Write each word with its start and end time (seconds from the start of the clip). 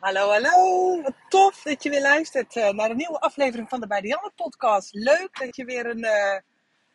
Hallo, 0.00 0.28
hallo. 0.30 1.02
Tof 1.28 1.62
dat 1.62 1.82
je 1.82 1.90
weer 1.90 2.00
luistert 2.00 2.56
uh, 2.56 2.70
naar 2.70 2.90
een 2.90 2.96
nieuwe 2.96 3.20
aflevering 3.20 3.68
van 3.68 3.80
de 3.80 3.86
Bij 3.86 4.00
de 4.00 4.30
podcast. 4.36 4.94
Leuk 4.94 5.38
dat 5.38 5.56
je 5.56 5.64
weer 5.64 5.86
een, 5.86 5.98
uh, 5.98 6.38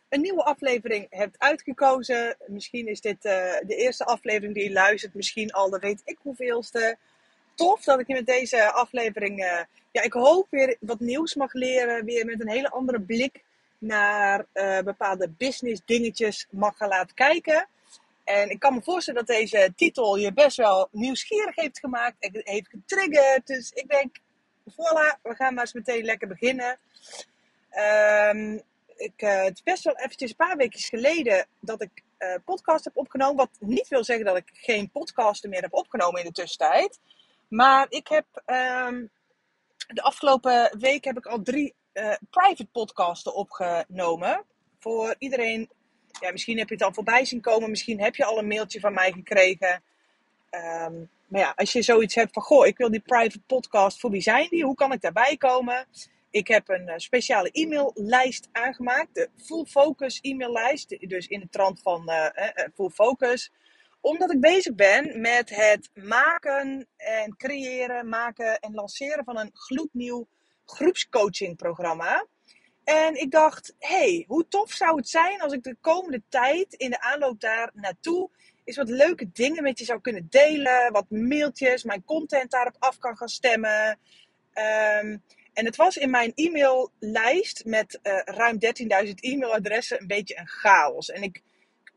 een 0.10 0.22
nieuwe 0.22 0.44
aflevering 0.44 1.08
hebt 1.10 1.40
uitgekozen. 1.40 2.38
Misschien 2.48 2.88
is 2.88 3.02
dit 3.02 3.16
uh, 3.16 3.32
de 3.66 3.76
eerste 3.76 4.06
aflevering 4.06 4.54
die 4.54 4.64
je 4.64 4.72
luistert. 4.72 5.14
Misschien 5.14 5.52
al 5.52 5.70
de 5.70 5.80
weet 5.80 6.02
ik 6.06 6.18
hoeveelste. 6.22 6.98
Tof 7.56 7.84
dat 7.84 8.00
ik 8.00 8.08
je 8.08 8.14
met 8.14 8.26
deze 8.26 8.72
aflevering... 8.72 9.40
ja, 9.92 10.02
ik 10.02 10.14
hoop 10.14 10.48
weer 10.50 10.78
wat 10.80 11.00
nieuws 11.00 11.36
mag 11.36 11.54
leren. 11.54 12.06
Weer 12.06 12.26
met 12.26 12.42
een 12.42 12.50
hele 12.50 12.70
andere 12.70 13.02
blik 13.02 13.44
naar 13.78 14.46
bepaalde 14.84 15.30
business 15.30 15.82
dingetjes 15.86 16.48
mag 16.50 16.78
gaan 16.78 16.90
laten 16.90 17.16
kijken. 17.16 17.68
En 18.24 18.50
ik 18.50 18.60
kan 18.60 18.74
me 18.74 18.82
voorstellen 18.82 19.26
dat 19.26 19.36
deze 19.36 19.74
titel 19.76 20.16
je 20.16 20.34
best 20.34 20.58
wel 20.58 20.88
nieuwsgierig 20.92 21.56
heeft 21.56 21.80
gemaakt. 21.80 22.16
En 22.20 22.42
heeft 22.44 22.70
getriggerd. 22.70 23.48
Dus 23.48 23.72
ik 23.72 23.90
denk, 23.90 24.20
voilà, 24.72 25.22
we 25.22 25.36
gaan 25.36 25.54
maar 25.54 25.64
eens 25.64 25.74
meteen 25.74 26.04
lekker 26.04 26.28
beginnen. 26.28 26.80
Um, 28.32 28.62
ik, 28.96 29.22
uh, 29.22 29.44
het 29.44 29.56
is 29.56 29.64
best 29.64 29.84
wel 29.84 29.96
eventjes 29.96 30.30
een 30.30 30.36
paar 30.36 30.58
weken 30.58 30.80
geleden 30.80 31.48
dat 31.60 31.82
ik 31.82 32.04
uh, 32.20 32.36
podcast 32.46 32.84
heb 32.84 32.98
opgenomen. 32.98 33.36
Wat 33.36 33.50
niet 33.60 33.88
wil 33.88 34.04
zeggen 34.04 34.26
dat 34.26 34.38
ik 34.38 34.50
geen 34.54 34.92
podcasten 34.92 35.50
meer 35.50 35.62
heb 35.62 35.74
opgenomen 35.74 36.20
in 36.20 36.28
de 36.28 36.34
tussentijd. 36.34 37.00
Maar 37.48 37.86
ik 37.90 38.08
heb 38.08 38.26
um, 38.46 39.12
de 39.88 40.02
afgelopen 40.02 40.80
week 40.80 41.04
heb 41.04 41.18
ik 41.18 41.26
al 41.26 41.42
drie 41.42 41.74
uh, 41.94 42.14
private 42.30 42.66
podcasten 42.72 43.36
opgenomen. 43.36 44.46
Voor 44.80 45.16
iedereen 45.18 45.70
ja, 46.20 46.32
misschien 46.32 46.58
heb 46.58 46.68
je 46.68 46.74
het 46.74 46.84
al 46.84 46.94
voorbij 46.94 47.26
zien 47.26 47.42
komen. 47.42 47.70
Misschien 47.70 48.02
heb 48.02 48.16
je 48.16 48.26
al 48.26 48.38
een 48.38 48.48
mailtje 48.48 48.80
van 48.80 48.94
mij 48.94 49.12
gekregen. 49.12 49.84
Um, 50.52 51.10
maar 51.28 51.42
ja, 51.42 51.54
als 51.56 51.74
je 51.74 51.82
zoiets 51.82 52.16
hebt 52.16 52.34
van, 52.34 52.44
goh, 52.44 52.66
ik 52.66 52.78
wil 52.78 52.92
die 52.92 53.00
private 53.00 53.42
podcast, 53.48 54.00
voor 54.00 54.10
wie 54.10 54.22
zijn 54.22 54.48
die? 54.50 54.64
Hoe 54.64 54.76
kan 54.76 54.92
ik 54.92 55.02
daarbij 55.02 55.38
komen? 55.38 55.88
Ik 56.32 56.48
heb 56.48 56.70
een 56.70 56.88
uh, 56.88 56.94
speciale 56.98 57.50
e-maillijst 57.52 58.50
aangemaakt. 58.52 59.16
De 59.16 59.30
Full 59.38 59.66
Focus 59.66 60.20
e-maillijst. 60.22 60.90
Dus 61.00 61.28
in 61.28 61.40
de 61.40 61.50
trant 61.50 61.82
van 61.82 62.10
uh, 62.10 62.16
uh, 62.16 62.66
Full 62.74 62.90
Focus. 62.90 63.52
Omdat 64.02 64.32
ik 64.32 64.40
bezig 64.40 64.76
ben 64.76 65.22
met 65.22 65.50
het 65.50 65.90
maken 65.94 66.88
en 66.98 67.36
creëren, 67.38 68.10
maken 68.10 68.60
en 68.60 68.74
lanceren 68.74 69.24
van 69.24 69.38
een 69.38 69.52
gloednieuw 69.54 70.28
groepscoachingprogramma. 70.66 72.26
En 72.84 73.22
ik 73.22 73.32
dacht, 73.32 73.76
hey, 73.80 74.26
hoe 74.28 74.48
tof 74.48 74.72
zou 74.72 74.96
het 74.96 75.10
zijn 75.10 75.42
als 75.42 75.54
ik 75.54 75.64
de 75.64 75.76
komende 75.82 76.22
tijd 76.30 76.74
in 76.74 76.90
de 76.90 77.02
aanloop 77.02 77.40
daar 77.40 77.72
naartoe 77.74 78.30
eens 78.64 78.78
wat 78.78 78.90
leuke 78.90 79.32
dingen 79.32 79.64
met 79.64 79.80
je 79.80 79.86
zou 79.86 80.02
kunnen 80.02 80.28
delen. 80.30 80.92
Wat 80.92 81.10
mailtjes, 81.10 81.84
mijn 81.84 82.04
content 82.04 82.52
daarop 82.52 82.76
af 82.80 82.98
kan 82.98 83.18
gaan 83.18 83.30
stemmen. 83.30 84.00
Um, 84.54 85.24
en 85.54 85.66
het 85.66 85.76
was 85.76 85.98
in 85.98 86.10
mijn 86.10 86.32
e-maillijst 86.36 87.66
met 87.66 88.00
uh, 88.04 88.20
ruim 88.24 88.58
13.000 89.06 89.14
e-mailadressen 89.16 90.02
een 90.02 90.08
beetje 90.08 90.38
een 90.38 90.48
chaos. 90.48 91.10
En 91.10 91.24
ik 91.24 91.42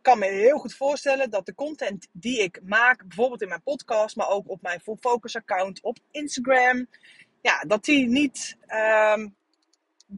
kan 0.02 0.18
me 0.18 0.26
heel 0.26 0.58
goed 0.58 0.74
voorstellen 0.74 1.30
dat 1.30 1.46
de 1.46 1.54
content 1.54 2.08
die 2.12 2.42
ik 2.42 2.60
maak, 2.62 3.06
bijvoorbeeld 3.06 3.42
in 3.42 3.48
mijn 3.48 3.62
podcast, 3.62 4.16
maar 4.16 4.28
ook 4.28 4.48
op 4.48 4.62
mijn 4.62 4.80
Full 4.80 4.96
Focus 5.00 5.36
account 5.36 5.82
op 5.82 5.98
Instagram, 6.10 6.86
ja, 7.42 7.60
dat 7.60 7.84
die 7.84 8.08
niet 8.08 8.56
um, 9.14 9.34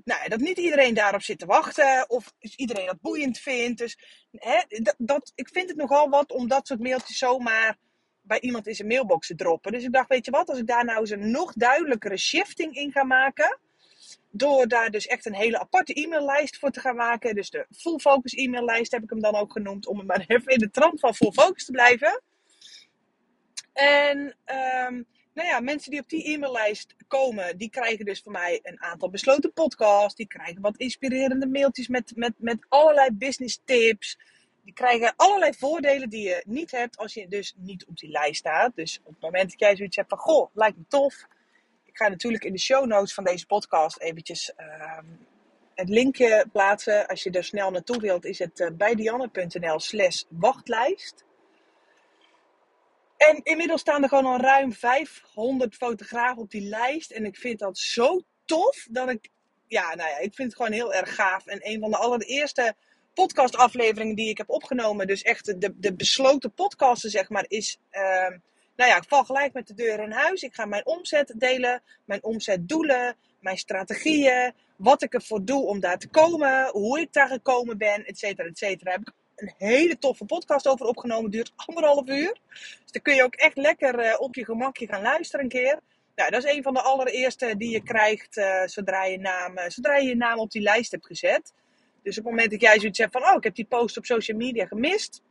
nou, 0.04 0.28
dat 0.28 0.40
niet 0.40 0.58
iedereen 0.58 0.94
daarop 0.94 1.22
zit 1.22 1.38
te 1.38 1.46
wachten. 1.46 2.10
Of 2.10 2.32
iedereen 2.56 2.86
dat 2.86 3.00
boeiend 3.00 3.38
vindt. 3.38 3.78
Dus 3.78 3.98
hè, 4.30 4.62
dat, 4.82 4.94
dat, 4.98 5.32
ik 5.34 5.48
vind 5.48 5.68
het 5.68 5.78
nogal 5.78 6.08
wat 6.08 6.32
om 6.32 6.48
dat 6.48 6.66
soort 6.66 6.80
mailtjes 6.80 7.18
zomaar 7.18 7.76
bij 8.22 8.40
iemand 8.40 8.66
in 8.66 8.74
zijn 8.74 8.88
mailbox 8.88 9.26
te 9.26 9.34
droppen. 9.34 9.72
Dus 9.72 9.84
ik 9.84 9.92
dacht, 9.92 10.08
weet 10.08 10.24
je 10.24 10.30
wat, 10.30 10.48
als 10.48 10.58
ik 10.58 10.66
daar 10.66 10.84
nou 10.84 11.00
eens 11.00 11.10
een 11.10 11.30
nog 11.30 11.52
duidelijkere 11.52 12.16
shifting 12.16 12.74
in 12.74 12.92
ga 12.92 13.04
maken. 13.04 13.58
Door 14.30 14.68
daar 14.68 14.90
dus 14.90 15.06
echt 15.06 15.26
een 15.26 15.34
hele 15.34 15.58
aparte 15.58 15.92
e-maillijst 15.92 16.58
voor 16.58 16.70
te 16.70 16.80
gaan 16.80 16.96
maken. 16.96 17.34
Dus 17.34 17.50
de 17.50 17.66
Full 17.76 17.98
Focus 17.98 18.32
e-maillijst 18.32 18.92
heb 18.92 19.02
ik 19.02 19.10
hem 19.10 19.20
dan 19.20 19.34
ook 19.34 19.52
genoemd. 19.52 19.86
Om 19.86 20.06
maar 20.06 20.24
even 20.26 20.52
in 20.52 20.58
de 20.58 20.70
trant 20.70 21.00
van 21.00 21.14
Full 21.14 21.32
Focus 21.32 21.64
te 21.64 21.72
blijven. 21.72 22.22
En 23.72 24.36
um, 24.88 25.06
nou 25.38 25.50
ja, 25.50 25.60
mensen 25.60 25.90
die 25.90 26.00
op 26.00 26.08
die 26.08 26.32
e-maillijst 26.32 26.94
komen, 27.08 27.58
die 27.58 27.70
krijgen 27.70 28.04
dus 28.04 28.20
van 28.22 28.32
mij 28.32 28.60
een 28.62 28.82
aantal 28.82 29.10
besloten 29.10 29.52
podcasts. 29.52 30.14
Die 30.14 30.26
krijgen 30.26 30.60
wat 30.60 30.76
inspirerende 30.76 31.46
mailtjes 31.46 31.88
met, 31.88 32.12
met, 32.14 32.32
met 32.36 32.66
allerlei 32.68 33.10
business 33.12 33.60
tips. 33.64 34.18
Die 34.64 34.72
krijgen 34.72 35.12
allerlei 35.16 35.52
voordelen 35.54 36.08
die 36.08 36.22
je 36.22 36.42
niet 36.46 36.70
hebt 36.70 36.96
als 36.96 37.14
je 37.14 37.28
dus 37.28 37.54
niet 37.56 37.86
op 37.86 37.96
die 37.96 38.10
lijst 38.10 38.38
staat. 38.38 38.72
Dus 38.74 39.00
op 39.04 39.12
het 39.12 39.22
moment 39.22 39.50
dat 39.50 39.60
jij 39.60 39.76
zoiets 39.76 39.96
hebt 39.96 40.08
van, 40.08 40.18
goh, 40.18 40.50
lijkt 40.54 40.76
me 40.76 40.84
tof. 40.88 41.26
Ik 41.84 41.96
ga 41.96 42.08
natuurlijk 42.08 42.44
in 42.44 42.52
de 42.52 42.58
show 42.58 42.86
notes 42.86 43.14
van 43.14 43.24
deze 43.24 43.46
podcast 43.46 44.00
eventjes 44.00 44.52
uh, 44.56 44.98
het 45.74 45.88
linkje 45.88 46.46
plaatsen. 46.52 47.06
Als 47.06 47.22
je 47.22 47.30
er 47.30 47.44
snel 47.44 47.70
naartoe 47.70 48.00
wilt, 48.00 48.24
is 48.24 48.38
het 48.38 48.60
uh, 48.60 48.68
bij 48.72 48.94
dianne.nl 48.94 49.80
slash 49.80 50.22
wachtlijst. 50.28 51.24
En 53.18 53.40
inmiddels 53.42 53.80
staan 53.80 54.02
er 54.02 54.08
gewoon 54.08 54.26
al 54.26 54.40
ruim 54.40 54.72
500 54.72 55.74
fotografen 55.74 56.42
op 56.42 56.50
die 56.50 56.68
lijst. 56.68 57.10
En 57.10 57.24
ik 57.24 57.36
vind 57.36 57.58
dat 57.58 57.78
zo 57.78 58.20
tof 58.44 58.86
dat 58.90 59.10
ik, 59.10 59.28
ja, 59.66 59.94
nou 59.94 60.08
ja, 60.10 60.18
ik 60.18 60.34
vind 60.34 60.48
het 60.48 60.56
gewoon 60.56 60.72
heel 60.72 60.94
erg 60.94 61.14
gaaf. 61.14 61.46
En 61.46 61.58
een 61.62 61.80
van 61.80 61.90
de 61.90 61.96
allereerste 61.96 62.74
podcastafleveringen 63.14 64.14
die 64.14 64.28
ik 64.28 64.38
heb 64.38 64.50
opgenomen, 64.50 65.06
dus 65.06 65.22
echt 65.22 65.60
de, 65.60 65.74
de 65.76 65.94
besloten 65.94 66.52
podcasten, 66.52 67.10
zeg 67.10 67.28
maar, 67.28 67.44
is. 67.48 67.78
Uh, 67.92 68.36
nou 68.76 68.90
ja, 68.90 68.96
ik 68.96 69.08
val 69.08 69.24
gelijk 69.24 69.52
met 69.52 69.66
de 69.66 69.74
deur 69.74 70.00
in 70.00 70.10
huis. 70.10 70.42
Ik 70.42 70.54
ga 70.54 70.64
mijn 70.64 70.86
omzet 70.86 71.32
delen, 71.36 71.82
mijn 72.04 72.24
omzetdoelen, 72.24 73.16
mijn 73.40 73.58
strategieën, 73.58 74.52
wat 74.76 75.02
ik 75.02 75.14
ervoor 75.14 75.44
doe 75.44 75.66
om 75.66 75.80
daar 75.80 75.98
te 75.98 76.08
komen, 76.08 76.68
hoe 76.68 77.00
ik 77.00 77.12
daar 77.12 77.28
gekomen 77.28 77.78
ben, 77.78 78.04
et 78.04 78.18
cetera, 78.18 78.48
et 78.48 78.58
cetera. 78.58 78.90
Heb 78.90 79.00
ik 79.00 79.12
een 79.40 79.54
hele 79.58 79.98
toffe 79.98 80.24
podcast 80.24 80.68
over 80.68 80.86
opgenomen. 80.86 81.30
Duurt 81.30 81.52
anderhalf 81.56 82.08
uur. 82.08 82.38
Dus 82.82 82.92
dan 82.92 83.02
kun 83.02 83.14
je 83.14 83.22
ook 83.22 83.34
echt 83.34 83.56
lekker 83.56 84.04
uh, 84.04 84.20
op 84.20 84.34
je 84.34 84.44
gemakje 84.44 84.86
gaan 84.86 85.02
luisteren 85.02 85.44
een 85.44 85.50
keer. 85.50 85.80
Nou, 86.14 86.30
dat 86.30 86.44
is 86.44 86.52
een 86.52 86.62
van 86.62 86.74
de 86.74 86.82
allereerste 86.82 87.56
die 87.56 87.70
je 87.70 87.82
krijgt 87.82 88.36
uh, 88.36 88.62
zodra, 88.64 89.04
je 89.04 89.18
naam, 89.18 89.58
uh, 89.58 89.64
zodra 89.68 89.96
je 89.96 90.08
je 90.08 90.16
naam 90.16 90.38
op 90.38 90.50
die 90.50 90.62
lijst 90.62 90.90
hebt 90.90 91.06
gezet. 91.06 91.52
Dus 92.02 92.18
op 92.18 92.24
het 92.24 92.32
moment 92.32 92.50
dat 92.50 92.60
jij 92.60 92.78
zoiets 92.78 92.98
hebt 92.98 93.12
van, 93.12 93.22
oh, 93.22 93.34
ik 93.36 93.44
heb 93.44 93.54
die 93.54 93.64
post 93.64 93.96
op 93.96 94.04
social 94.04 94.36
media 94.36 94.66
gemist. 94.66 95.22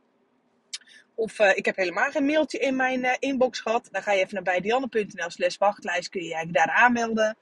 Of 1.14 1.38
ik 1.38 1.64
heb 1.64 1.76
helemaal 1.76 2.10
geen 2.10 2.26
mailtje 2.26 2.58
in 2.58 2.76
mijn 2.76 3.16
inbox 3.18 3.60
gehad. 3.60 3.88
Dan 3.90 4.02
ga 4.02 4.12
je 4.12 4.20
even 4.20 4.34
naar 4.34 4.42
bijdianne.nl 4.42 5.30
slash 5.30 5.56
wachtlijst. 5.56 6.08
Kun 6.08 6.22
je 6.22 6.28
je 6.28 6.52
daar 6.52 6.70
aanmelden. 6.70 7.36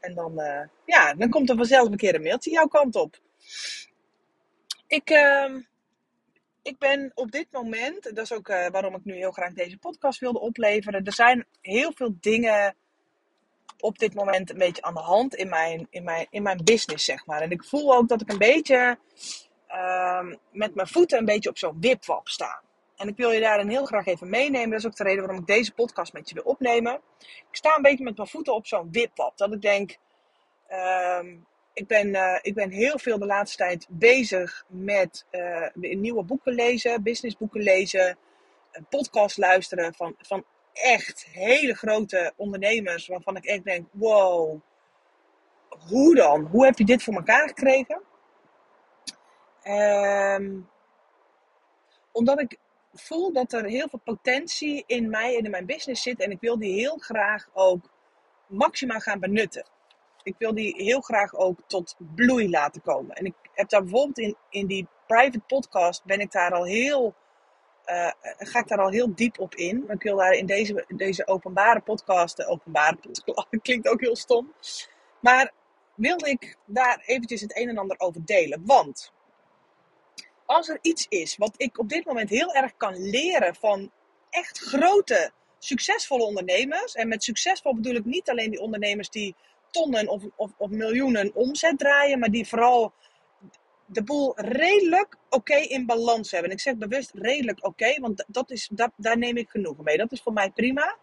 En 0.00 0.14
dan, 0.14 0.34
ja, 0.86 1.14
dan 1.14 1.30
komt 1.30 1.50
er 1.50 1.56
vanzelf 1.56 1.88
een 1.88 1.96
keer 1.96 2.14
een 2.14 2.22
mailtje 2.22 2.50
jouw 2.50 2.66
kant 2.66 2.96
op. 2.96 3.18
Ik, 4.86 5.10
ehm, 5.10 5.60
ik 6.62 6.78
ben 6.78 7.12
op 7.14 7.30
dit 7.30 7.46
moment, 7.50 8.02
dat 8.02 8.18
is 8.18 8.32
ook 8.32 8.48
uh, 8.48 8.66
waarom 8.66 8.94
ik 8.94 9.04
nu 9.04 9.14
heel 9.14 9.30
graag 9.32 9.52
deze 9.52 9.78
podcast 9.78 10.20
wilde 10.20 10.40
opleveren. 10.40 11.04
Er 11.04 11.12
zijn 11.12 11.46
heel 11.60 11.92
veel 11.94 12.16
dingen 12.20 12.74
op 13.80 13.98
dit 13.98 14.14
moment 14.14 14.50
een 14.50 14.58
beetje 14.58 14.82
aan 14.82 14.94
de 14.94 15.00
hand 15.00 15.34
in 15.34 15.48
mijn, 15.48 15.86
in 15.90 16.04
mijn, 16.04 16.26
in 16.30 16.42
mijn 16.42 16.60
business, 16.64 17.04
zeg 17.04 17.26
maar. 17.26 17.40
En 17.40 17.50
ik 17.50 17.64
voel 17.64 17.96
ook 17.96 18.08
dat 18.08 18.20
ik 18.20 18.30
een 18.30 18.38
beetje 18.38 18.98
uh, 19.68 20.32
met 20.52 20.74
mijn 20.74 20.88
voeten 20.88 21.18
een 21.18 21.24
beetje 21.24 21.50
op 21.50 21.58
zo'n 21.58 21.80
wipwap 21.80 22.28
sta. 22.28 22.62
En 22.96 23.08
ik 23.08 23.16
wil 23.16 23.30
je 23.30 23.40
daarin 23.40 23.68
heel 23.68 23.84
graag 23.84 24.06
even 24.06 24.30
meenemen. 24.30 24.70
Dat 24.70 24.78
is 24.78 24.86
ook 24.86 24.96
de 24.96 25.02
reden 25.02 25.20
waarom 25.20 25.40
ik 25.40 25.46
deze 25.46 25.72
podcast 25.72 26.12
met 26.12 26.28
je 26.28 26.34
wil 26.34 26.44
opnemen. 26.44 27.00
Ik 27.18 27.56
sta 27.56 27.76
een 27.76 27.82
beetje 27.82 28.04
met 28.04 28.16
mijn 28.16 28.28
voeten 28.28 28.54
op 28.54 28.66
zo'n 28.66 28.88
wipwap. 28.90 29.36
Dat 29.36 29.52
ik 29.52 29.60
denk, 29.62 29.96
uh, 30.70 31.18
ik 31.80 31.86
ben, 31.86 32.08
uh, 32.08 32.38
ik 32.42 32.54
ben 32.54 32.70
heel 32.70 32.98
veel 32.98 33.18
de 33.18 33.26
laatste 33.26 33.56
tijd 33.56 33.86
bezig 33.88 34.64
met 34.68 35.26
uh, 35.30 35.66
nieuwe 35.74 36.22
boeken 36.22 36.54
lezen, 36.54 37.02
businessboeken 37.02 37.62
lezen, 37.62 38.18
podcast 38.88 39.38
luisteren 39.38 39.94
van, 39.94 40.14
van 40.18 40.44
echt 40.72 41.26
hele 41.30 41.74
grote 41.74 42.32
ondernemers 42.36 43.06
waarvan 43.06 43.36
ik 43.36 43.44
echt 43.44 43.64
denk, 43.64 43.86
wow, 43.92 44.60
hoe 45.88 46.14
dan? 46.14 46.44
Hoe 46.44 46.64
heb 46.64 46.78
je 46.78 46.84
dit 46.84 47.02
voor 47.02 47.14
elkaar 47.14 47.48
gekregen? 47.48 48.02
Um, 49.64 50.68
omdat 52.12 52.40
ik 52.40 52.56
voel 52.92 53.32
dat 53.32 53.52
er 53.52 53.64
heel 53.64 53.88
veel 53.88 54.00
potentie 54.04 54.84
in 54.86 55.10
mij 55.10 55.36
en 55.36 55.44
in 55.44 55.50
mijn 55.50 55.66
business 55.66 56.02
zit 56.02 56.20
en 56.20 56.30
ik 56.30 56.40
wil 56.40 56.58
die 56.58 56.80
heel 56.80 56.96
graag 56.98 57.48
ook 57.52 57.90
maximaal 58.46 59.00
gaan 59.00 59.20
benutten 59.20 59.64
ik 60.22 60.34
wil 60.38 60.54
die 60.54 60.74
heel 60.76 61.00
graag 61.00 61.34
ook 61.34 61.58
tot 61.66 61.96
bloei 62.14 62.50
laten 62.50 62.82
komen. 62.82 63.16
En 63.16 63.24
ik 63.24 63.34
heb 63.54 63.68
daar 63.68 63.82
bijvoorbeeld 63.82 64.18
in, 64.18 64.36
in 64.50 64.66
die 64.66 64.88
private 65.06 65.40
podcast 65.40 66.04
ben 66.04 66.20
ik 66.20 66.32
daar 66.32 66.52
al 66.52 66.64
heel, 66.64 67.14
uh, 67.86 68.10
ga 68.38 68.58
ik 68.58 68.68
daar 68.68 68.80
al 68.80 68.90
heel 68.90 69.14
diep 69.14 69.38
op 69.38 69.54
in. 69.54 69.84
Maar 69.86 69.96
ik 69.96 70.02
wil 70.02 70.16
daar 70.16 70.32
in 70.32 70.46
deze, 70.46 70.84
deze 70.88 71.26
openbare 71.26 71.80
podcast, 71.80 72.36
de 72.36 72.46
openbare 72.46 72.96
podcast, 72.96 73.48
klinkt 73.62 73.88
ook 73.88 74.00
heel 74.00 74.16
stom. 74.16 74.52
Maar 75.20 75.52
wil 75.94 76.26
ik 76.26 76.56
daar 76.64 77.02
eventjes 77.06 77.40
het 77.40 77.58
een 77.58 77.68
en 77.68 77.78
ander 77.78 77.98
over 77.98 78.24
delen. 78.24 78.62
Want 78.64 79.12
als 80.46 80.68
er 80.68 80.78
iets 80.80 81.06
is 81.08 81.36
wat 81.36 81.54
ik 81.56 81.78
op 81.78 81.88
dit 81.88 82.04
moment 82.04 82.30
heel 82.30 82.54
erg 82.54 82.76
kan 82.76 83.10
leren 83.10 83.54
van 83.54 83.90
echt 84.30 84.58
grote 84.58 85.32
succesvolle 85.58 86.24
ondernemers. 86.24 86.94
En 86.94 87.08
met 87.08 87.24
succesvol 87.24 87.74
bedoel 87.74 87.94
ik 87.94 88.04
niet 88.04 88.30
alleen 88.30 88.50
die 88.50 88.60
ondernemers 88.60 89.10
die 89.10 89.36
tonnen 89.70 90.08
of, 90.08 90.22
of, 90.36 90.70
miljoenen 90.70 91.34
omzet 91.34 91.78
draaien, 91.78 92.18
maar 92.18 92.30
die 92.30 92.48
vooral 92.48 92.92
de 93.86 94.02
boel 94.02 94.32
redelijk 94.36 95.16
oké 95.28 95.54
in 95.54 95.86
balans 95.86 96.30
hebben. 96.30 96.50
En 96.50 96.56
ik 96.56 96.62
zeg 96.62 96.76
bewust 96.76 97.10
redelijk 97.14 97.66
oké, 97.66 98.00
want 98.00 98.24
dat 98.26 98.50
is, 98.50 98.68
dat, 98.72 98.90
daar 98.96 99.18
neem 99.18 99.36
ik 99.36 99.50
genoegen 99.50 99.84
mee. 99.84 99.96
Dat 99.96 100.12
is 100.12 100.22
voor 100.22 100.32
mij 100.32 100.50
prima. 100.50 100.96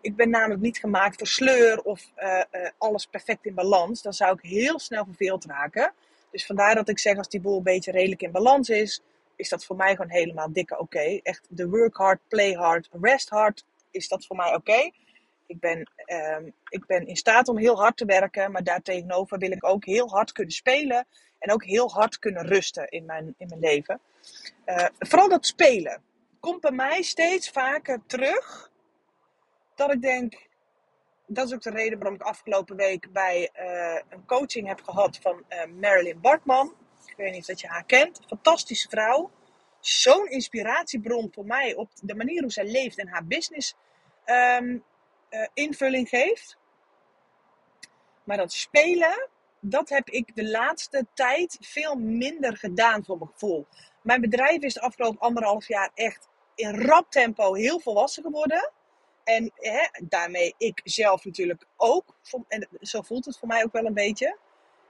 Ik 0.00 0.16
ben 0.16 0.30
namelijk 0.30 0.60
niet 0.60 0.78
gemaakt 0.78 1.16
voor 1.16 1.26
sleur 1.26 1.82
of 1.82 2.10
uh, 2.16 2.42
uh, 2.52 2.68
alles 2.78 3.06
perfect 3.06 3.46
in 3.46 3.54
balans. 3.54 4.02
Dan 4.02 4.12
zou 4.12 4.34
ik 4.34 4.50
heel 4.50 4.78
snel 4.78 5.04
verveeld 5.04 5.44
raken. 5.44 5.92
Dus 6.30 6.46
vandaar 6.46 6.74
dat 6.74 6.88
ik 6.88 6.98
zeg, 6.98 7.16
als 7.16 7.28
die 7.28 7.40
boel 7.40 7.56
een 7.56 7.62
beetje 7.62 7.90
redelijk 7.90 8.22
in 8.22 8.30
balans 8.30 8.68
is, 8.68 9.02
is 9.36 9.48
dat 9.48 9.64
voor 9.64 9.76
mij 9.76 9.90
gewoon 9.96 10.10
helemaal 10.10 10.52
dikke 10.52 10.78
oké. 10.78 11.20
Echt 11.22 11.46
de 11.48 11.68
work 11.68 11.96
hard, 11.96 12.20
play 12.28 12.52
hard, 12.52 12.88
rest 13.00 13.28
hard, 13.28 13.64
is 13.90 14.08
dat 14.08 14.26
voor 14.26 14.36
mij 14.36 14.54
oké. 14.54 14.90
Ik, 15.54 15.60
ben, 15.60 15.90
um, 16.36 16.54
ik 16.68 16.86
ben 16.86 17.06
in 17.06 17.16
staat 17.16 17.48
om 17.48 17.58
heel 17.58 17.76
hard 17.76 17.96
te 17.96 18.04
werken, 18.04 18.52
maar 18.52 18.64
daartegenover 18.64 19.38
wil 19.38 19.50
ik 19.50 19.64
ook 19.64 19.84
heel 19.84 20.08
hard 20.08 20.32
kunnen 20.32 20.54
spelen 20.54 21.06
en 21.38 21.52
ook 21.52 21.64
heel 21.64 21.90
hard 21.90 22.18
kunnen 22.18 22.46
rusten 22.46 22.88
in 22.88 23.04
mijn, 23.04 23.34
in 23.38 23.48
mijn 23.48 23.60
leven. 23.60 24.00
Uh, 24.66 24.86
vooral 24.98 25.28
dat 25.28 25.46
spelen 25.46 26.02
komt 26.40 26.60
bij 26.60 26.70
mij 26.70 27.02
steeds 27.02 27.50
vaker 27.50 28.02
terug 28.06 28.70
dat 29.74 29.92
ik 29.92 30.02
denk, 30.02 30.48
dat 31.26 31.46
is 31.46 31.54
ook 31.54 31.62
de 31.62 31.70
reden 31.70 31.98
waarom 31.98 32.14
ik 32.14 32.22
afgelopen 32.22 32.76
week 32.76 33.12
bij 33.12 33.50
uh, 33.58 34.00
een 34.08 34.26
coaching 34.26 34.66
heb 34.66 34.82
gehad 34.82 35.18
van 35.22 35.44
uh, 35.48 35.64
Marilyn 35.80 36.20
Bartman. 36.20 36.74
Ik 37.06 37.16
weet 37.16 37.32
niet 37.32 37.50
of 37.50 37.60
je 37.60 37.66
haar 37.66 37.84
kent. 37.84 38.20
Fantastische 38.26 38.88
vrouw. 38.88 39.30
Zo'n 39.80 40.30
inspiratiebron 40.30 41.30
voor 41.32 41.46
mij 41.46 41.74
op 41.74 41.90
de 42.02 42.14
manier 42.14 42.42
hoe 42.42 42.52
zij 42.52 42.66
leeft 42.66 42.98
en 42.98 43.08
haar 43.08 43.26
business 43.26 43.74
um, 44.24 44.84
uh, 45.34 45.46
invulling 45.54 46.08
geeft. 46.08 46.56
Maar 48.24 48.36
dat 48.36 48.52
spelen, 48.52 49.28
dat 49.60 49.88
heb 49.88 50.08
ik 50.08 50.36
de 50.36 50.48
laatste 50.48 51.06
tijd 51.14 51.58
veel 51.60 51.94
minder 51.94 52.56
gedaan 52.56 53.04
voor 53.04 53.18
mijn 53.18 53.30
gevoel. 53.30 53.66
Mijn 54.02 54.20
bedrijf 54.20 54.62
is 54.62 54.74
de 54.74 54.80
afgelopen 54.80 55.20
anderhalf 55.20 55.68
jaar 55.68 55.90
echt 55.94 56.28
in 56.54 56.80
rap 56.80 57.10
tempo 57.10 57.54
heel 57.54 57.80
volwassen 57.80 58.22
geworden. 58.22 58.72
En 59.24 59.52
hè, 59.54 59.88
daarmee 60.02 60.54
ik 60.58 60.80
zelf 60.84 61.24
natuurlijk 61.24 61.66
ook. 61.76 62.16
En 62.48 62.68
zo 62.80 63.02
voelt 63.02 63.24
het 63.24 63.38
voor 63.38 63.48
mij 63.48 63.64
ook 63.64 63.72
wel 63.72 63.84
een 63.84 63.94
beetje. 63.94 64.38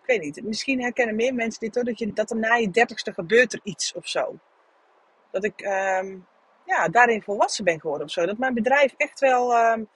Ik 0.01 0.07
weet 0.07 0.21
niet, 0.21 0.45
misschien 0.45 0.83
herkennen 0.83 1.17
meer 1.17 1.35
mensen 1.35 1.61
dit 1.61 1.75
hoor. 1.75 1.85
Dat, 1.85 1.99
je, 1.99 2.13
dat 2.13 2.31
er 2.31 2.37
na 2.37 2.55
je 2.55 2.71
dertigste 2.71 3.13
gebeurt 3.13 3.53
er 3.53 3.61
iets 3.63 3.95
of 3.95 4.09
zo. 4.09 4.39
Dat 5.31 5.45
ik 5.45 5.61
um, 5.61 6.27
ja, 6.65 6.89
daarin 6.89 7.23
volwassen 7.23 7.65
ben 7.65 7.81
geworden 7.81 8.07
of 8.07 8.13
zo. 8.13 8.27
Dat 8.27 8.39
mijn 8.39 8.55
bedrijf 8.55 8.95
echt 8.97 9.21
wel... 9.21 9.57
Um, 9.73 9.89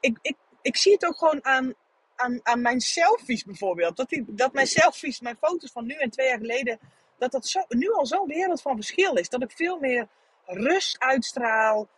ik, 0.00 0.18
ik, 0.22 0.36
ik 0.62 0.76
zie 0.76 0.92
het 0.92 1.06
ook 1.06 1.18
gewoon 1.18 1.44
aan, 1.44 1.74
aan, 2.16 2.40
aan 2.42 2.60
mijn 2.60 2.80
selfies 2.80 3.44
bijvoorbeeld. 3.44 3.96
Dat, 3.96 4.08
die, 4.08 4.24
dat 4.26 4.52
mijn 4.52 4.66
selfies, 4.66 5.20
mijn 5.20 5.36
foto's 5.40 5.72
van 5.72 5.86
nu 5.86 5.94
en 5.94 6.10
twee 6.10 6.28
jaar 6.28 6.38
geleden... 6.38 6.78
Dat 7.18 7.32
dat 7.32 7.46
zo, 7.46 7.64
nu 7.68 7.92
al 7.92 8.06
zo'n 8.06 8.26
wereld 8.26 8.62
van 8.62 8.74
verschil 8.74 9.14
is. 9.14 9.28
Dat 9.28 9.42
ik 9.42 9.52
veel 9.52 9.78
meer 9.78 10.08
rust 10.44 10.98
uitstraal 10.98 11.88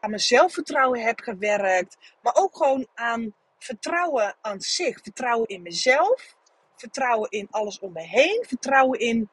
aan 0.00 0.10
mijn 0.10 0.22
zelfvertrouwen 0.22 1.00
heb 1.00 1.20
gewerkt. 1.20 1.96
Maar 2.22 2.34
ook 2.36 2.56
gewoon 2.56 2.86
aan 2.94 3.34
vertrouwen 3.58 4.36
aan 4.40 4.60
zich. 4.60 5.00
Vertrouwen 5.02 5.48
in 5.48 5.62
mezelf. 5.62 6.36
Vertrouwen 6.76 7.30
in 7.30 7.48
alles 7.50 7.78
om 7.78 7.92
me 7.92 8.00
heen. 8.00 8.44
Vertrouwen 8.48 8.98
in, 8.98 9.28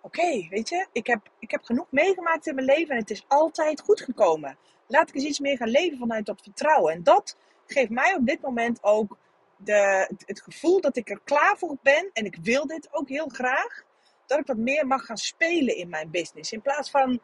oké, 0.00 0.46
weet 0.48 0.68
je, 0.68 0.86
ik 0.92 1.06
heb, 1.06 1.20
ik 1.38 1.50
heb 1.50 1.64
genoeg 1.64 1.86
meegemaakt 1.90 2.46
in 2.46 2.54
mijn 2.54 2.66
leven 2.66 2.94
en 2.94 3.00
het 3.00 3.10
is 3.10 3.24
altijd 3.28 3.80
goed 3.80 4.00
gekomen. 4.00 4.58
Laat 4.88 5.08
ik 5.08 5.14
eens 5.14 5.24
iets 5.24 5.40
meer 5.40 5.56
gaan 5.56 5.68
leven 5.68 5.98
vanuit 5.98 6.26
dat 6.26 6.40
vertrouwen. 6.42 6.92
En 6.92 7.02
dat 7.02 7.36
geeft 7.66 7.90
mij 7.90 8.14
op 8.14 8.26
dit 8.26 8.40
moment 8.40 8.82
ook 8.82 9.18
de, 9.56 10.10
het 10.26 10.42
gevoel 10.42 10.80
dat 10.80 10.96
ik 10.96 11.10
er 11.10 11.20
klaar 11.24 11.58
voor 11.58 11.76
ben. 11.82 12.10
En 12.12 12.24
ik 12.24 12.38
wil 12.42 12.66
dit 12.66 12.88
ook 12.90 13.08
heel 13.08 13.28
graag. 13.28 13.82
Dat 14.26 14.38
ik 14.38 14.46
wat 14.46 14.56
meer 14.56 14.86
mag 14.86 15.04
gaan 15.04 15.16
spelen 15.16 15.76
in 15.76 15.88
mijn 15.88 16.10
business. 16.10 16.52
In 16.52 16.62
plaats 16.62 16.90
van 16.90 17.20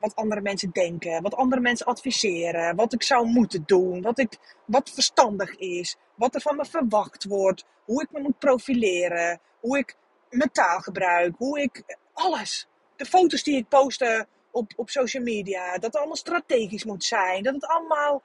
wat 0.00 0.14
andere 0.14 0.40
mensen 0.40 0.70
denken, 0.70 1.22
wat 1.22 1.34
andere 1.34 1.60
mensen 1.60 1.86
adviseren, 1.86 2.76
wat 2.76 2.92
ik 2.92 3.02
zou 3.02 3.26
moeten 3.26 3.62
doen, 3.66 4.02
wat, 4.02 4.18
ik, 4.18 4.56
wat 4.64 4.90
verstandig 4.90 5.56
is, 5.56 5.96
wat 6.14 6.34
er 6.34 6.40
van 6.40 6.56
me 6.56 6.64
verwacht 6.64 7.24
wordt, 7.24 7.64
hoe 7.84 8.02
ik 8.02 8.10
me 8.10 8.20
moet 8.20 8.38
profileren, 8.38 9.40
hoe 9.60 9.78
ik 9.78 9.96
mijn 10.30 10.52
taal 10.52 10.80
gebruik, 10.80 11.34
hoe 11.36 11.60
ik 11.60 11.82
alles. 12.12 12.68
De 12.96 13.04
foto's 13.04 13.42
die 13.42 13.56
ik 13.56 13.68
poste 13.68 14.26
op, 14.50 14.72
op 14.76 14.90
social 14.90 15.22
media, 15.22 15.72
dat 15.72 15.82
het 15.82 15.96
allemaal 15.96 16.16
strategisch 16.16 16.84
moet 16.84 17.04
zijn, 17.04 17.42
dat 17.42 17.54
het 17.54 17.66
allemaal, 17.66 18.22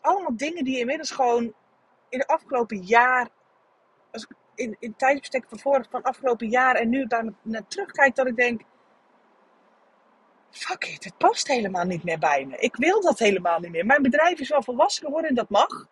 allemaal 0.00 0.36
dingen 0.36 0.64
die 0.64 0.78
inmiddels 0.78 1.10
gewoon 1.10 1.54
in 2.08 2.18
de 2.18 2.26
afgelopen 2.26 2.82
jaar, 2.82 3.28
als 4.12 4.22
ik 4.22 4.36
in, 4.54 4.76
in 4.78 4.94
van 5.48 5.58
vorig, 5.58 5.86
van 5.90 6.02
afgelopen 6.02 6.48
jaar 6.48 6.74
en 6.74 6.88
nu 6.88 7.06
daar 7.06 7.24
naar 7.42 7.66
terugkijk, 7.68 8.14
dat 8.14 8.26
ik 8.26 8.36
denk, 8.36 8.62
fuck 10.50 10.84
it, 10.84 11.04
het 11.04 11.16
past 11.18 11.46
helemaal 11.46 11.84
niet 11.84 12.04
meer 12.04 12.18
bij 12.18 12.44
me. 12.44 12.56
Ik 12.56 12.76
wil 12.76 13.00
dat 13.00 13.18
helemaal 13.18 13.60
niet 13.60 13.70
meer. 13.70 13.86
Mijn 13.86 14.02
bedrijf 14.02 14.40
is 14.40 14.48
wel 14.48 14.62
volwassen 14.62 15.04
geworden 15.04 15.28
en 15.28 15.36
dat 15.36 15.48
mag. 15.48 15.86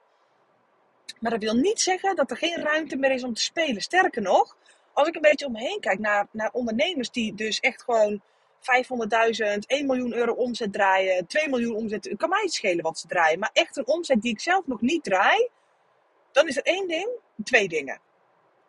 Maar 1.21 1.31
dat 1.31 1.43
wil 1.43 1.55
niet 1.55 1.81
zeggen 1.81 2.17
dat 2.17 2.31
er 2.31 2.37
geen 2.37 2.63
ruimte 2.63 2.97
meer 2.97 3.11
is 3.11 3.25
om 3.25 3.35
te 3.35 3.43
spelen. 3.43 3.83
Sterker 3.83 4.23
nog, 4.23 4.57
als 4.93 5.09
ik 5.09 5.15
een 5.15 5.21
beetje 5.21 5.47
omheen 5.47 5.81
kijk 5.81 5.99
naar, 5.99 6.27
naar 6.31 6.51
ondernemers 6.53 7.11
die 7.11 7.35
dus 7.35 7.61
echt 7.61 7.83
gewoon 7.83 8.23
500.000, 8.61 9.59
1 9.67 9.87
miljoen 9.87 10.15
euro 10.15 10.33
omzet 10.33 10.73
draaien, 10.73 11.27
2 11.27 11.49
miljoen 11.49 11.77
omzet. 11.77 12.05
Het 12.05 12.19
kan 12.19 12.29
mij 12.29 12.43
niet 12.43 12.53
schelen 12.53 12.83
wat 12.83 12.99
ze 12.99 13.07
draaien. 13.07 13.39
Maar 13.39 13.51
echt 13.53 13.77
een 13.77 13.87
omzet 13.87 14.23
die 14.23 14.33
ik 14.33 14.41
zelf 14.41 14.67
nog 14.67 14.81
niet 14.81 15.05
draai. 15.05 15.49
Dan 16.33 16.49
is 16.49 16.57
er 16.57 16.63
één 16.63 16.89
ding, 16.89 17.09
twee 17.45 17.69
dingen. 17.69 18.01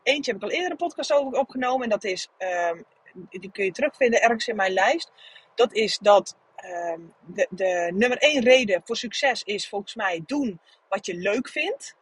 Eentje 0.04 0.32
heb 0.32 0.42
ik 0.42 0.48
al 0.48 0.56
eerder 0.56 0.72
een 0.72 0.78
podcast 0.78 1.14
over 1.14 1.40
opgenomen. 1.40 1.84
En 1.84 1.90
dat 1.90 2.04
is, 2.04 2.30
um, 2.72 2.86
die 3.30 3.52
kun 3.52 3.66
je 3.66 3.72
terugvinden 3.72 4.22
ergens 4.22 4.48
in 4.48 4.56
mijn 4.56 4.74
lijst 4.74 5.12
dat 5.60 5.74
is 5.74 5.98
dat 5.98 6.38
uh, 6.64 6.98
de, 7.26 7.48
de 7.50 7.92
nummer 7.94 8.18
één 8.18 8.44
reden 8.44 8.82
voor 8.86 8.98
succes 8.98 9.44
is 9.44 9.70
volgens 9.70 9.96
mij 9.96 10.24
doen 10.26 10.60
wat 10.90 11.06
je 11.06 11.16
leuk 11.16 11.50
vindt. 11.50 11.96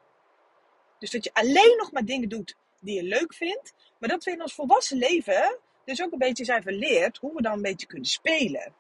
Dus 1.00 1.12
dat 1.12 1.24
je 1.24 1.34
alleen 1.34 1.78
nog 1.78 1.92
maar 1.92 2.06
dingen 2.06 2.30
doet 2.30 2.56
die 2.80 2.96
je 2.96 3.04
leuk 3.04 3.34
vindt. 3.34 3.74
Maar 4.00 4.10
dat 4.10 4.24
we 4.24 4.32
in 4.32 4.42
ons 4.42 4.54
volwassen 4.54 4.98
leven 4.98 5.60
dus 5.88 6.04
ook 6.04 6.12
een 6.12 6.18
beetje 6.18 6.46
zijn 6.46 6.62
verleerd 6.62 7.18
hoe 7.18 7.34
we 7.36 7.42
dan 7.42 7.54
een 7.54 7.62
beetje 7.62 7.88
kunnen 7.88 8.08
spelen. 8.08 8.74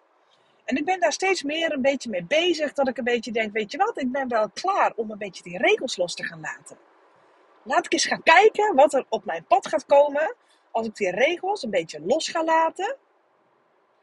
En 0.65 0.75
ik 0.75 0.85
ben 0.85 0.99
daar 0.99 1.13
steeds 1.13 1.43
meer 1.43 1.71
een 1.71 1.81
beetje 1.81 2.09
mee 2.09 2.23
bezig. 2.23 2.73
Dat 2.73 2.87
ik 2.87 2.97
een 2.97 3.03
beetje 3.03 3.31
denk, 3.31 3.53
weet 3.53 3.71
je 3.71 3.77
wat, 3.77 4.01
ik 4.01 4.11
ben 4.11 4.27
wel 4.27 4.49
klaar 4.49 4.93
om 4.95 5.11
een 5.11 5.17
beetje 5.17 5.43
die 5.43 5.57
regels 5.57 5.97
los 5.97 6.15
te 6.15 6.23
gaan 6.23 6.39
laten. 6.39 6.77
Laat 7.63 7.85
ik 7.85 7.93
eens 7.93 8.05
gaan 8.05 8.23
kijken 8.23 8.75
wat 8.75 8.93
er 8.93 9.05
op 9.09 9.25
mijn 9.25 9.45
pad 9.45 9.67
gaat 9.67 9.85
komen 9.85 10.35
als 10.71 10.87
ik 10.87 10.95
die 10.95 11.11
regels 11.11 11.63
een 11.63 11.69
beetje 11.69 12.01
los 12.01 12.27
ga 12.27 12.43
laten. 12.43 12.95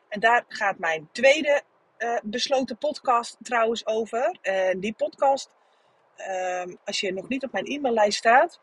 En 0.09 0.21
daar 0.21 0.45
gaat 0.49 0.79
mijn 0.79 1.09
tweede 1.13 1.63
uh, 1.99 2.19
besloten 2.23 2.79
podcast 2.79 3.37
trouwens 3.43 3.87
over. 3.87 4.39
En 4.43 4.81
die 4.81 4.93
podcast, 4.93 5.51
uh, 6.19 6.65
als 6.85 7.01
je 7.01 7.13
nog 7.13 7.29
niet 7.29 7.45
op 7.45 7.53
mijn 7.53 7.67
e-maillijst 7.67 8.19
staat, 8.19 8.61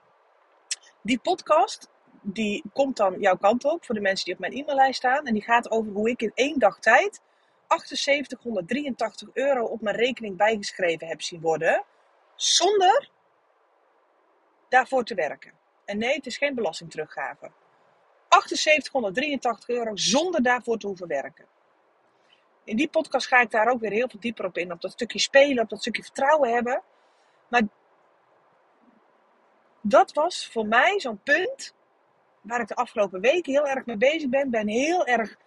die 1.02 1.20
podcast 1.20 1.90
die 2.22 2.64
komt 2.74 2.98
dan 2.98 3.20
jouw 3.20 3.38
kant 3.38 3.66
op 3.66 3.86
voor 3.86 3.96
de 3.96 4.02
mensen 4.02 4.26
die 4.26 4.34
op 4.34 4.40
mijn 4.40 4.54
e-maillijst 4.54 4.98
staan. 4.98 5.26
En 5.26 5.34
die 5.34 5.44
gaat 5.44 5.72
over 5.72 5.92
hoe 5.92 6.10
ik 6.10 6.22
in 6.22 6.32
één 6.34 6.60
dag 6.60 6.80
tijd 6.80 7.22
7883 7.68 9.30
euro 9.34 9.64
op 9.64 9.82
mijn 9.82 9.96
rekening 9.96 10.38
bijgeschreven 10.38 11.08
heb 11.08 11.22
zien 11.22 11.42
worden. 11.42 11.84
Zonder 12.36 13.10
daarvoor 14.70 15.04
te 15.04 15.16
werken. 15.16 15.54
En 15.86 15.98
nee, 15.98 16.16
het 16.16 16.26
is 16.26 16.38
geen 16.38 16.56
belastingteruggave. 16.56 17.52
7883 18.30 19.70
euro 19.70 19.96
zonder 19.96 20.44
daarvoor 20.44 20.78
te 20.78 20.88
hoeven 20.88 21.08
werken. 21.08 21.46
In 22.64 22.76
die 22.76 22.90
podcast 22.90 23.28
ga 23.28 23.40
ik 23.40 23.52
daar 23.52 23.68
ook 23.68 23.80
weer 23.80 23.92
heel 23.92 24.10
veel 24.10 24.20
dieper 24.20 24.46
op 24.46 24.58
in. 24.58 24.72
Op 24.72 24.82
dat 24.82 24.92
stukje 24.92 25.20
spelen, 25.20 25.64
op 25.64 25.70
dat 25.70 25.80
stukje 25.80 26.04
vertrouwen 26.04 26.54
hebben. 26.54 26.82
Maar 27.48 27.62
dat 29.82 30.14
was 30.14 30.48
voor 30.52 30.66
mij 30.66 31.00
zo'n 31.00 31.22
punt 31.24 31.74
waar 32.42 32.62
ik 32.62 32.68
de 32.68 32.76
afgelopen 32.76 33.22
weken 33.22 33.54
heel 33.54 33.68
erg 33.68 33.86
mee 33.86 33.98
bezig 33.98 34.30
ben. 34.30 34.50
Ben 34.50 34.68
heel 34.68 35.06
erg 35.06 35.38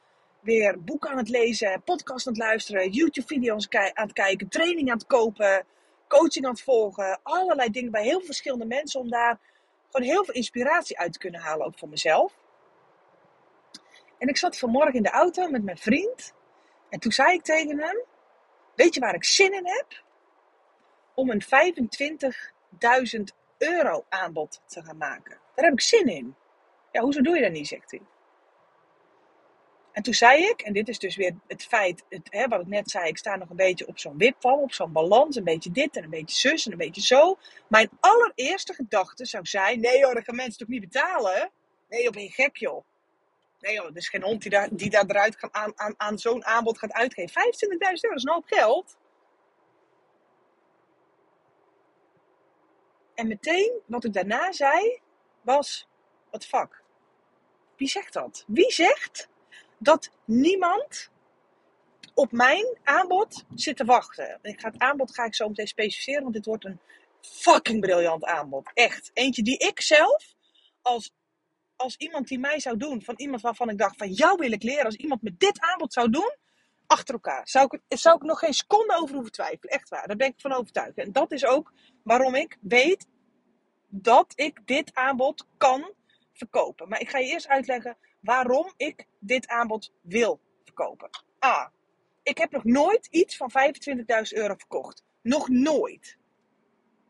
weer 0.40 0.84
boeken 0.84 1.10
aan 1.10 1.16
het 1.16 1.28
lezen, 1.28 1.82
podcast 1.82 2.26
aan 2.26 2.32
het 2.32 2.42
luisteren, 2.42 2.90
YouTube-video's 2.90 3.68
aan 3.68 3.90
het 3.94 4.12
kijken, 4.12 4.48
training 4.48 4.90
aan 4.90 4.96
het 4.96 5.06
kopen, 5.06 5.66
coaching 6.08 6.44
aan 6.44 6.52
het 6.52 6.62
volgen. 6.62 7.20
Allerlei 7.22 7.70
dingen 7.70 7.90
bij 7.90 8.02
heel 8.02 8.20
verschillende 8.20 8.66
mensen 8.66 9.00
om 9.00 9.10
daar 9.10 9.38
gewoon 9.90 10.06
heel 10.08 10.24
veel 10.24 10.34
inspiratie 10.34 10.98
uit 10.98 11.12
te 11.12 11.18
kunnen 11.18 11.40
halen, 11.40 11.66
ook 11.66 11.78
voor 11.78 11.88
mezelf. 11.88 12.32
En 14.18 14.28
ik 14.28 14.36
zat 14.36 14.58
vanmorgen 14.58 14.94
in 14.94 15.02
de 15.02 15.10
auto 15.10 15.48
met 15.48 15.64
mijn 15.64 15.78
vriend. 15.78 16.34
En 16.88 17.00
toen 17.00 17.12
zei 17.12 17.32
ik 17.32 17.42
tegen 17.42 17.78
hem: 17.78 18.02
Weet 18.74 18.94
je 18.94 19.00
waar 19.00 19.14
ik 19.14 19.24
zin 19.24 19.52
in 19.52 19.66
heb? 19.66 20.02
Om 21.14 21.30
een 21.30 21.42
25.000 23.18 23.20
euro 23.58 24.04
aanbod 24.08 24.60
te 24.66 24.82
gaan 24.82 24.96
maken. 24.96 25.38
Daar 25.54 25.64
heb 25.64 25.74
ik 25.74 25.80
zin 25.80 26.06
in. 26.06 26.34
Ja, 26.94 27.00
hoezo 27.00 27.20
doe 27.20 27.36
je 27.36 27.42
dat 27.42 27.52
niet? 27.52 27.68
zegt 27.68 27.90
hij. 27.90 28.00
En 29.92 30.02
toen 30.02 30.14
zei 30.14 30.42
ik, 30.42 30.60
en 30.60 30.72
dit 30.72 30.88
is 30.88 30.98
dus 30.98 31.16
weer 31.16 31.34
het 31.46 31.64
feit, 31.64 32.04
het, 32.08 32.26
hè, 32.30 32.48
wat 32.48 32.60
ik 32.60 32.66
net 32.66 32.90
zei, 32.90 33.08
ik 33.08 33.18
sta 33.18 33.36
nog 33.36 33.50
een 33.50 33.56
beetje 33.56 33.86
op 33.86 33.98
zo'n 33.98 34.18
wipval, 34.18 34.58
op 34.58 34.72
zo'n 34.72 34.92
balans, 34.92 35.36
een 35.36 35.44
beetje 35.44 35.70
dit 35.70 35.96
en 35.96 36.04
een 36.04 36.10
beetje 36.10 36.36
zus 36.36 36.66
en 36.66 36.72
een 36.72 36.78
beetje 36.78 37.00
zo. 37.00 37.38
Mijn 37.68 37.90
allereerste 38.00 38.74
gedachte 38.74 39.24
zou 39.24 39.46
zijn, 39.46 39.80
nee 39.80 39.98
joh, 39.98 40.14
dat 40.14 40.24
gaan 40.24 40.36
mensen 40.36 40.58
toch 40.58 40.68
niet 40.68 40.80
betalen? 40.80 41.50
Nee 41.88 42.02
joh, 42.02 42.12
ben 42.12 42.22
je 42.22 42.30
gek 42.30 42.56
joh. 42.56 42.84
Nee 43.60 43.74
joh, 43.74 43.86
er 43.86 43.96
is 43.96 44.08
geen 44.08 44.22
hond 44.22 44.42
die 44.42 44.50
daar, 44.50 44.68
die 44.70 44.90
daar 44.90 45.06
eruit 45.06 45.36
gaan, 45.36 45.54
aan, 45.54 45.72
aan, 45.74 45.94
aan 45.96 46.18
zo'n 46.18 46.44
aanbod 46.44 46.78
gaat 46.78 46.92
uitgeven. 46.92 47.42
25.000 47.42 47.50
euro 48.00 48.16
is 48.16 48.24
een 48.24 48.32
hoop 48.32 48.46
geld. 48.46 48.96
En 53.14 53.26
meteen, 53.26 53.80
wat 53.86 54.04
ik 54.04 54.12
daarna 54.12 54.52
zei, 54.52 55.00
was, 55.42 55.88
wat 56.30 56.46
fuck. 56.46 56.83
Wie 57.76 57.88
zegt 57.88 58.12
dat? 58.12 58.44
Wie 58.46 58.72
zegt 58.72 59.28
dat 59.78 60.10
niemand 60.24 61.10
op 62.14 62.32
mijn 62.32 62.78
aanbod 62.82 63.44
zit 63.54 63.76
te 63.76 63.84
wachten? 63.84 64.38
Ik 64.42 64.60
ga 64.60 64.70
het 64.70 64.78
aanbod 64.80 65.14
ga 65.14 65.24
ik 65.24 65.34
zo 65.34 65.48
meteen 65.48 65.66
specificeren, 65.66 66.22
want 66.22 66.34
dit 66.34 66.46
wordt 66.46 66.64
een 66.64 66.80
fucking 67.20 67.80
briljant 67.80 68.24
aanbod. 68.24 68.70
Echt. 68.74 69.10
Eentje 69.14 69.42
die 69.42 69.58
ik 69.58 69.80
zelf, 69.80 70.34
als, 70.82 71.12
als 71.76 71.96
iemand 71.96 72.28
die 72.28 72.38
mij 72.38 72.60
zou 72.60 72.76
doen, 72.76 73.02
van 73.02 73.14
iemand 73.16 73.42
waarvan 73.42 73.68
ik 73.68 73.78
dacht, 73.78 73.96
van 73.96 74.12
jou 74.12 74.36
wil 74.38 74.52
ik 74.52 74.62
leren, 74.62 74.84
als 74.84 74.96
iemand 74.96 75.22
me 75.22 75.34
dit 75.38 75.60
aanbod 75.60 75.92
zou 75.92 76.10
doen, 76.10 76.36
achter 76.86 77.14
elkaar. 77.14 77.48
Zou 77.48 77.68
ik, 77.70 77.98
zou 77.98 78.16
ik 78.16 78.22
nog 78.22 78.38
geen 78.38 78.54
seconde 78.54 78.96
over 78.96 79.14
hoeven 79.14 79.32
twijfelen. 79.32 79.74
Echt 79.74 79.88
waar. 79.88 80.06
Daar 80.06 80.16
ben 80.16 80.28
ik 80.28 80.40
van 80.40 80.52
overtuigd. 80.52 80.98
En 80.98 81.12
dat 81.12 81.32
is 81.32 81.44
ook 81.44 81.72
waarom 82.02 82.34
ik 82.34 82.56
weet 82.60 83.06
dat 83.88 84.32
ik 84.34 84.60
dit 84.64 84.94
aanbod 84.94 85.46
kan 85.56 85.92
verkopen. 86.34 86.88
Maar 86.88 87.00
ik 87.00 87.08
ga 87.08 87.18
je 87.18 87.30
eerst 87.30 87.48
uitleggen 87.48 87.96
waarom 88.20 88.72
ik 88.76 89.06
dit 89.18 89.48
aanbod 89.48 89.92
wil 90.00 90.40
verkopen. 90.64 91.08
A. 91.44 91.72
Ik 92.22 92.38
heb 92.38 92.50
nog 92.50 92.64
nooit 92.64 93.06
iets 93.10 93.36
van 93.36 93.50
25.000 93.50 94.04
euro 94.28 94.54
verkocht. 94.54 95.04
Nog 95.22 95.48
nooit. 95.48 96.18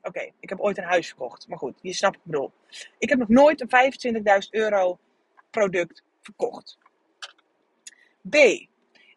Oké, 0.02 0.33
ik 0.40 0.49
heb 0.49 0.61
ooit 0.61 0.78
een 0.78 0.85
huis 0.85 1.07
verkocht. 1.07 1.49
Maar 1.49 1.59
goed, 1.59 1.78
je 1.83 1.93
snapt 1.93 2.16
wat 2.16 2.25
ik 2.25 2.31
bedoel. 2.31 2.52
Ik 2.99 3.09
heb 3.09 3.19
nog 3.19 3.28
nooit 3.28 3.61
een 3.61 4.45
25.000 4.45 4.50
euro 4.50 4.99
product 5.50 6.02
verkocht. 6.21 6.78
B. 8.31 8.35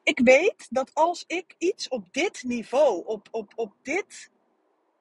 Ik 0.04 0.20
weet 0.24 0.68
dat 0.70 0.94
als 0.94 1.24
ik 1.28 1.56
iets 1.58 1.88
op 1.88 2.14
dit 2.14 2.44
niveau, 2.44 3.06
op, 3.06 3.28
op, 3.32 3.52
op 3.56 3.74
dit 3.82 4.32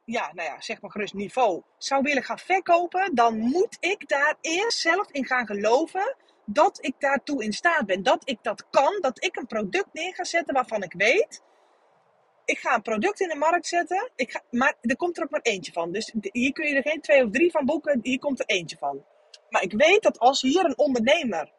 ja, 0.07 0.31
nou 0.35 0.49
ja, 0.49 0.61
zeg 0.61 0.81
maar 0.81 0.91
gerust 0.91 1.15
niveau 1.15 1.63
zou 1.79 2.03
willen 2.03 2.23
gaan 2.23 2.39
verkopen, 2.39 3.15
dan 3.15 3.39
moet 3.39 3.77
ik 3.81 4.09
daar 4.09 4.37
eerst 4.41 4.79
zelf 4.79 5.11
in 5.11 5.27
gaan 5.27 5.47
geloven 5.47 6.17
dat 6.45 6.85
ik 6.85 6.95
daartoe 6.99 7.45
in 7.45 7.53
staat 7.53 7.87
ben. 7.87 8.03
Dat 8.03 8.29
ik 8.29 8.39
dat 8.43 8.67
kan, 8.71 8.99
dat 9.01 9.25
ik 9.25 9.37
een 9.37 9.47
product 9.47 9.93
neer 9.93 10.15
ga 10.15 10.25
zetten 10.25 10.55
waarvan 10.55 10.83
ik 10.83 10.93
weet. 10.93 11.43
Ik 12.45 12.59
ga 12.59 12.75
een 12.75 12.83
product 12.83 13.21
in 13.21 13.29
de 13.29 13.37
markt 13.37 13.67
zetten, 13.67 14.11
ik 14.17 14.43
maar 14.51 14.77
er 14.81 14.97
komt 14.97 15.17
er 15.17 15.23
ook 15.23 15.31
maar 15.31 15.41
eentje 15.41 15.73
van. 15.73 15.93
Dus 15.93 16.15
hier 16.21 16.53
kun 16.53 16.69
je 16.69 16.75
er 16.75 16.91
geen 16.91 17.01
twee 17.01 17.25
of 17.25 17.31
drie 17.31 17.51
van 17.51 17.65
boeken, 17.65 18.01
hier 18.03 18.19
komt 18.19 18.41
er 18.41 18.47
eentje 18.47 18.77
van. 18.77 19.05
Maar 19.49 19.63
ik 19.63 19.73
weet 19.73 20.03
dat 20.03 20.19
als 20.19 20.43
hier 20.43 20.65
een 20.65 20.79
ondernemer 20.79 21.53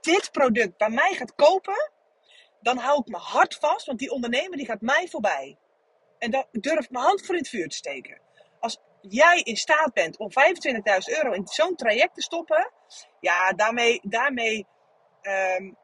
dit 0.00 0.30
product 0.32 0.76
bij 0.76 0.90
mij 0.90 1.14
gaat 1.14 1.34
kopen, 1.34 1.90
dan 2.60 2.76
hou 2.76 3.00
ik 3.00 3.06
mijn 3.06 3.22
hart 3.22 3.54
vast, 3.54 3.86
want 3.86 3.98
die 3.98 4.10
ondernemer 4.10 4.56
die 4.56 4.66
gaat 4.66 4.80
mij 4.80 5.08
voorbij. 5.08 5.58
En 6.24 6.30
daar 6.30 6.46
durf 6.50 6.84
ik 6.84 6.90
mijn 6.90 7.04
hand 7.04 7.26
voor 7.26 7.34
in 7.34 7.40
het 7.40 7.50
vuur 7.50 7.68
te 7.68 7.76
steken. 7.76 8.20
Als 8.60 8.78
jij 9.00 9.40
in 9.40 9.56
staat 9.56 9.92
bent 9.92 10.16
om 10.16 10.30
25.000 10.30 10.34
euro 11.04 11.32
in 11.32 11.46
zo'n 11.46 11.76
traject 11.76 12.14
te 12.14 12.22
stoppen, 12.22 12.70
ja, 13.20 13.52
daarmee, 13.52 14.00
daarmee 14.02 14.66
um, 15.22 15.76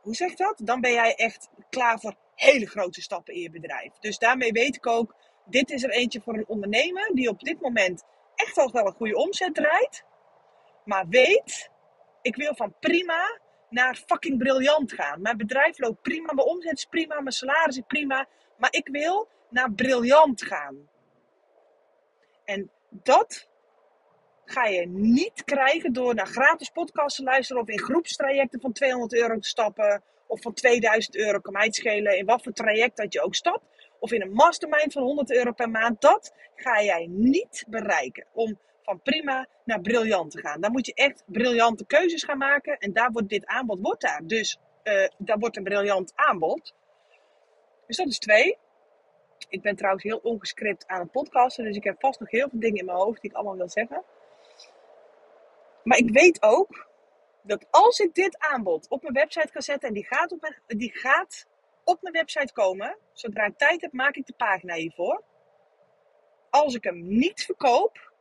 hoe 0.00 0.14
zeg 0.14 0.34
dat? 0.34 0.60
Dan 0.64 0.80
ben 0.80 0.92
jij 0.92 1.14
echt 1.14 1.48
klaar 1.70 2.00
voor 2.00 2.14
hele 2.34 2.66
grote 2.66 3.02
stappen 3.02 3.34
in 3.34 3.40
je 3.40 3.50
bedrijf. 3.50 3.92
Dus 4.00 4.18
daarmee 4.18 4.52
weet 4.52 4.76
ik 4.76 4.86
ook, 4.86 5.14
dit 5.44 5.70
is 5.70 5.82
er 5.82 5.90
eentje 5.90 6.20
voor 6.20 6.34
een 6.34 6.48
ondernemer 6.48 7.10
die 7.14 7.28
op 7.28 7.40
dit 7.40 7.60
moment 7.60 8.04
echt 8.34 8.58
al 8.58 8.72
wel 8.72 8.86
een 8.86 8.92
goede 8.92 9.16
omzet 9.16 9.54
draait. 9.54 10.04
Maar 10.84 11.08
weet, 11.08 11.70
ik 12.22 12.36
wil 12.36 12.54
van 12.54 12.74
prima 12.80 13.40
naar 13.68 14.02
fucking 14.06 14.38
briljant 14.38 14.92
gaan. 14.92 15.20
Mijn 15.20 15.36
bedrijf 15.36 15.78
loopt 15.78 16.02
prima, 16.02 16.32
mijn 16.32 16.48
omzet 16.48 16.72
is 16.72 16.84
prima, 16.84 17.20
mijn 17.20 17.32
salaris 17.32 17.76
is 17.76 17.84
prima. 17.86 18.28
Maar 18.56 18.72
ik 18.72 18.88
wil 18.88 19.28
naar 19.48 19.72
briljant 19.72 20.42
gaan. 20.42 20.88
En 22.44 22.70
dat 22.90 23.48
ga 24.44 24.64
je 24.64 24.86
niet 24.86 25.44
krijgen 25.44 25.92
door 25.92 26.14
naar 26.14 26.26
gratis 26.26 26.68
podcasts 26.68 27.16
te 27.16 27.24
luisteren 27.24 27.62
of 27.62 27.68
in 27.68 27.80
groepstrajecten 27.80 28.60
van 28.60 28.72
200 28.72 29.14
euro 29.14 29.38
te 29.38 29.48
stappen 29.48 30.02
of 30.26 30.40
van 30.40 30.52
2000 30.54 31.16
euro 31.16 31.38
kan 31.38 31.52
mij 31.52 31.64
het 31.64 31.74
schelen 31.74 32.18
in 32.18 32.26
wat 32.26 32.42
voor 32.42 32.52
traject 32.52 32.96
dat 32.96 33.12
je 33.12 33.22
ook 33.22 33.34
stapt 33.34 33.64
of 33.98 34.12
in 34.12 34.22
een 34.22 34.32
mastermind 34.32 34.92
van 34.92 35.02
100 35.02 35.32
euro 35.32 35.52
per 35.52 35.70
maand. 35.70 36.00
Dat 36.00 36.32
ga 36.54 36.82
jij 36.82 37.06
niet 37.10 37.64
bereiken 37.68 38.26
om 38.32 38.58
van 38.82 39.00
prima 39.02 39.48
naar 39.64 39.80
briljant 39.80 40.30
te 40.30 40.40
gaan. 40.40 40.60
Dan 40.60 40.72
moet 40.72 40.86
je 40.86 40.94
echt 40.94 41.22
briljante 41.26 41.86
keuzes 41.86 42.24
gaan 42.24 42.38
maken 42.38 42.78
en 42.78 42.92
daar 42.92 43.10
wordt 43.12 43.28
dit 43.28 43.46
aanbod 43.46 43.80
wordt 43.80 44.00
daar. 44.00 44.20
Dus 44.24 44.58
uh, 44.84 45.06
daar 45.18 45.38
wordt 45.38 45.56
een 45.56 45.62
briljant 45.64 46.12
aanbod. 46.14 46.74
Dus 47.86 47.96
dat 47.96 48.06
is 48.06 48.18
twee. 48.18 48.58
Ik 49.48 49.62
ben 49.62 49.76
trouwens 49.76 50.04
heel 50.04 50.20
ongescript 50.22 50.86
aan 50.86 51.00
het 51.00 51.10
podcasten, 51.10 51.64
dus 51.64 51.76
ik 51.76 51.84
heb 51.84 52.00
vast 52.00 52.20
nog 52.20 52.30
heel 52.30 52.48
veel 52.48 52.60
dingen 52.60 52.78
in 52.78 52.84
mijn 52.84 52.98
hoofd 52.98 53.20
die 53.20 53.30
ik 53.30 53.36
allemaal 53.36 53.56
wil 53.56 53.68
zeggen. 53.68 54.02
Maar 55.82 55.98
ik 55.98 56.10
weet 56.10 56.42
ook 56.42 56.88
dat 57.42 57.66
als 57.70 57.98
ik 57.98 58.14
dit 58.14 58.38
aanbod 58.38 58.88
op 58.88 59.02
mijn 59.02 59.14
website 59.14 59.52
ga 59.52 59.60
zetten 59.60 59.88
en 59.88 59.94
die 59.94 60.06
gaat 60.06 60.32
op 60.32 60.40
mijn, 60.40 60.54
die 60.66 60.98
gaat 60.98 61.46
op 61.84 62.02
mijn 62.02 62.14
website 62.14 62.52
komen, 62.52 62.98
zodra 63.12 63.44
ik 63.44 63.58
tijd 63.58 63.80
heb, 63.80 63.92
maak 63.92 64.16
ik 64.16 64.26
de 64.26 64.34
pagina 64.36 64.74
hiervoor. 64.74 65.22
Als 66.50 66.74
ik 66.74 66.84
hem 66.84 67.06
niet 67.06 67.44
verkoop, 67.44 68.12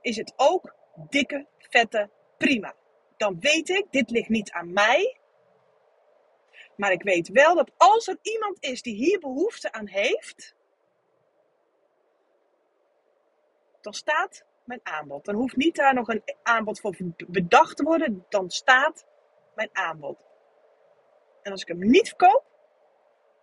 is 0.00 0.16
het 0.16 0.32
ook 0.36 0.74
dikke, 1.08 1.46
vette, 1.58 2.10
prima. 2.38 2.74
Dan 3.16 3.36
weet 3.40 3.68
ik, 3.68 3.86
dit 3.90 4.10
ligt 4.10 4.28
niet 4.28 4.50
aan 4.50 4.72
mij, 4.72 5.17
maar 6.78 6.92
ik 6.92 7.02
weet 7.02 7.28
wel 7.28 7.54
dat 7.54 7.70
als 7.76 8.08
er 8.08 8.18
iemand 8.22 8.56
is 8.60 8.82
die 8.82 8.94
hier 8.94 9.18
behoefte 9.18 9.72
aan 9.72 9.88
heeft, 9.88 10.54
dan 13.80 13.92
staat 13.92 14.44
mijn 14.64 14.80
aanbod. 14.82 15.24
Dan 15.24 15.34
hoeft 15.34 15.56
niet 15.56 15.76
daar 15.76 15.94
nog 15.94 16.08
een 16.08 16.22
aanbod 16.42 16.80
voor 16.80 16.96
bedacht 17.26 17.76
te 17.76 17.82
worden, 17.82 18.26
dan 18.28 18.50
staat 18.50 19.06
mijn 19.54 19.68
aanbod. 19.72 20.26
En 21.42 21.52
als 21.52 21.62
ik 21.62 21.68
hem 21.68 21.78
niet 21.78 22.08
verkoop, 22.08 22.44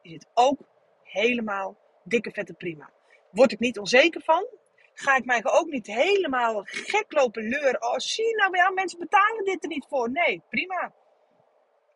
is 0.01 0.11
het 0.11 0.27
ook 0.33 0.59
helemaal 1.03 1.77
dikke 2.03 2.31
vette 2.31 2.53
prima. 2.53 2.89
Word 3.31 3.51
ik 3.51 3.59
niet 3.59 3.79
onzeker 3.79 4.21
van? 4.21 4.47
Ga 4.93 5.15
ik 5.15 5.25
mij 5.25 5.41
ook 5.43 5.67
niet 5.67 5.87
helemaal 5.87 6.61
gek 6.63 7.05
lopen 7.13 7.43
leuren? 7.43 7.83
Oh, 7.83 7.97
zie 7.97 8.35
nou 8.35 8.57
ja, 8.57 8.69
mensen 8.69 8.99
betalen 8.99 9.45
dit 9.45 9.63
er 9.63 9.69
niet 9.69 9.85
voor. 9.89 10.11
Nee, 10.11 10.41
prima 10.49 10.93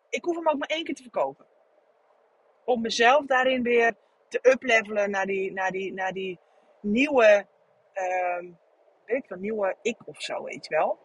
ik 0.10 0.24
hoef 0.24 0.36
hem 0.36 0.50
ook 0.50 0.58
maar 0.58 0.68
één 0.68 0.84
keer 0.84 0.96
te 0.96 1.02
verkopen. 1.02 1.46
Om 2.66 2.82
mezelf 2.82 3.26
daarin 3.26 3.64
weer 3.64 3.96
te 4.28 4.40
uplevelen 4.42 5.10
naar 5.10 5.26
die, 5.26 5.52
naar 5.52 5.72
die, 5.72 5.94
naar 5.94 6.12
die 6.12 6.40
nieuwe, 6.82 7.46
uh, 7.94 8.52
weet 9.06 9.24
ik 9.24 9.30
wel, 9.30 9.40
nieuwe 9.40 9.76
ik 9.82 9.98
of 10.06 10.22
zo, 10.22 10.44
weet 10.44 10.68
wel. 10.68 11.00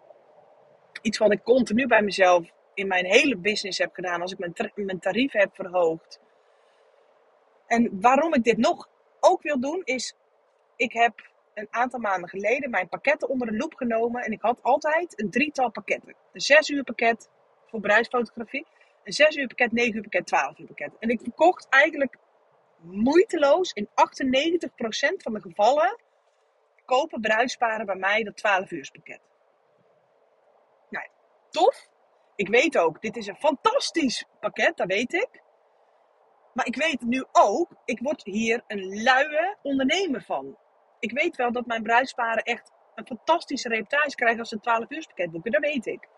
Iets 1.02 1.18
wat 1.18 1.32
ik 1.32 1.42
continu 1.42 1.86
bij 1.86 2.02
mezelf 2.02 2.52
in 2.74 2.86
mijn 2.86 3.04
hele 3.04 3.36
business 3.36 3.78
heb 3.78 3.94
gedaan. 3.94 4.20
Als 4.20 4.32
ik 4.32 4.38
mijn, 4.38 4.72
mijn 4.74 5.00
tarief 5.00 5.32
heb 5.32 5.54
verhoogd. 5.54 6.20
En 7.66 8.00
waarom 8.00 8.34
ik 8.34 8.44
dit 8.44 8.56
nog 8.56 8.88
ook 9.20 9.42
wil 9.42 9.60
doen, 9.60 9.82
is 9.84 10.16
ik 10.76 10.92
heb 10.92 11.32
een 11.54 11.68
aantal 11.70 12.00
maanden 12.00 12.28
geleden 12.28 12.70
mijn 12.70 12.88
pakketten 12.88 13.28
onder 13.28 13.46
de 13.46 13.56
loep 13.56 13.74
genomen. 13.74 14.22
En 14.22 14.32
ik 14.32 14.40
had 14.40 14.62
altijd 14.62 15.20
een 15.20 15.30
drietal 15.30 15.70
pakketten. 15.70 16.14
Een 16.32 16.40
zes 16.40 16.68
uur 16.68 16.84
pakket 16.84 17.30
voor 17.66 17.80
bruidsfotografie 17.80 18.66
een 19.04 19.12
6 19.12 19.36
uur 19.36 19.46
pakket, 19.46 19.72
9 19.72 19.94
uur 19.94 20.02
pakket, 20.02 20.26
12 20.26 20.58
uur 20.58 20.66
pakket. 20.66 20.92
En 20.98 21.08
ik 21.08 21.20
verkocht 21.20 21.68
eigenlijk 21.68 22.16
moeiteloos 22.80 23.72
in 23.72 23.88
98% 23.88 23.90
van 25.16 25.32
de 25.32 25.40
gevallen 25.40 26.00
kopen 26.84 27.20
bruidsparen 27.20 27.86
bij 27.86 27.96
mij 27.96 28.22
dat 28.22 28.36
12 28.36 28.70
uur 28.70 28.90
pakket. 28.92 29.20
Nou, 30.90 31.06
tof. 31.50 31.88
Ik 32.36 32.48
weet 32.48 32.78
ook, 32.78 33.00
dit 33.00 33.16
is 33.16 33.26
een 33.26 33.36
fantastisch 33.36 34.24
pakket, 34.40 34.76
dat 34.76 34.86
weet 34.86 35.12
ik. 35.12 35.42
Maar 36.54 36.66
ik 36.66 36.76
weet 36.76 37.00
nu 37.00 37.24
ook, 37.32 37.70
ik 37.84 37.98
word 38.00 38.24
hier 38.24 38.64
een 38.66 39.02
luie 39.02 39.56
ondernemer 39.62 40.22
van. 40.22 40.58
Ik 40.98 41.12
weet 41.12 41.36
wel 41.36 41.52
dat 41.52 41.66
mijn 41.66 41.82
bruidsparen 41.82 42.42
echt 42.42 42.72
een 42.94 43.06
fantastische 43.06 43.68
reputatie 43.68 44.14
krijgen 44.14 44.38
als 44.38 44.48
ze 44.48 44.54
een 44.54 44.60
12 44.60 44.90
uur 44.90 45.06
pakket 45.06 45.30
boeken, 45.30 45.52
dat 45.52 45.60
weet 45.60 45.86
ik. 45.86 46.08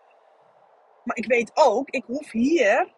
Maar 1.07 1.17
ik 1.17 1.25
weet 1.25 1.51
ook, 1.53 1.89
ik 1.89 2.03
hoef 2.03 2.31
hier 2.31 2.93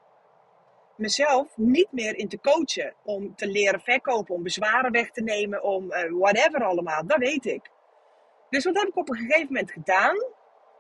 mezelf 0.96 1.58
niet 1.58 1.92
meer 1.92 2.18
in 2.18 2.28
te 2.28 2.40
coachen. 2.40 2.94
Om 3.04 3.36
te 3.36 3.48
leren 3.48 3.80
verkopen, 3.80 4.36
om 4.36 4.44
bezwaren 4.44 4.92
weg 4.92 5.12
te 5.12 5.22
nemen, 5.22 5.64
om 5.64 5.92
uh, 5.92 6.12
whatever 6.12 6.64
allemaal. 6.64 7.06
Dat 7.08 7.18
weet 7.18 7.46
ik. 7.46 7.70
Dus 8.50 8.64
wat 8.64 8.76
heb 8.76 8.88
ik 8.88 8.98
op 8.98 9.10
een 9.10 9.16
gegeven 9.16 9.46
moment 9.46 9.72
gedaan? 9.72 10.16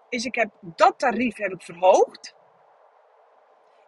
Is 0.09 0.25
ik 0.25 0.35
heb 0.35 0.49
dat 0.61 0.99
tarief 0.99 1.37
heb 1.37 1.63
verhoogd. 1.63 2.35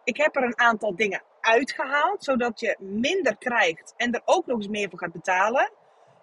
Ik 0.04 0.16
heb 0.16 0.36
er 0.36 0.42
een 0.42 0.58
aantal 0.58 0.96
dingen 0.96 1.22
uitgehaald, 1.40 2.24
zodat 2.24 2.60
je 2.60 2.76
minder 2.78 3.36
krijgt 3.36 3.94
en 3.96 4.12
er 4.12 4.22
ook 4.24 4.46
nog 4.46 4.56
eens 4.56 4.68
meer 4.68 4.88
voor 4.90 4.98
gaat 4.98 5.12
betalen. 5.12 5.72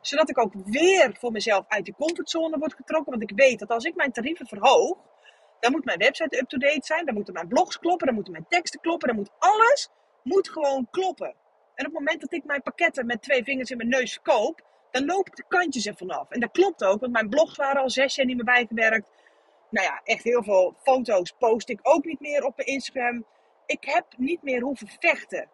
Zodat 0.01 0.29
ik 0.29 0.37
ook 0.37 0.53
weer 0.65 1.15
voor 1.19 1.31
mezelf 1.31 1.65
uit 1.67 1.85
de 1.85 1.93
comfortzone 1.93 2.57
word 2.57 2.73
getrokken. 2.73 3.11
Want 3.11 3.31
ik 3.31 3.37
weet 3.37 3.59
dat 3.59 3.69
als 3.69 3.83
ik 3.83 3.95
mijn 3.95 4.11
tarieven 4.11 4.47
verhoog, 4.47 4.97
dan 5.59 5.71
moet 5.71 5.85
mijn 5.85 5.97
website 5.97 6.37
up-to-date 6.37 6.85
zijn, 6.85 7.05
dan 7.05 7.15
moeten 7.15 7.33
mijn 7.33 7.47
blogs 7.47 7.79
kloppen, 7.79 8.05
dan 8.05 8.15
moeten 8.15 8.33
mijn 8.33 8.45
teksten 8.49 8.79
kloppen, 8.79 9.07
dan 9.07 9.17
moet 9.17 9.31
alles 9.39 9.89
moet 10.23 10.49
gewoon 10.49 10.87
kloppen. 10.91 11.27
En 11.75 11.85
op 11.85 11.91
het 11.91 11.99
moment 11.99 12.21
dat 12.21 12.33
ik 12.33 12.45
mijn 12.45 12.61
pakketten 12.61 13.05
met 13.05 13.21
twee 13.21 13.43
vingers 13.43 13.71
in 13.71 13.77
mijn 13.77 13.89
neus 13.89 14.13
verkoop, 14.13 14.61
dan 14.91 15.05
loop 15.05 15.27
ik 15.27 15.35
de 15.35 15.45
kantjes 15.47 15.85
er 15.85 15.95
vanaf. 15.95 16.29
En 16.29 16.39
dat 16.39 16.51
klopt 16.51 16.83
ook, 16.83 16.99
want 16.99 17.11
mijn 17.11 17.29
blogs 17.29 17.55
waren 17.55 17.81
al 17.81 17.89
zes 17.89 18.15
jaar 18.15 18.25
niet 18.25 18.35
meer 18.35 18.45
bijgewerkt. 18.45 19.09
Nou 19.69 19.85
ja, 19.85 20.01
echt 20.03 20.23
heel 20.23 20.43
veel 20.43 20.75
foto's 20.81 21.31
post 21.31 21.69
ik 21.69 21.79
ook 21.81 22.05
niet 22.05 22.19
meer 22.19 22.45
op 22.45 22.55
mijn 22.55 22.67
Instagram. 22.67 23.25
Ik 23.65 23.83
heb 23.83 24.05
niet 24.17 24.41
meer 24.41 24.61
hoeven 24.61 24.87
vechten 24.99 25.49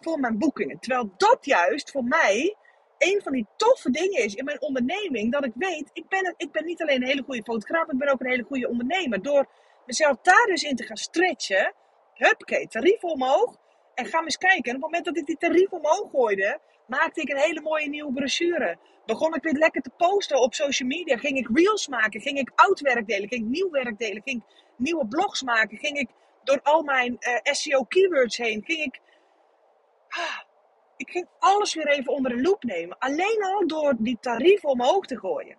voor 0.00 0.20
mijn 0.20 0.38
boekingen. 0.38 0.78
Terwijl 0.78 1.12
dat 1.16 1.44
juist 1.44 1.90
voor 1.90 2.04
mij 2.04 2.56
een 3.00 3.20
van 3.22 3.32
die 3.32 3.46
toffe 3.56 3.90
dingen 3.90 4.24
is 4.24 4.34
in 4.34 4.44
mijn 4.44 4.60
onderneming. 4.60 5.32
Dat 5.32 5.44
ik 5.44 5.52
weet, 5.54 5.90
ik 5.92 6.08
ben, 6.08 6.34
ik 6.36 6.52
ben 6.52 6.64
niet 6.64 6.82
alleen 6.82 7.02
een 7.02 7.08
hele 7.08 7.22
goede 7.22 7.42
fotograaf, 7.42 7.88
ik 7.88 7.98
ben 7.98 8.08
ook 8.08 8.20
een 8.20 8.30
hele 8.30 8.42
goede 8.42 8.68
ondernemer. 8.68 9.22
Door 9.22 9.46
mezelf 9.86 10.16
daar 10.22 10.46
dus 10.46 10.62
in 10.62 10.76
te 10.76 10.84
gaan 10.84 10.96
stretchen. 10.96 11.74
Huppakee, 12.14 12.68
tarief 12.68 13.02
omhoog. 13.02 13.56
En 13.94 14.06
ga 14.06 14.22
eens 14.22 14.36
kijken. 14.36 14.70
En 14.70 14.76
op 14.76 14.82
het 14.82 14.90
moment 14.90 15.04
dat 15.04 15.16
ik 15.16 15.26
die 15.26 15.36
tarief 15.36 15.70
omhoog 15.70 16.10
gooide, 16.10 16.60
maakte 16.86 17.20
ik 17.20 17.28
een 17.30 17.36
hele 17.36 17.60
mooie 17.60 17.88
nieuwe 17.88 18.12
brochure. 18.12 18.78
Begon 19.06 19.34
ik 19.34 19.42
weer 19.42 19.52
lekker 19.52 19.82
te 19.82 19.90
posten 19.96 20.40
op 20.40 20.54
social 20.54 20.88
media. 20.88 21.16
Ging 21.16 21.38
ik 21.38 21.48
reels 21.52 21.88
maken. 21.88 22.20
Ging 22.20 22.38
ik 22.38 22.52
oud 22.54 22.80
werk 22.80 23.06
delen. 23.06 23.28
Ging 23.28 23.42
ik 23.42 23.48
nieuw 23.48 23.70
werk 23.70 23.98
delen. 23.98 24.22
Ging 24.22 24.42
ik 24.42 24.62
nieuwe 24.76 25.06
blogs 25.06 25.42
maken. 25.42 25.78
Ging 25.78 25.98
ik 25.98 26.08
door 26.44 26.60
al 26.62 26.82
mijn 26.82 27.18
eh, 27.18 27.52
SEO 27.52 27.82
keywords 27.82 28.36
heen. 28.36 28.62
Ging 28.64 28.84
ik... 28.84 29.00
Ah, 30.08 30.38
ik 31.00 31.10
ging 31.10 31.28
alles 31.38 31.74
weer 31.74 31.88
even 31.88 32.12
onder 32.12 32.30
de 32.30 32.40
loep 32.40 32.62
nemen. 32.62 32.98
Alleen 32.98 33.42
al 33.42 33.66
door 33.66 33.94
die 33.98 34.18
tarieven 34.20 34.68
omhoog 34.68 35.06
te 35.06 35.18
gooien. 35.18 35.56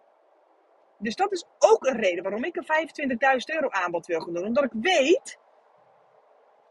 Dus 0.97 1.15
dat 1.15 1.31
is 1.31 1.45
ook 1.57 1.85
een 1.85 1.97
reden 1.97 2.23
waarom 2.23 2.43
ik 2.43 2.55
een 2.55 2.89
25.000 3.09 3.55
euro 3.55 3.69
aanbod 3.69 4.05
wil 4.05 4.19
gaan 4.19 4.33
doen. 4.33 4.45
Omdat 4.45 4.63
ik 4.63 4.71
weet, 4.73 5.39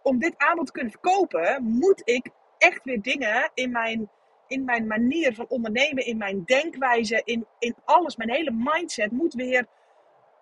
om 0.02 0.18
dit 0.18 0.34
aanbod 0.36 0.66
te 0.66 0.72
kunnen 0.72 0.92
verkopen, 0.92 1.62
moet 1.62 2.02
ik 2.04 2.30
echt 2.58 2.84
weer 2.84 3.02
dingen 3.02 3.50
in 3.54 3.70
mijn, 3.70 4.10
in 4.46 4.64
mijn 4.64 4.86
manier 4.86 5.34
van 5.34 5.48
ondernemen, 5.48 6.06
in 6.06 6.16
mijn 6.16 6.44
denkwijze, 6.44 7.22
in, 7.24 7.46
in 7.58 7.76
alles. 7.84 8.16
Mijn 8.16 8.30
hele 8.30 8.52
mindset 8.52 9.10
moet 9.10 9.34
weer 9.34 9.66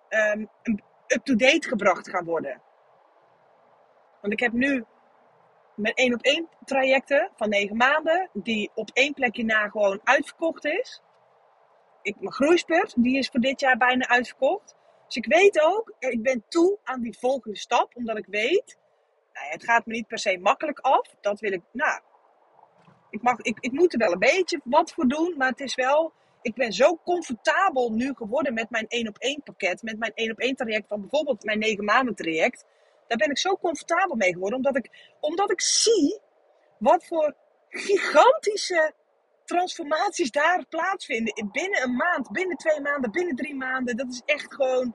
um, 0.09 0.49
up-to-date 1.07 1.69
gebracht 1.69 2.11
gaan 2.11 2.25
worden. 2.25 2.61
Want 4.21 4.33
ik 4.33 4.41
heb 4.41 4.53
nu 4.53 4.85
met 5.79 5.97
één 5.97 6.15
op 6.15 6.23
één 6.23 6.49
trajecten 6.65 7.31
van 7.37 7.49
negen 7.49 7.77
maanden, 7.77 8.31
die 8.33 8.71
op 8.75 8.91
één 8.93 9.15
plekje 9.15 9.45
na 9.45 9.69
gewoon 9.69 10.01
uitverkocht 10.05 10.65
is. 10.65 11.03
Ik, 12.03 12.21
mijn 12.21 12.33
groeispurt, 12.33 12.95
die 12.97 13.19
is 13.19 13.29
voor 13.29 13.41
dit 13.41 13.61
jaar 13.61 13.77
bijna 13.77 14.09
uitverkocht. 14.09 14.77
Dus 15.07 15.17
ik 15.17 15.27
weet 15.27 15.61
ook, 15.63 15.95
ik 15.99 16.23
ben 16.23 16.45
toe 16.49 16.79
aan 16.85 17.01
die 17.01 17.19
volgende 17.19 17.57
stap, 17.57 17.97
omdat 17.97 18.19
ik 18.19 18.27
weet, 18.27 18.79
nou, 19.33 19.47
het 19.51 19.65
gaat 19.65 19.87
me 19.87 19.93
niet 19.93 20.07
per 20.07 20.19
se 20.19 20.39
makkelijk 20.39 20.79
af. 20.79 21.15
Dat 21.21 21.41
wil 21.41 21.53
ik, 21.53 21.63
nou, 21.73 22.01
ik, 23.11 23.23
mag, 23.23 23.39
ik, 23.41 23.59
ik 23.61 23.73
moet 23.73 23.93
er 23.93 23.99
wel 23.99 24.13
een 24.13 24.19
beetje 24.19 24.61
wat 24.65 24.93
voor 24.93 25.09
doen, 25.09 25.35
maar 25.37 25.49
het 25.49 25.61
is 25.61 25.75
wel, 25.75 26.13
ik 26.43 26.55
ben 26.55 26.73
zo 26.73 27.01
comfortabel 27.05 27.93
nu 27.93 28.15
geworden 28.15 28.55
met 28.55 28.71
mijn 28.71 28.87
één 28.89 29.09
op 29.09 29.19
één 29.19 29.43
pakket, 29.43 29.83
met 29.83 29.99
mijn 29.99 30.13
één 30.15 30.31
op 30.31 30.39
één 30.39 30.57
traject 30.57 30.89
van 30.89 31.01
bijvoorbeeld 31.01 31.45
mijn 31.45 31.59
negen 31.59 31.85
maanden 31.85 32.15
traject 32.15 32.65
daar 33.09 33.19
ben 33.19 33.31
ik 33.31 33.39
zo 33.39 33.57
comfortabel 33.57 34.17
mee 34.17 34.33
geworden. 34.33 34.57
Omdat 34.57 34.77
ik, 34.77 35.15
omdat 35.21 35.51
ik 35.51 35.61
zie 35.61 36.21
wat 36.79 37.07
voor 37.07 37.35
gigantische 37.69 38.93
transformaties 39.45 40.31
daar 40.31 40.67
plaatsvinden. 40.69 41.49
Binnen 41.53 41.83
een 41.83 41.97
maand, 41.97 42.31
binnen 42.31 42.57
twee 42.57 42.81
maanden, 42.81 43.11
binnen 43.11 43.37
drie 43.37 43.55
maanden. 43.55 43.97
Dat 43.97 44.09
is 44.09 44.23
echt 44.25 44.55
gewoon. 44.55 44.95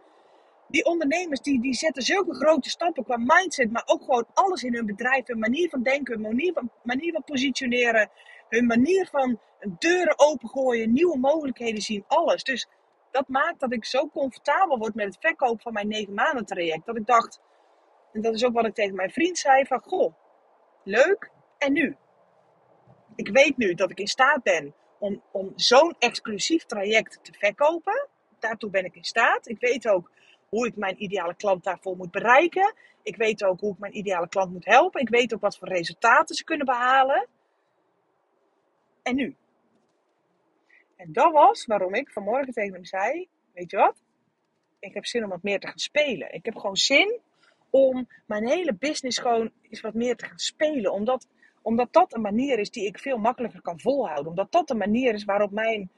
Die 0.67 0.85
ondernemers 0.85 1.39
die, 1.39 1.61
die 1.61 1.73
zetten 1.73 2.03
zulke 2.03 2.35
grote 2.35 2.69
stappen 2.69 3.03
qua 3.03 3.17
mindset, 3.17 3.71
maar 3.71 3.83
ook 3.85 4.03
gewoon 4.03 4.27
alles 4.33 4.63
in 4.63 4.73
hun 4.73 4.85
bedrijf. 4.85 5.27
Hun 5.27 5.39
manier 5.39 5.69
van 5.69 5.83
denken, 5.83 6.13
hun 6.13 6.21
manier 6.21 6.53
van, 6.53 6.71
manier 6.83 7.11
van 7.11 7.23
positioneren, 7.23 8.09
hun 8.49 8.65
manier 8.65 9.07
van 9.11 9.39
deuren 9.77 10.19
opengooien, 10.19 10.93
nieuwe 10.93 11.17
mogelijkheden 11.17 11.81
zien, 11.81 12.03
alles. 12.07 12.43
Dus 12.43 12.67
dat 13.11 13.27
maakt 13.27 13.59
dat 13.59 13.73
ik 13.73 13.85
zo 13.85 14.09
comfortabel 14.09 14.77
word 14.77 14.95
met 14.95 15.05
het 15.05 15.17
verkoop 15.19 15.61
van 15.61 15.73
mijn 15.73 15.87
negen 15.87 16.13
maanden 16.13 16.45
traject. 16.45 16.85
Dat 16.85 16.97
ik 16.97 17.05
dacht, 17.05 17.39
en 18.13 18.21
dat 18.21 18.33
is 18.33 18.45
ook 18.45 18.53
wat 18.53 18.65
ik 18.65 18.73
tegen 18.73 18.95
mijn 18.95 19.11
vriend 19.11 19.37
zei: 19.37 19.65
van 19.65 19.81
goh, 19.81 20.13
leuk. 20.83 21.31
En 21.57 21.73
nu? 21.73 21.95
Ik 23.15 23.29
weet 23.29 23.57
nu 23.57 23.73
dat 23.73 23.91
ik 23.91 23.99
in 23.99 24.07
staat 24.07 24.43
ben 24.43 24.75
om, 24.99 25.21
om 25.31 25.53
zo'n 25.55 25.95
exclusief 25.99 26.65
traject 26.65 27.19
te 27.21 27.33
verkopen. 27.33 28.07
Daartoe 28.39 28.69
ben 28.69 28.85
ik 28.85 28.95
in 28.95 29.03
staat. 29.03 29.47
Ik 29.47 29.59
weet 29.59 29.87
ook 29.87 30.11
hoe 30.49 30.67
ik 30.67 30.75
mijn 30.75 31.03
ideale 31.03 31.35
klant 31.35 31.63
daarvoor 31.63 31.95
moet 31.95 32.11
bereiken. 32.11 32.73
Ik 33.03 33.15
weet 33.15 33.43
ook 33.43 33.59
hoe 33.59 33.73
ik 33.73 33.79
mijn 33.79 33.97
ideale 33.97 34.27
klant 34.27 34.51
moet 34.51 34.65
helpen. 34.65 35.01
Ik 35.01 35.09
weet 35.09 35.33
ook 35.33 35.41
wat 35.41 35.57
voor 35.57 35.67
resultaten 35.67 36.35
ze 36.35 36.43
kunnen 36.43 36.65
behalen. 36.65 37.27
En 39.03 39.15
nu? 39.15 39.35
En 40.95 41.13
dat 41.13 41.31
was 41.31 41.65
waarom 41.65 41.93
ik 41.93 42.11
vanmorgen 42.11 42.53
tegen 42.53 42.73
hem 42.73 42.85
zei: 42.85 43.27
Weet 43.53 43.71
je 43.71 43.77
wat? 43.77 44.03
Ik 44.79 44.93
heb 44.93 45.05
zin 45.05 45.23
om 45.23 45.29
wat 45.29 45.43
meer 45.43 45.59
te 45.59 45.67
gaan 45.67 45.77
spelen. 45.77 46.33
Ik 46.33 46.45
heb 46.45 46.55
gewoon 46.55 46.77
zin 46.77 47.21
om 47.73 48.07
mijn 48.25 48.47
hele 48.47 48.73
business 48.73 49.17
gewoon 49.17 49.51
eens 49.69 49.81
wat 49.81 49.93
meer 49.93 50.15
te 50.15 50.25
gaan 50.25 50.39
spelen. 50.39 50.93
Omdat, 50.93 51.27
omdat 51.61 51.87
dat 51.93 52.13
een 52.13 52.21
manier 52.21 52.59
is 52.59 52.69
die 52.69 52.85
ik 52.85 52.99
veel 52.99 53.17
makkelijker 53.17 53.61
kan 53.61 53.79
volhouden. 53.79 54.27
Omdat 54.27 54.51
dat 54.51 54.69
een 54.69 54.77
manier 54.77 55.13
is 55.13 55.23
waarop 55.23 55.51
mijn 55.51 55.89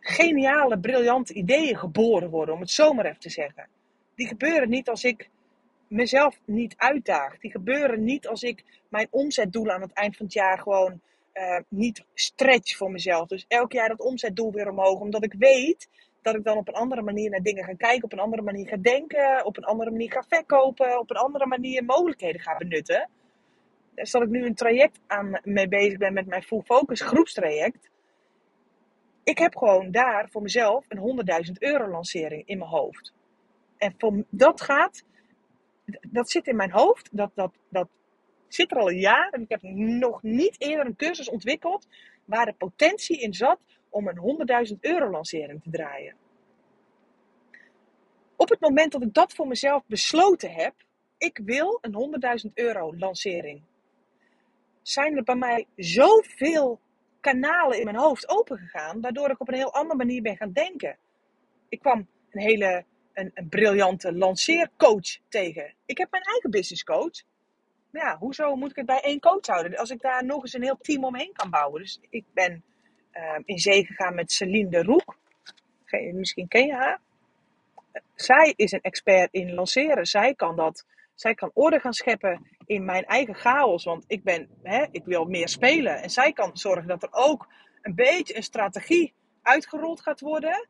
geniale, 0.00 0.78
briljante 0.78 1.32
ideeën 1.32 1.76
geboren 1.76 2.30
worden, 2.30 2.54
om 2.54 2.60
het 2.60 2.70
zomaar 2.70 3.04
even 3.04 3.20
te 3.20 3.30
zeggen. 3.30 3.68
Die 4.14 4.26
gebeuren 4.26 4.68
niet 4.68 4.88
als 4.88 5.04
ik 5.04 5.30
mezelf 5.88 6.40
niet 6.44 6.74
uitdaag. 6.76 7.38
Die 7.38 7.50
gebeuren 7.50 8.04
niet 8.04 8.28
als 8.28 8.42
ik 8.42 8.64
mijn 8.88 9.08
omzetdoel 9.10 9.70
aan 9.70 9.80
het 9.80 9.92
eind 9.92 10.16
van 10.16 10.26
het 10.26 10.34
jaar 10.34 10.58
gewoon 10.58 11.00
uh, 11.34 11.60
niet 11.68 12.04
stretch 12.14 12.76
voor 12.76 12.90
mezelf. 12.90 13.28
Dus 13.28 13.44
elk 13.48 13.72
jaar 13.72 13.88
dat 13.88 14.00
omzetdoel 14.00 14.52
weer 14.52 14.70
omhoog. 14.70 15.00
Omdat 15.00 15.24
ik 15.24 15.34
weet 15.38 15.88
dat 16.24 16.34
ik 16.34 16.44
dan 16.44 16.56
op 16.56 16.68
een 16.68 16.74
andere 16.74 17.02
manier 17.02 17.30
naar 17.30 17.42
dingen 17.42 17.64
ga 17.64 17.74
kijken, 17.74 18.04
op 18.04 18.12
een 18.12 18.18
andere 18.18 18.42
manier 18.42 18.68
ga 18.68 18.76
denken, 18.76 19.44
op 19.44 19.56
een 19.56 19.64
andere 19.64 19.90
manier 19.90 20.12
ga 20.12 20.22
verkopen, 20.28 20.98
op 20.98 21.10
een 21.10 21.16
andere 21.16 21.46
manier 21.46 21.84
mogelijkheden 21.84 22.40
ga 22.40 22.56
benutten. 22.56 23.08
Dus 23.94 24.10
dat 24.10 24.22
ik 24.22 24.28
nu 24.28 24.46
een 24.46 24.54
traject 24.54 25.00
aan 25.06 25.40
mee 25.42 25.68
bezig 25.68 25.98
ben 25.98 26.12
met 26.12 26.26
mijn 26.26 26.42
Full 26.42 26.60
Focus 26.60 27.00
groepstraject. 27.00 27.90
Ik 29.24 29.38
heb 29.38 29.56
gewoon 29.56 29.90
daar 29.90 30.28
voor 30.30 30.42
mezelf 30.42 30.84
een 30.88 31.24
100.000 31.46 31.52
euro 31.58 31.88
lancering 31.88 32.42
in 32.46 32.58
mijn 32.58 32.70
hoofd. 32.70 33.12
En 33.76 33.94
voor, 33.98 34.24
dat 34.30 34.60
gaat, 34.60 35.04
dat 36.10 36.30
zit 36.30 36.46
in 36.46 36.56
mijn 36.56 36.72
hoofd, 36.72 37.08
dat, 37.12 37.30
dat, 37.34 37.52
dat 37.68 37.88
zit 38.48 38.70
er 38.70 38.78
al 38.78 38.90
een 38.90 39.00
jaar. 39.00 39.28
En 39.30 39.42
ik 39.42 39.50
heb 39.50 39.62
nog 39.62 40.22
niet 40.22 40.60
eerder 40.60 40.86
een 40.86 40.96
cursus 40.96 41.28
ontwikkeld 41.28 41.86
waar 42.24 42.46
de 42.46 42.54
potentie 42.58 43.20
in 43.20 43.34
zat 43.34 43.58
om 43.94 44.08
een 44.08 44.68
100.000 44.68 44.80
euro 44.80 45.10
lancering 45.10 45.62
te 45.62 45.70
draaien. 45.70 46.14
Op 48.36 48.48
het 48.48 48.60
moment 48.60 48.92
dat 48.92 49.02
ik 49.02 49.14
dat 49.14 49.32
voor 49.34 49.46
mezelf 49.46 49.82
besloten 49.86 50.52
heb, 50.52 50.74
ik 51.18 51.40
wil 51.44 51.78
een 51.80 52.20
100.000 52.46 52.52
euro 52.54 52.96
lancering, 52.96 53.62
zijn 54.82 55.16
er 55.16 55.22
bij 55.22 55.36
mij 55.36 55.66
zoveel 55.76 56.80
kanalen 57.20 57.78
in 57.78 57.84
mijn 57.84 57.96
hoofd 57.96 58.28
opengegaan, 58.28 59.00
waardoor 59.00 59.30
ik 59.30 59.40
op 59.40 59.48
een 59.48 59.54
heel 59.54 59.72
andere 59.72 59.96
manier 59.96 60.22
ben 60.22 60.36
gaan 60.36 60.52
denken. 60.52 60.98
Ik 61.68 61.80
kwam 61.80 62.08
een 62.30 62.40
hele 62.40 62.84
een, 63.12 63.30
een 63.34 63.48
briljante 63.48 64.12
lanceercoach 64.12 65.18
tegen. 65.28 65.74
Ik 65.86 65.98
heb 65.98 66.10
mijn 66.10 66.22
eigen 66.22 66.50
business 66.50 66.84
coach. 66.84 67.22
Ja, 67.90 68.16
hoezo 68.18 68.56
moet 68.56 68.70
ik 68.70 68.76
het 68.76 68.86
bij 68.86 69.00
één 69.00 69.20
coach 69.20 69.46
houden? 69.46 69.78
Als 69.78 69.90
ik 69.90 70.00
daar 70.00 70.24
nog 70.24 70.42
eens 70.42 70.52
een 70.52 70.62
heel 70.62 70.78
team 70.80 71.04
omheen 71.04 71.32
kan 71.32 71.50
bouwen. 71.50 71.80
Dus 71.80 72.00
ik 72.10 72.24
ben 72.32 72.64
uh, 73.16 73.38
in 73.44 73.58
zee 73.58 73.84
gegaan 73.84 74.14
met 74.14 74.32
Celine 74.32 74.70
de 74.70 74.82
Roek. 74.82 75.16
Misschien 76.12 76.48
ken 76.48 76.66
je 76.66 76.74
haar. 76.74 77.00
Zij 78.14 78.52
is 78.56 78.72
een 78.72 78.80
expert 78.80 79.32
in 79.32 79.54
lanceren. 79.54 80.06
Zij 80.06 80.34
kan 80.34 80.56
dat. 80.56 80.86
Zij 81.14 81.34
kan 81.34 81.50
orde 81.54 81.80
gaan 81.80 81.92
scheppen 81.92 82.46
in 82.66 82.84
mijn 82.84 83.04
eigen 83.04 83.34
chaos. 83.34 83.84
Want 83.84 84.04
ik 84.06 84.22
ben, 84.22 84.48
hè, 84.62 84.86
ik 84.90 85.04
wil 85.04 85.24
meer 85.24 85.48
spelen. 85.48 86.02
En 86.02 86.10
zij 86.10 86.32
kan 86.32 86.56
zorgen 86.56 86.86
dat 86.86 87.02
er 87.02 87.12
ook 87.12 87.48
een 87.82 87.94
beetje 87.94 88.36
een 88.36 88.42
strategie 88.42 89.12
uitgerold 89.42 90.00
gaat 90.00 90.20
worden. 90.20 90.68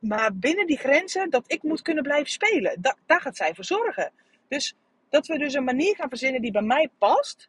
Maar 0.00 0.36
binnen 0.36 0.66
die 0.66 0.78
grenzen 0.78 1.30
dat 1.30 1.44
ik 1.46 1.62
moet 1.62 1.82
kunnen 1.82 2.02
blijven 2.02 2.30
spelen. 2.30 2.80
Da 2.80 2.96
daar 3.06 3.20
gaat 3.20 3.36
zij 3.36 3.54
voor 3.54 3.64
zorgen. 3.64 4.12
Dus 4.48 4.76
dat 5.08 5.26
we 5.26 5.38
dus 5.38 5.54
een 5.54 5.64
manier 5.64 5.94
gaan 5.94 6.08
verzinnen 6.08 6.42
die 6.42 6.52
bij 6.52 6.62
mij 6.62 6.90
past. 6.98 7.48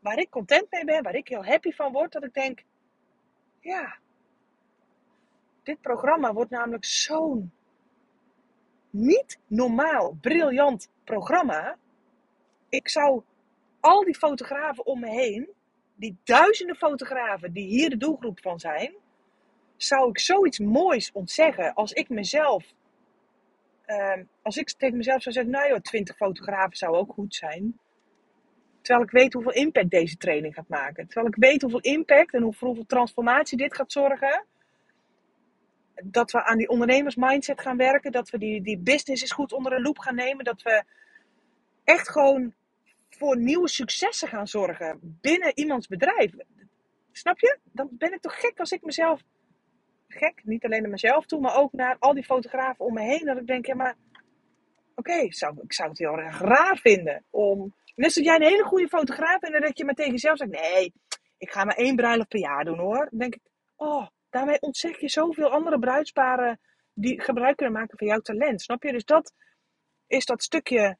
Waar 0.00 0.18
ik 0.18 0.30
content 0.30 0.70
mee 0.70 0.84
ben, 0.84 1.02
waar 1.02 1.14
ik 1.14 1.28
heel 1.28 1.44
happy 1.44 1.70
van 1.70 1.92
word. 1.92 2.12
Dat 2.12 2.24
ik 2.24 2.34
denk, 2.34 2.62
ja, 3.64 3.98
dit 5.62 5.80
programma 5.80 6.32
wordt 6.32 6.50
namelijk 6.50 6.84
zo'n 6.84 7.52
niet 8.90 9.38
normaal 9.46 10.16
briljant 10.20 10.90
programma. 11.04 11.76
ik 12.68 12.88
zou 12.88 13.22
al 13.80 14.04
die 14.04 14.14
fotografen 14.14 14.86
om 14.86 15.00
me 15.00 15.08
heen, 15.08 15.48
die 15.94 16.16
duizenden 16.24 16.76
fotografen 16.76 17.52
die 17.52 17.66
hier 17.66 17.90
de 17.90 17.96
doelgroep 17.96 18.40
van 18.40 18.58
zijn, 18.58 18.94
zou 19.76 20.08
ik 20.08 20.18
zoiets 20.18 20.58
moois 20.58 21.12
ontzeggen 21.12 21.74
als 21.74 21.92
ik 21.92 22.08
mezelf, 22.08 22.64
ehm, 23.84 24.24
als 24.42 24.56
ik 24.56 24.72
tegen 24.72 24.96
mezelf 24.96 25.22
zou 25.22 25.34
zeggen, 25.34 25.52
nou 25.52 25.68
joh, 25.68 25.80
20 25.80 26.16
fotografen 26.16 26.76
zou 26.76 26.96
ook 26.96 27.12
goed 27.12 27.34
zijn. 27.34 27.78
Terwijl 28.84 29.04
ik 29.04 29.10
weet 29.10 29.32
hoeveel 29.32 29.52
impact 29.52 29.90
deze 29.90 30.16
training 30.16 30.54
gaat 30.54 30.68
maken. 30.68 31.06
Terwijl 31.06 31.26
ik 31.26 31.36
weet 31.36 31.62
hoeveel 31.62 31.80
impact 31.80 32.34
en 32.34 32.42
hoeveel 32.42 32.84
transformatie 32.86 33.58
dit 33.58 33.74
gaat 33.74 33.92
zorgen. 33.92 34.44
Dat 36.02 36.30
we 36.30 36.44
aan 36.44 36.58
die 36.58 36.68
ondernemersmindset 36.68 37.60
gaan 37.60 37.76
werken. 37.76 38.12
Dat 38.12 38.30
we 38.30 38.38
die, 38.38 38.62
die 38.62 38.78
business 38.78 39.22
eens 39.22 39.32
goed 39.32 39.52
onder 39.52 39.72
de 39.72 39.80
loep 39.80 39.98
gaan 39.98 40.14
nemen. 40.14 40.44
Dat 40.44 40.62
we 40.62 40.84
echt 41.84 42.08
gewoon 42.10 42.54
voor 43.10 43.38
nieuwe 43.38 43.68
successen 43.68 44.28
gaan 44.28 44.46
zorgen 44.46 45.18
binnen 45.20 45.58
iemands 45.58 45.86
bedrijf. 45.86 46.32
Snap 47.12 47.38
je? 47.38 47.58
Dan 47.62 47.88
ben 47.90 48.12
ik 48.12 48.20
toch 48.20 48.40
gek 48.40 48.58
als 48.58 48.72
ik 48.72 48.82
mezelf. 48.82 49.22
Gek, 50.08 50.40
niet 50.44 50.64
alleen 50.64 50.82
naar 50.82 50.90
mezelf 50.90 51.26
toe, 51.26 51.40
maar 51.40 51.56
ook 51.56 51.72
naar 51.72 51.96
al 51.98 52.14
die 52.14 52.24
fotografen 52.24 52.84
om 52.84 52.94
me 52.94 53.02
heen. 53.02 53.24
Dat 53.24 53.38
ik 53.38 53.46
denk, 53.46 53.66
ja, 53.66 53.74
maar. 53.74 53.96
Oké, 54.94 55.32
zou, 55.32 55.58
ik 55.62 55.72
zou 55.72 55.88
het 55.88 55.98
heel 55.98 56.18
erg 56.18 56.40
raar 56.40 56.76
vinden 56.76 57.24
om. 57.30 57.74
Net 57.94 58.06
als 58.16 58.24
jij 58.24 58.34
een 58.34 58.42
hele 58.42 58.64
goede 58.64 58.88
fotograaf 58.88 59.38
bent 59.38 59.54
en 59.54 59.60
dat 59.60 59.78
je 59.78 59.84
maar 59.84 59.94
tegen 59.94 60.12
jezelf 60.12 60.36
zegt: 60.36 60.50
nee, 60.50 60.92
ik 61.38 61.50
ga 61.50 61.64
maar 61.64 61.76
één 61.76 61.96
bruiloft 61.96 62.28
per 62.28 62.40
jaar 62.40 62.64
doen 62.64 62.78
hoor. 62.78 63.06
Dan 63.10 63.18
denk 63.18 63.34
ik, 63.34 63.42
oh, 63.76 64.06
daarmee 64.30 64.60
ontzeg 64.60 65.00
je 65.00 65.08
zoveel 65.08 65.50
andere 65.50 65.78
bruidsparen 65.78 66.60
die 66.94 67.20
gebruik 67.20 67.56
kunnen 67.56 67.74
maken 67.74 67.98
van 67.98 68.06
jouw 68.06 68.20
talent. 68.20 68.62
Snap 68.62 68.82
je? 68.82 68.92
Dus 68.92 69.04
dat 69.04 69.32
is 70.06 70.24
dat 70.24 70.42
stukje 70.42 70.96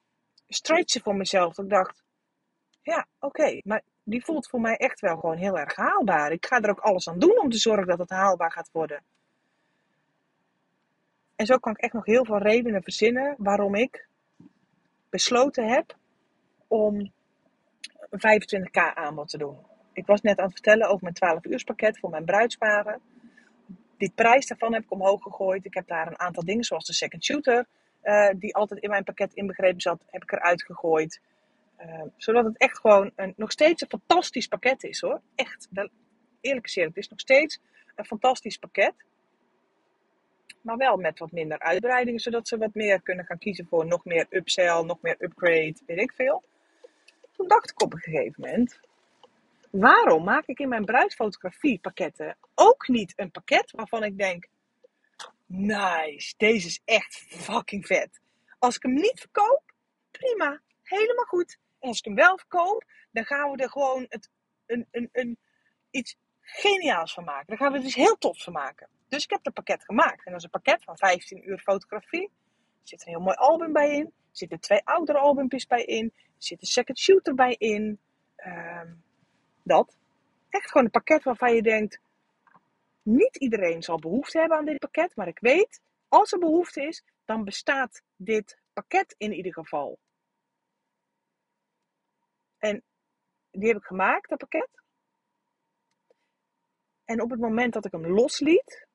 stretchen 0.48 1.00
voor 1.00 1.16
mezelf. 1.16 1.54
Dat 1.54 1.64
ik 1.64 1.70
dacht, 1.70 2.04
ja, 2.82 3.06
oké, 3.18 3.60
maar 3.64 3.82
die 4.02 4.24
voelt 4.24 4.48
voor 4.48 4.60
mij 4.60 4.76
echt 4.76 5.00
wel 5.00 5.16
gewoon 5.16 5.36
heel 5.36 5.58
erg 5.58 5.76
haalbaar. 5.76 6.32
Ik 6.32 6.46
ga 6.46 6.60
er 6.60 6.70
ook 6.70 6.80
alles 6.80 7.08
aan 7.08 7.18
doen 7.18 7.40
om 7.40 7.50
te 7.50 7.58
zorgen 7.58 7.86
dat 7.86 7.98
het 7.98 8.10
haalbaar 8.10 8.52
gaat 8.52 8.70
worden. 8.72 9.04
En 11.36 11.46
zo 11.46 11.58
kan 11.58 11.72
ik 11.72 11.80
echt 11.80 11.92
nog 11.92 12.04
heel 12.04 12.24
veel 12.24 12.38
redenen 12.38 12.82
verzinnen 12.82 13.34
waarom 13.38 13.74
ik 13.74 14.08
besloten 15.10 15.68
heb 15.68 15.96
om 16.74 17.12
een 18.10 18.40
25k 18.40 18.94
aanbod 18.94 19.28
te 19.28 19.38
doen. 19.38 19.56
Ik 19.92 20.06
was 20.06 20.20
net 20.20 20.38
aan 20.38 20.44
het 20.44 20.52
vertellen 20.52 20.88
over 20.88 21.02
mijn 21.02 21.14
12 21.14 21.44
uurspakket 21.44 21.98
voor 21.98 22.10
mijn 22.10 22.24
bruidsparen. 22.24 23.00
Die 23.96 24.12
prijs 24.14 24.46
daarvan 24.46 24.72
heb 24.72 24.82
ik 24.82 24.90
omhoog 24.90 25.22
gegooid. 25.22 25.64
Ik 25.64 25.74
heb 25.74 25.86
daar 25.86 26.06
een 26.06 26.18
aantal 26.18 26.44
dingen, 26.44 26.64
zoals 26.64 26.86
de 26.86 26.92
second 26.92 27.24
shooter, 27.24 27.66
uh, 28.02 28.30
die 28.36 28.54
altijd 28.54 28.80
in 28.80 28.90
mijn 28.90 29.04
pakket 29.04 29.34
inbegrepen 29.34 29.80
zat, 29.80 30.04
heb 30.06 30.22
ik 30.22 30.32
eruit 30.32 30.64
gegooid. 30.64 31.20
Uh, 31.80 32.02
zodat 32.16 32.44
het 32.44 32.58
echt 32.58 32.78
gewoon 32.78 33.12
een, 33.16 33.34
nog 33.36 33.52
steeds 33.52 33.82
een 33.82 33.88
fantastisch 33.88 34.46
pakket 34.46 34.84
is 34.84 35.00
hoor. 35.00 35.20
Echt, 35.34 35.68
eerlijk 36.40 36.66
gezegd, 36.66 36.88
het 36.88 36.96
is 36.96 37.08
nog 37.08 37.20
steeds 37.20 37.60
een 37.94 38.04
fantastisch 38.04 38.56
pakket. 38.56 38.94
Maar 40.60 40.76
wel 40.76 40.96
met 40.96 41.18
wat 41.18 41.32
minder 41.32 41.58
uitbreidingen, 41.58 42.20
zodat 42.20 42.48
ze 42.48 42.58
wat 42.58 42.74
meer 42.74 43.02
kunnen 43.02 43.24
gaan 43.24 43.38
kiezen 43.38 43.66
voor 43.66 43.86
nog 43.86 44.04
meer 44.04 44.26
upsell, 44.30 44.82
nog 44.82 44.98
meer 45.00 45.16
upgrade, 45.18 45.74
weet 45.86 46.00
ik 46.00 46.12
veel. 46.12 46.42
Toen 47.36 47.48
dacht 47.48 47.70
ik 47.70 47.82
op 47.82 47.92
een 47.92 48.00
gegeven 48.00 48.34
moment, 48.36 48.80
waarom 49.70 50.24
maak 50.24 50.46
ik 50.46 50.58
in 50.58 50.68
mijn 50.68 50.84
bruidfotografie 50.84 51.78
pakketten 51.78 52.36
ook 52.54 52.88
niet 52.88 53.12
een 53.16 53.30
pakket 53.30 53.70
waarvan 53.70 54.04
ik 54.04 54.18
denk, 54.18 54.48
nice, 55.46 56.34
deze 56.36 56.66
is 56.66 56.80
echt 56.84 57.24
fucking 57.28 57.86
vet. 57.86 58.20
Als 58.58 58.76
ik 58.76 58.82
hem 58.82 58.94
niet 58.94 59.20
verkoop, 59.20 59.62
prima, 60.10 60.60
helemaal 60.82 61.24
goed. 61.24 61.58
En 61.78 61.88
als 61.88 61.98
ik 61.98 62.04
hem 62.04 62.14
wel 62.14 62.38
verkoop, 62.38 62.84
dan 63.10 63.24
gaan 63.24 63.50
we 63.50 63.62
er 63.62 63.70
gewoon 63.70 64.06
het, 64.08 64.30
een, 64.66 64.86
een, 64.90 65.08
een, 65.12 65.38
iets 65.90 66.16
geniaals 66.40 67.14
van 67.14 67.24
maken. 67.24 67.46
Dan 67.46 67.56
gaan 67.56 67.72
we 67.72 67.78
er 67.78 67.84
iets 67.84 67.94
heel 67.94 68.18
tofs 68.18 68.44
van 68.44 68.52
maken. 68.52 68.88
Dus 69.08 69.24
ik 69.24 69.30
heb 69.30 69.44
het 69.44 69.54
pakket 69.54 69.84
gemaakt. 69.84 70.24
En 70.24 70.32
dat 70.32 70.38
is 70.38 70.44
een 70.44 70.62
pakket 70.62 70.84
van 70.84 70.96
15 70.96 71.48
uur 71.48 71.58
fotografie. 71.58 72.24
Er 72.24 72.88
zit 72.88 73.00
een 73.06 73.12
heel 73.12 73.20
mooi 73.20 73.36
album 73.36 73.72
bij 73.72 73.90
in. 73.90 74.12
Zitten 74.36 74.60
twee 74.60 74.84
oudere 74.84 75.18
albumpjes 75.18 75.66
bij 75.66 75.84
in. 75.84 76.12
Er 76.14 76.32
zit 76.38 76.60
een 76.60 76.66
second 76.66 76.98
shooter 76.98 77.34
bij 77.34 77.54
in. 77.54 78.00
Um, 78.46 79.02
dat. 79.62 79.96
Echt 80.48 80.68
gewoon 80.70 80.84
een 80.84 80.90
pakket 80.90 81.22
waarvan 81.22 81.54
je 81.54 81.62
denkt... 81.62 82.00
Niet 83.02 83.36
iedereen 83.36 83.82
zal 83.82 83.98
behoefte 83.98 84.38
hebben 84.38 84.58
aan 84.58 84.64
dit 84.64 84.78
pakket. 84.78 85.16
Maar 85.16 85.28
ik 85.28 85.38
weet, 85.38 85.80
als 86.08 86.32
er 86.32 86.38
behoefte 86.38 86.82
is, 86.82 87.04
dan 87.24 87.44
bestaat 87.44 88.02
dit 88.16 88.58
pakket 88.72 89.14
in 89.18 89.32
ieder 89.32 89.52
geval. 89.52 89.98
En 92.58 92.82
die 93.50 93.68
heb 93.68 93.76
ik 93.76 93.84
gemaakt, 93.84 94.28
dat 94.28 94.38
pakket. 94.38 94.82
En 97.04 97.22
op 97.22 97.30
het 97.30 97.40
moment 97.40 97.72
dat 97.72 97.84
ik 97.84 97.92
hem 97.92 98.06
losliet, 98.06 98.86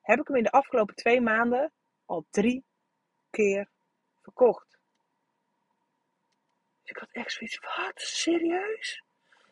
heb 0.00 0.20
ik 0.20 0.26
hem 0.26 0.36
in 0.36 0.42
de 0.42 0.50
afgelopen 0.50 0.94
twee 0.94 1.20
maanden 1.20 1.72
al 2.04 2.26
drie 2.30 2.64
keer 3.30 3.68
verkocht. 4.24 4.78
Dus 6.80 6.90
ik 6.90 6.96
had 6.96 7.10
echt 7.10 7.32
zoiets 7.32 7.58
wat, 7.58 8.00
serieus? 8.00 9.02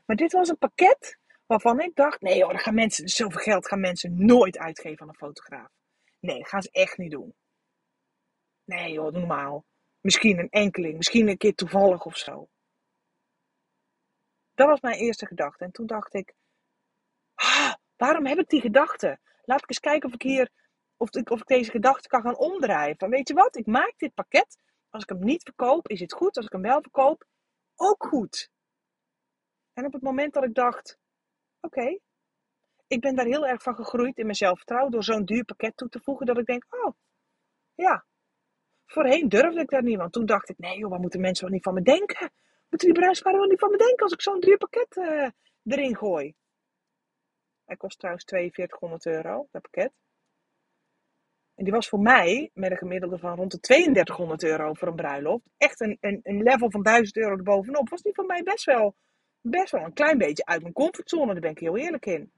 Maar 0.06 0.16
dit 0.16 0.32
was 0.32 0.48
een 0.48 0.58
pakket 0.58 1.18
waarvan 1.46 1.80
ik 1.80 1.94
dacht, 1.94 2.20
nee 2.20 2.44
hoor, 2.44 2.58
gaan 2.58 2.74
mensen, 2.74 3.08
zoveel 3.08 3.40
geld 3.40 3.68
gaan 3.68 3.80
mensen 3.80 4.26
nooit 4.26 4.58
uitgeven 4.58 5.00
aan 5.00 5.08
een 5.08 5.14
fotograaf. 5.14 5.70
Nee, 6.20 6.38
dat 6.38 6.48
gaan 6.48 6.62
ze 6.62 6.70
echt 6.70 6.98
niet 6.98 7.10
doen. 7.10 7.34
Nee 8.64 8.92
joh, 8.92 9.12
normaal. 9.12 9.64
Misschien 10.00 10.38
een 10.38 10.50
enkeling, 10.50 10.96
misschien 10.96 11.28
een 11.28 11.36
keer 11.36 11.54
toevallig 11.54 12.04
of 12.04 12.16
zo. 12.16 12.48
Dat 14.54 14.68
was 14.68 14.80
mijn 14.80 14.98
eerste 14.98 15.26
gedachte. 15.26 15.64
En 15.64 15.70
toen 15.70 15.86
dacht 15.86 16.14
ik, 16.14 16.34
ah, 17.34 17.74
waarom 17.96 18.26
heb 18.26 18.38
ik 18.38 18.48
die 18.48 18.60
gedachte? 18.60 19.18
Laat 19.44 19.62
ik 19.62 19.68
eens 19.68 19.80
kijken 19.80 20.08
of 20.08 20.14
ik 20.14 20.22
hier, 20.22 20.50
of 21.02 21.14
ik, 21.14 21.30
of 21.30 21.40
ik 21.40 21.46
deze 21.46 21.70
gedachte 21.70 22.08
kan 22.08 22.22
gaan 22.22 22.36
omdraaien. 22.36 22.96
Van 22.96 23.10
weet 23.10 23.28
je 23.28 23.34
wat, 23.34 23.56
ik 23.56 23.66
maak 23.66 23.94
dit 23.96 24.14
pakket. 24.14 24.58
Als 24.90 25.02
ik 25.02 25.08
hem 25.08 25.24
niet 25.24 25.42
verkoop, 25.42 25.88
is 25.88 26.00
het 26.00 26.12
goed. 26.12 26.36
Als 26.36 26.46
ik 26.46 26.52
hem 26.52 26.62
wel 26.62 26.82
verkoop, 26.82 27.24
ook 27.76 28.06
goed. 28.06 28.50
En 29.72 29.86
op 29.86 29.92
het 29.92 30.02
moment 30.02 30.32
dat 30.32 30.44
ik 30.44 30.54
dacht, 30.54 30.98
oké, 31.60 31.98
ik 32.86 33.00
ben 33.00 33.14
daar 33.14 33.26
heel 33.26 33.46
erg 33.46 33.62
van 33.62 33.74
gegroeid 33.74 34.18
in 34.18 34.24
mijn 34.24 34.36
zelfvertrouwen 34.36 34.92
door 34.92 35.04
zo'n 35.04 35.24
duur 35.24 35.44
pakket 35.44 35.76
toe 35.76 35.88
te 35.88 36.00
voegen, 36.00 36.26
dat 36.26 36.38
ik 36.38 36.46
denk, 36.46 36.66
oh, 36.68 36.94
ja. 37.74 38.04
Voorheen 38.86 39.28
durfde 39.28 39.60
ik 39.60 39.70
daar 39.70 39.82
niet, 39.82 39.98
want 39.98 40.12
toen 40.12 40.26
dacht 40.26 40.48
ik, 40.48 40.58
nee 40.58 40.78
joh, 40.78 40.90
wat 40.90 41.00
moeten 41.00 41.20
mensen 41.20 41.44
wel 41.44 41.54
niet 41.54 41.64
van 41.64 41.74
me 41.74 41.82
denken? 41.82 42.32
Moeten 42.68 42.88
die 42.88 42.98
bruidsparen 42.98 43.38
wel 43.38 43.48
niet 43.48 43.58
van 43.58 43.70
me 43.70 43.76
denken 43.76 44.02
als 44.02 44.12
ik 44.12 44.20
zo'n 44.20 44.40
duur 44.40 44.58
pakket 44.58 44.96
uh, 44.96 45.28
erin 45.64 45.96
gooi? 45.96 46.34
Hij 47.64 47.76
kost 47.76 47.98
trouwens 47.98 48.24
4200 48.24 49.06
euro, 49.06 49.48
dat 49.50 49.62
pakket. 49.62 49.92
En 51.62 51.68
die 51.68 51.76
was 51.76 51.88
voor 51.88 52.00
mij, 52.00 52.50
met 52.54 52.70
een 52.70 52.76
gemiddelde 52.76 53.18
van 53.18 53.36
rond 53.36 53.50
de 53.50 53.60
3200 53.60 54.42
euro 54.42 54.72
voor 54.72 54.88
een 54.88 54.94
bruiloft, 54.94 55.44
echt 55.56 55.80
een, 55.80 55.96
een, 56.00 56.20
een 56.22 56.42
level 56.42 56.70
van 56.70 56.82
1000 56.82 57.16
euro 57.16 57.36
erbovenop. 57.36 57.88
Was 57.88 58.02
die 58.02 58.14
voor 58.14 58.26
mij 58.26 58.42
best 58.42 58.64
wel, 58.64 58.94
best 59.40 59.70
wel 59.70 59.84
een 59.84 59.92
klein 59.92 60.18
beetje 60.18 60.44
uit 60.44 60.62
mijn 60.62 60.72
comfortzone, 60.72 61.32
daar 61.32 61.40
ben 61.40 61.50
ik 61.50 61.58
heel 61.58 61.76
eerlijk 61.76 62.06
in. 62.06 62.32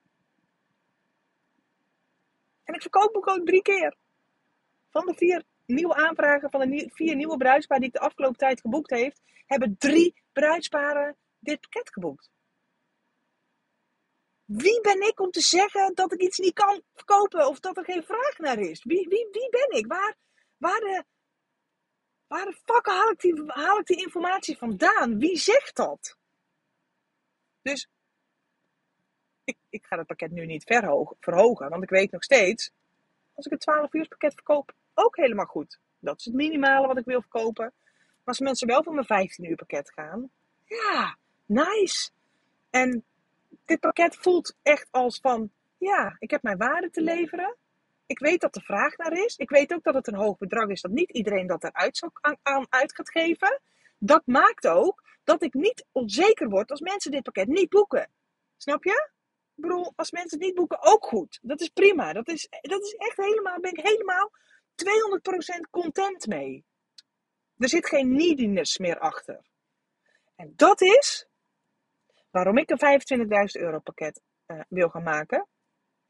En 2.65 2.75
ik 2.75 2.81
verkoop 2.81 3.17
ook 3.17 3.29
ook 3.29 3.47
drie 3.47 3.63
keer. 3.63 3.97
Van 4.91 5.07
de 5.07 5.15
vier 5.15 5.43
nieuwe 5.67 5.95
aanvragen, 5.95 6.51
van 6.51 6.61
de 6.61 6.91
vier 6.93 7.17
nieuwe 7.17 7.37
bruidsparen 7.37 7.83
die 7.83 7.93
ik 7.93 8.01
de 8.01 8.07
afgelopen 8.07 8.39
tijd 8.39 8.61
geboekt 8.61 8.91
heeft, 8.91 9.21
hebben 9.47 9.77
drie 9.79 10.15
bruidsparen 10.33 11.17
dit 11.39 11.61
pakket 11.61 11.93
geboekt. 11.93 12.31
Wie 14.45 14.81
ben 14.81 15.03
ik 15.03 15.21
om 15.21 15.31
te 15.31 15.41
zeggen 15.41 15.95
dat 15.95 16.13
ik 16.13 16.21
iets 16.21 16.39
niet 16.39 16.55
kan 16.55 16.83
verkopen 16.95 17.49
of 17.49 17.61
dat 17.61 17.77
er 17.77 17.85
geen 17.85 18.05
vraag 18.05 18.39
naar 18.39 18.59
is? 18.59 18.85
Wie, 18.85 19.09
wie, 19.09 19.29
wie 19.31 19.49
ben 19.51 19.79
ik? 19.79 19.87
Waar, 19.87 20.17
waar, 20.57 20.81
de, 20.81 21.05
waar 22.27 22.45
de 22.45 22.53
fuck 22.65 22.87
haal 22.87 23.11
ik, 23.11 23.21
die, 23.21 23.43
haal 23.47 23.79
ik 23.79 23.87
die 23.87 24.03
informatie 24.03 24.59
vandaan? 24.59 25.19
Wie 25.19 25.37
zegt 25.37 25.77
dat? 25.77 26.17
Dus 27.63 27.89
ik, 29.45 29.57
ik 29.69 29.87
ga 29.87 29.99
het 29.99 30.07
pakket 30.07 30.31
nu 30.31 30.47
niet 30.47 30.65
verhogen, 30.65 31.17
verhogen, 31.21 31.69
want 31.69 31.83
ik 31.83 31.91
weet 31.91 32.11
nog 32.11 32.23
steeds, 32.23 32.71
als 33.35 33.47
ik 33.47 33.53
een 33.53 33.59
12 33.59 33.93
uur 33.93 34.09
pakket 34.09 34.35
verkoop, 34.35 34.73
ook 34.95 35.17
helemaal 35.17 35.47
goed. 35.47 35.79
Dat 35.99 36.19
is 36.19 36.25
het 36.25 36.35
minimale 36.35 36.87
wat 36.87 36.99
ik 36.99 37.05
wil 37.05 37.21
verkopen. 37.21 37.73
Maar 37.95 38.35
als 38.35 38.41
mensen 38.41 38.67
wel 38.67 38.83
voor 38.83 38.95
mijn 38.95 39.07
15 39.07 39.45
uur 39.45 39.57
pakket 39.57 39.93
gaan, 39.93 40.31
ja, 40.65 41.17
nice. 41.47 42.11
En 42.71 43.05
dit 43.65 43.81
pakket 43.81 44.17
voelt 44.17 44.57
echt 44.63 44.89
als 44.91 45.19
van, 45.21 45.53
ja, 45.79 46.17
ik 46.19 46.31
heb 46.31 46.43
mijn 46.43 46.59
waarde 46.59 46.91
te 46.91 47.01
leveren. 47.01 47.57
Ik 48.07 48.19
weet 48.19 48.41
dat 48.41 48.57
er 48.57 48.63
vraag 48.63 48.97
naar 48.97 49.13
is. 49.13 49.37
Ik 49.37 49.51
weet 49.51 49.73
ook 49.73 49.83
dat 49.83 49.95
het 49.95 50.07
een 50.07 50.15
hoog 50.15 50.39
bedrag 50.39 50.69
is 50.69 50.81
dat 50.81 50.91
niet 50.91 51.11
iedereen 51.11 51.47
dat 51.47 51.65
eruit 51.65 51.97
zou, 51.97 52.13
aan, 52.43 52.67
uit 52.69 52.95
gaat 52.95 53.11
geven. 53.11 53.61
Dat 53.99 54.23
maakt 54.27 54.67
ook 54.67 55.03
dat 55.25 55.43
ik 55.43 55.55
niet 55.55 55.87
onzeker 55.93 56.49
word 56.49 56.71
als 56.71 56.81
mensen 56.81 57.11
dit 57.11 57.23
pakket 57.23 57.49
niet 57.49 57.69
boeken. 57.69 58.11
Snap 58.57 58.85
je? 58.85 59.11
Ik 59.55 59.63
bedoel, 59.63 59.93
als 59.97 60.11
mensen 60.11 60.39
het 60.39 60.47
niet 60.47 60.57
boeken, 60.57 60.83
ook 60.83 61.05
goed. 61.05 61.39
Dat 61.43 61.61
is 61.61 61.69
prima. 61.69 62.13
Dat 62.13 62.29
is, 62.29 62.49
dat 62.61 62.83
is 62.83 62.95
echt 62.95 63.17
helemaal, 63.17 63.61
ben 63.61 63.73
ik 63.73 63.87
helemaal 63.87 64.31
200% 65.67 65.71
content 65.71 66.27
mee. 66.27 66.65
Er 67.59 67.69
zit 67.69 67.87
geen 67.87 68.13
neediness 68.13 68.79
meer 68.79 68.99
achter. 68.99 69.41
En 70.37 70.53
dat 70.57 70.81
is 70.81 71.29
waarom 72.35 72.59
ik 72.59 72.71
een 72.71 73.01
25.000 73.57 73.63
euro 73.63 73.79
pakket 73.79 74.21
uh, 74.47 74.61
wil 74.69 74.89
gaan 74.89 75.03
maken. 75.03 75.47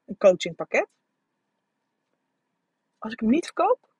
Een 0.04 0.16
coachingpakket. 0.16 0.88
Als 2.98 3.12
ik 3.12 3.20
hem 3.20 3.28
niet 3.28 3.44
verkoop, 3.44 3.94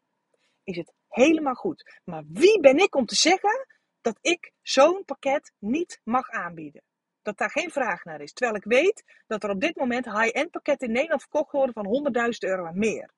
is 0.63 0.77
het 0.77 0.93
helemaal 1.09 1.55
goed. 1.55 2.01
Maar 2.05 2.23
wie 2.27 2.61
ben 2.61 2.79
ik 2.79 2.95
om 2.95 3.07
te 3.07 3.15
zeggen 3.15 3.67
dat 4.01 4.19
ik 4.21 4.53
zo'n 4.63 5.05
pakket 5.05 5.53
niet 5.59 6.01
mag 6.05 6.29
aanbieden? 6.29 6.83
Dat 7.23 7.39
daar 7.39 7.51
geen 7.51 7.71
vraag 7.71 8.05
naar 8.05 8.21
is. 8.21 8.33
Terwijl 8.33 8.57
ik 8.57 8.65
weet 8.65 9.05
dat 9.27 9.45
er 9.45 9.51
op 9.51 9.61
dit 9.61 9.77
moment 9.77 10.05
high-end 10.05 10.51
pakketten 10.51 10.87
in 10.87 10.95
Nederland 10.95 11.21
verkocht 11.21 11.53
worden 11.53 11.75
van 11.75 12.13
100.000 12.23 12.31
euro 12.39 12.65
en 12.65 12.79
meer. 12.79 13.15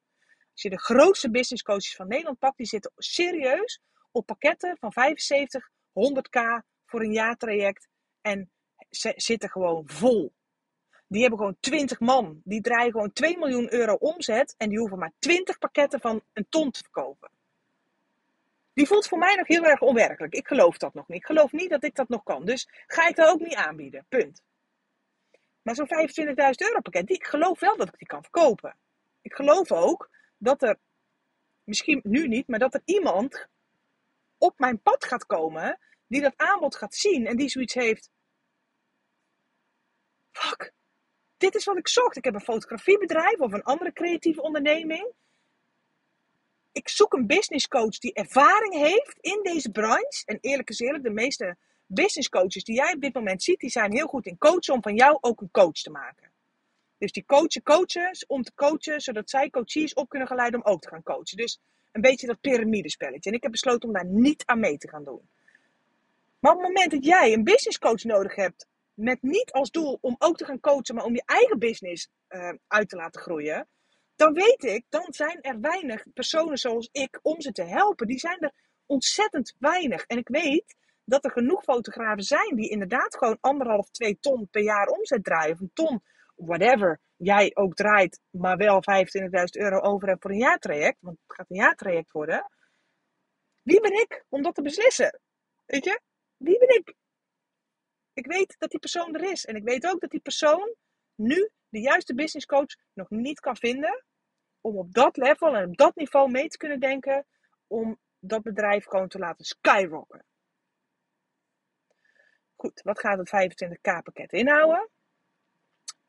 Als 0.53 0.63
je 0.63 0.71
de 0.71 0.81
grootste 0.81 1.31
business 1.31 1.63
coaches 1.63 1.97
van 1.97 2.09
Nederland 2.09 2.39
pakt, 2.39 2.57
die 2.57 2.67
zitten 2.67 2.93
serieus 2.97 3.81
op 4.11 4.27
pakketten 4.27 4.77
van 4.79 4.93
75, 4.93 5.71
100k 5.71 6.41
voor 6.85 7.01
een 7.01 7.13
jaartraject. 7.13 7.89
En 8.21 8.51
zitten 9.17 9.51
gewoon 9.51 9.83
vol. 9.87 10.33
Die 11.07 11.21
hebben 11.21 11.39
gewoon 11.39 11.57
20 11.61 12.01
man. 12.01 12.41
Die 12.45 12.61
draaien 12.61 12.93
gewoon 12.93 13.13
2 13.13 13.39
miljoen 13.39 13.73
euro 13.73 13.95
omzet. 13.95 14.55
En 14.57 14.69
die 14.69 14.79
hoeven 14.79 14.99
maar 14.99 15.13
20 15.19 15.59
pakketten 15.59 16.01
van 16.01 16.23
een 16.33 16.47
ton 16.49 16.71
te 16.71 16.81
verkopen. 16.83 17.31
Die 18.73 18.87
voelt 18.87 19.09
voor 19.09 19.19
mij 19.19 19.35
nog 19.35 19.47
heel 19.47 19.65
erg 19.65 19.81
onwerkelijk. 19.81 20.35
Ik 20.35 20.47
geloof 20.47 20.77
dat 20.79 20.95
nog 20.95 21.09
niet. 21.09 21.19
Ik 21.19 21.27
geloof 21.27 21.53
niet 21.53 21.71
dat 21.71 21.85
ik 21.85 21.95
dat 21.95 22.09
nog 22.09 22.23
kan. 22.23 22.45
Dus 22.45 22.69
ga 22.87 23.09
ik 23.09 23.17
dat 23.17 23.29
ook 23.29 23.41
niet 23.41 23.55
aanbieden. 23.55 24.07
Punt. 24.09 24.43
Maar 25.63 25.75
zo'n 25.75 25.89
25.000 25.89 26.35
euro 26.57 26.81
pakket, 26.81 27.07
die, 27.07 27.17
ik 27.17 27.27
geloof 27.27 27.61
wel 27.61 27.77
dat 27.77 27.89
ik 27.89 27.99
die 27.99 28.07
kan 28.07 28.23
verkopen. 28.23 28.77
Ik 29.23 29.35
geloof 29.35 29.73
ook 29.73 30.11
dat 30.39 30.63
er, 30.63 30.77
misschien 31.65 32.01
nu 32.03 32.29
niet, 32.29 32.49
maar 32.49 32.59
dat 32.59 32.75
er 32.75 32.83
iemand 32.85 33.47
op 34.39 34.59
mijn 34.59 34.81
pad 34.81 35.05
gaat 35.05 35.27
komen 35.27 35.79
die 36.07 36.21
dat 36.21 36.37
aanbod 36.37 36.77
gaat 36.77 36.95
zien 36.95 37.27
en 37.27 37.37
die 37.37 37.49
zoiets 37.49 37.75
heeft. 37.75 38.11
Fuck, 40.37 40.73
dit 41.37 41.55
is 41.55 41.65
wat 41.65 41.77
ik 41.77 41.89
zocht. 41.89 42.17
Ik 42.17 42.25
heb 42.25 42.35
een 42.35 42.41
fotografiebedrijf 42.41 43.39
of 43.39 43.53
een 43.53 43.63
andere 43.63 43.93
creatieve 43.93 44.43
onderneming. 44.43 45.13
Ik 46.73 46.89
zoek 46.89 47.13
een 47.13 47.27
business 47.27 47.69
coach 47.69 47.99
die 47.99 48.13
ervaring 48.13 48.75
heeft 48.75 49.17
in 49.21 49.41
deze 49.43 49.71
branche. 49.71 50.23
En 50.25 50.39
eerlijk 50.41 50.69
is 50.69 50.81
eerlijk, 50.81 51.05
de 51.05 51.11
meeste 51.11 51.57
business 51.87 52.29
coaches 52.29 52.65
die 52.65 52.75
jij 52.75 52.93
op 52.93 53.01
dit 53.01 53.15
moment 53.15 53.43
ziet, 53.43 53.61
die 53.61 53.71
zijn 53.71 53.93
heel 53.93 54.07
goed 54.07 54.27
in 54.27 54.39
coachen 54.39 54.75
om 54.75 54.83
van 54.83 54.95
jou 54.95 55.19
ook 55.21 55.41
een 55.41 55.51
coach 55.51 55.81
te 55.81 55.91
maken. 55.91 56.31
Dus 56.99 57.13
die 57.13 57.25
coachen 57.27 57.63
coaches 57.63 58.27
om 58.27 58.43
te 58.43 58.55
coachen, 58.55 59.01
zodat 59.01 59.31
zij 59.31 59.51
coaches 59.51 59.95
op 59.95 60.09
kunnen 60.09 60.29
geleiden 60.29 60.65
om 60.65 60.73
ook 60.73 60.81
te 60.81 60.89
gaan 60.89 61.03
coachen. 61.03 61.37
Dus 61.37 61.61
een 61.93 62.01
beetje 62.01 62.27
dat 62.27 62.41
piramidespelletje. 62.41 63.31
En 63.31 63.37
ik 63.37 63.43
heb 63.43 63.53
besloten 63.53 63.89
om 63.89 63.95
daar 63.95 64.07
niet 64.07 64.43
aan 64.45 64.61
mee 64.61 64.79
te 64.79 64.89
gaan 64.89 65.05
doen. 65.05 65.29
Maar 66.39 66.53
op 66.53 66.59
het 66.59 66.69
moment 66.69 66.91
dat 66.91 67.05
jij 67.05 67.33
een 67.33 67.45
business 67.45 67.79
coach 67.79 68.05
nodig 68.05 68.35
hebt, 68.35 68.67
met 68.97 69.23
niet 69.23 69.53
als 69.53 69.71
doel 69.71 69.99
om 70.01 70.17
ook 70.19 70.37
te 70.37 70.45
gaan 70.45 70.61
coachen, 70.61 70.95
maar 70.95 71.05
om 71.05 71.15
je 71.15 71.23
eigen 71.27 71.59
business 71.59 72.09
uh, 72.29 72.53
uit 72.67 72.89
te 72.89 72.97
laten 72.97 73.21
groeien, 73.21 73.69
dan 74.17 74.33
weet 74.33 74.65
ik, 74.65 74.85
dan 74.89 75.07
zijn 75.09 75.41
er 75.41 75.61
weinig 75.61 76.05
personen 76.15 76.59
zoals 76.59 76.89
ik 76.93 77.19
om 77.23 77.41
ze 77.41 77.53
te 77.53 77.65
helpen. 77.65 78.07
Die 78.07 78.19
zijn 78.19 78.39
er 78.41 78.53
ontzettend 78.87 79.55
weinig. 79.59 80.05
En 80.05 80.19
ik 80.19 80.29
weet 80.29 80.77
dat 81.05 81.25
er 81.25 81.31
genoeg 81.31 81.63
fotografen 81.63 82.23
zijn 82.23 82.57
die 82.57 82.71
inderdaad 82.71 83.17
gewoon 83.17 83.39
anderhalf, 83.41 83.91
twee 83.91 84.19
ton 84.21 84.49
per 84.51 84.63
jaar 84.63 84.87
omzet 84.87 85.25
draaien. 85.25 85.53
Of 85.53 85.61
een 85.61 85.71
ton, 85.73 86.03
whatever 86.35 87.01
jij 87.17 87.51
ook 87.55 87.75
draait, 87.75 88.21
maar 88.31 88.57
wel 88.57 88.83
25.000 88.83 88.83
euro 89.51 89.81
over 89.81 90.09
hebt 90.09 90.23
voor 90.23 90.31
een 90.31 90.39
jaartraject. 90.39 90.97
Want 91.01 91.19
het 91.27 91.37
gaat 91.37 91.51
een 91.51 91.57
jaartraject 91.57 92.13
worden. 92.13 92.51
Wie 93.63 93.81
ben 93.81 93.93
ik 93.93 94.25
om 94.29 94.43
dat 94.43 94.55
te 94.55 94.63
beslissen? 94.63 95.21
Weet 95.67 95.85
je? 95.85 96.01
Wie 96.37 96.59
ben 96.59 96.69
ik? 96.69 96.95
Ik 98.17 98.27
weet 98.27 98.55
dat 98.59 98.71
die 98.71 98.81
persoon 98.81 99.15
er 99.15 99.31
is. 99.31 99.45
En 99.45 99.57
ik 99.57 99.65
weet 99.65 99.87
ook 99.87 100.01
dat 100.01 100.11
die 100.11 100.21
persoon 100.21 100.75
nu 101.15 101.51
de 101.69 101.81
juiste 101.81 102.15
business 102.15 102.47
coach 102.47 102.77
nog 102.93 103.11
niet 103.11 103.41
kan 103.41 103.57
vinden. 103.57 104.05
Om 104.61 104.79
op 104.79 104.93
dat 104.95 105.17
level 105.17 105.57
en 105.57 105.69
op 105.69 105.77
dat 105.77 105.95
niveau 105.95 106.31
mee 106.31 106.49
te 106.49 106.57
kunnen 106.57 106.81
denken. 106.81 107.27
Om 107.67 107.99
dat 108.19 108.43
bedrijf 108.43 108.85
gewoon 108.85 109.09
te 109.09 109.19
laten 109.19 109.45
skyrocken. 109.45 110.25
Goed, 112.55 112.81
wat 112.83 112.99
gaat 113.01 113.19
het 113.19 113.29
25k 113.29 114.03
pakket 114.03 114.33
inhouden? 114.33 114.89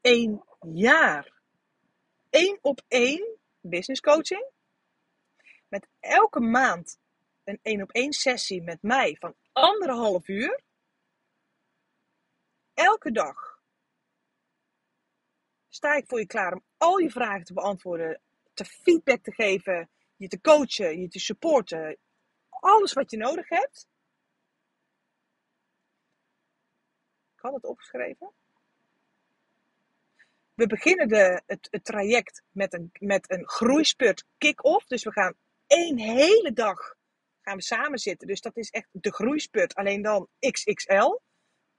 Eén 0.02 0.43
jaar. 0.74 1.34
Eén 2.30 2.58
op 2.62 2.82
één 2.88 3.38
business 3.62 4.02
coaching. 4.02 4.52
Met 5.67 5.88
elke 6.00 6.39
maand 6.39 7.00
een 7.43 7.60
één 7.62 7.82
op 7.82 7.91
één 7.91 8.13
sessie 8.13 8.62
met 8.62 8.82
mij 8.82 9.15
van 9.20 9.36
anderhalf 9.52 10.28
uur 10.28 10.65
elke 12.78 13.12
dag 13.12 13.62
sta 15.68 15.96
ik 15.96 16.08
voor 16.08 16.20
je 16.20 16.26
klaar 16.26 16.54
om 16.54 16.63
al 16.78 16.98
je 16.98 17.10
vragen 17.10 17.44
te 17.44 17.54
beantwoorden, 17.54 18.22
te 18.54 18.66
feedback 18.66 19.24
te 19.24 19.34
geven, 19.34 19.90
je 20.16 20.28
te 20.28 20.42
coachen, 20.42 21.00
je 21.02 21.08
te 21.08 21.20
supporten. 21.20 21.98
Alles 22.50 22.94
wat 22.94 23.12
je 23.12 23.18
nodig 23.18 23.50
hebt. 23.50 23.88
Ik 27.36 27.44
had 27.44 27.54
het 27.54 27.66
opgeschreven. 27.66 28.32
We 30.54 30.68
beginnen 30.68 31.08
de, 31.08 31.42
het, 31.46 31.68
het 31.72 31.84
traject 31.84 32.44
met 32.52 32.74
een, 32.74 32.90
met 33.00 33.32
een 33.32 33.50
groeispurt 33.50 34.26
kick-off. 34.38 34.86
Dus 34.88 35.04
we 35.04 35.12
gaan 35.12 35.36
één 35.68 35.98
hele 36.00 36.54
dag 36.54 36.96
gaan 37.42 37.58
we 37.58 37.63
samen 37.63 38.00
zitten. 38.00 38.28
Dus 38.28 38.42
dat 38.42 38.58
is 38.58 38.70
echt 38.70 38.88
de 38.92 39.13
groeispurt, 39.13 39.76
alleen 39.76 40.02
dan 40.02 40.28
XXL. 40.40 41.20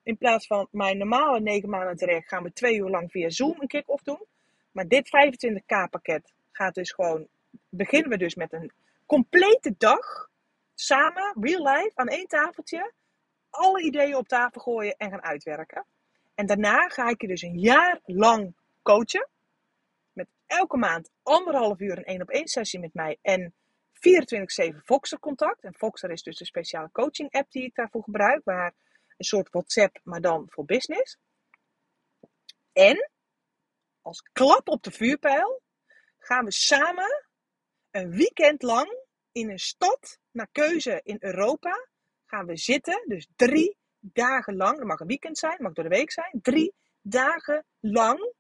In 0.08 0.16
plaats 0.16 0.46
van 0.46 0.68
mijn 0.70 0.98
normale 0.98 1.40
9 1.40 1.68
maanden 1.68 1.96
terecht 1.96 2.28
gaan 2.28 2.42
we 2.42 2.52
twee 2.52 2.76
uur 2.76 2.88
lang 2.88 3.10
via 3.10 3.30
Zoom 3.30 3.56
een 3.58 3.66
kick-off 3.66 4.02
doen. 4.02 4.24
Maar 4.70 4.88
dit 4.88 5.08
25k 5.08 5.90
pakket 5.90 6.32
gaat 6.52 6.74
dus 6.74 6.92
gewoon, 6.92 7.28
beginnen 7.68 8.10
we 8.10 8.16
dus 8.16 8.34
met 8.34 8.52
een 8.52 8.72
complete 9.06 9.74
dag 9.78 10.30
samen, 10.74 11.36
real 11.40 11.62
life, 11.62 11.92
aan 11.94 12.08
één 12.08 12.26
tafeltje. 12.26 12.92
Alle 13.50 13.82
ideeën 13.82 14.16
op 14.16 14.28
tafel 14.28 14.60
gooien 14.60 14.96
en 14.96 15.10
gaan 15.10 15.22
uitwerken. 15.22 15.84
En 16.34 16.46
daarna 16.46 16.88
ga 16.88 17.08
ik 17.08 17.20
je 17.20 17.28
dus 17.28 17.42
een 17.42 17.58
jaar 17.58 18.00
lang 18.04 18.54
coachen. 18.82 19.28
Met 20.12 20.28
elke 20.46 20.76
maand 20.76 21.10
anderhalf 21.22 21.80
uur 21.80 21.98
een 21.98 22.04
één 22.04 22.22
op 22.22 22.30
één 22.30 22.48
sessie 22.48 22.80
met 22.80 22.94
mij. 22.94 23.18
En 23.22 23.52
24-7 24.72 24.76
Voxer 24.84 25.18
contact. 25.18 25.64
En 25.64 25.74
Voxer 25.76 26.10
is 26.10 26.22
dus 26.22 26.36
de 26.36 26.44
speciale 26.44 26.90
coaching 26.92 27.30
app 27.30 27.50
die 27.50 27.64
ik 27.64 27.74
daarvoor 27.74 28.02
gebruik. 28.02 28.44
Waar 28.44 28.74
een 29.18 29.24
soort 29.24 29.50
WhatsApp, 29.50 30.00
maar 30.02 30.20
dan 30.20 30.46
voor 30.48 30.64
business. 30.64 31.18
En 32.72 33.10
als 34.02 34.22
klap 34.32 34.68
op 34.68 34.82
de 34.82 34.90
vuurpijl 34.90 35.62
gaan 36.18 36.44
we 36.44 36.52
samen 36.52 37.26
een 37.90 38.10
weekend 38.10 38.62
lang 38.62 39.06
in 39.32 39.50
een 39.50 39.58
stad 39.58 40.18
naar 40.30 40.48
keuze 40.52 41.00
in 41.02 41.16
Europa 41.20 41.88
gaan 42.26 42.46
we 42.46 42.56
zitten. 42.56 43.04
Dus 43.06 43.28
drie 43.36 43.76
dagen 44.00 44.56
lang, 44.56 44.76
dat 44.76 44.86
mag 44.86 45.00
een 45.00 45.06
weekend 45.06 45.38
zijn, 45.38 45.62
mag 45.62 45.72
door 45.72 45.84
de 45.84 45.96
week 45.96 46.12
zijn, 46.12 46.38
drie 46.42 46.74
dagen 47.00 47.64
lang 47.80 48.32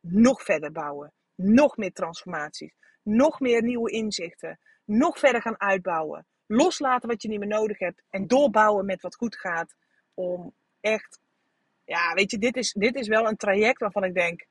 nog 0.00 0.42
verder 0.42 0.72
bouwen. 0.72 1.12
Nog 1.34 1.76
meer 1.76 1.92
transformaties, 1.92 2.74
nog 3.02 3.40
meer 3.40 3.62
nieuwe 3.62 3.90
inzichten, 3.90 4.58
nog 4.84 5.18
verder 5.18 5.42
gaan 5.42 5.60
uitbouwen 5.60 6.26
loslaten 6.50 7.08
wat 7.08 7.22
je 7.22 7.28
niet 7.28 7.38
meer 7.38 7.48
nodig 7.48 7.78
hebt 7.78 8.02
en 8.10 8.26
doorbouwen 8.26 8.86
met 8.86 9.02
wat 9.02 9.14
goed 9.14 9.36
gaat. 9.36 9.74
Om 10.14 10.54
echt, 10.80 11.20
ja, 11.84 12.14
weet 12.14 12.30
je, 12.30 12.38
dit 12.38 12.56
is, 12.56 12.72
dit 12.72 12.94
is 12.94 13.08
wel 13.08 13.28
een 13.28 13.36
traject 13.36 13.80
waarvan 13.80 14.04
ik 14.04 14.14
denk: 14.14 14.46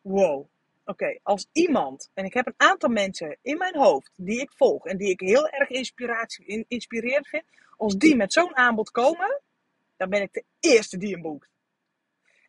wow, 0.00 0.46
oké, 0.84 1.18
als 1.22 1.48
iemand, 1.52 2.10
en 2.14 2.24
ik 2.24 2.34
heb 2.34 2.46
een 2.46 2.54
aantal 2.56 2.88
mensen 2.88 3.38
in 3.42 3.58
mijn 3.58 3.76
hoofd 3.76 4.12
die 4.16 4.40
ik 4.40 4.52
volg 4.52 4.86
en 4.86 4.96
die 4.96 5.10
ik 5.10 5.20
heel 5.20 5.48
erg 5.48 5.68
inspiratie, 5.68 6.64
inspirerend 6.68 7.28
vind, 7.28 7.44
als 7.76 7.96
die 7.96 8.16
met 8.16 8.32
zo'n 8.32 8.56
aanbod 8.56 8.90
komen, 8.90 9.40
dan 9.96 10.08
ben 10.08 10.22
ik 10.22 10.32
de 10.32 10.44
eerste 10.60 10.96
die 10.96 11.12
hem 11.12 11.22
boekt. 11.22 11.48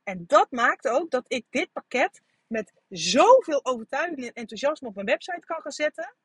En 0.03 0.23
dat 0.27 0.51
maakt 0.51 0.87
ook 0.87 1.11
dat 1.11 1.25
ik 1.27 1.45
dit 1.49 1.71
pakket 1.71 2.21
met 2.47 2.73
zoveel 2.89 3.65
overtuiging 3.65 4.25
en 4.25 4.33
enthousiasme 4.33 4.87
op 4.87 4.95
mijn 4.95 5.07
website 5.07 5.45
kan 5.45 5.61
gaan 5.61 5.71
zetten. 5.71 6.15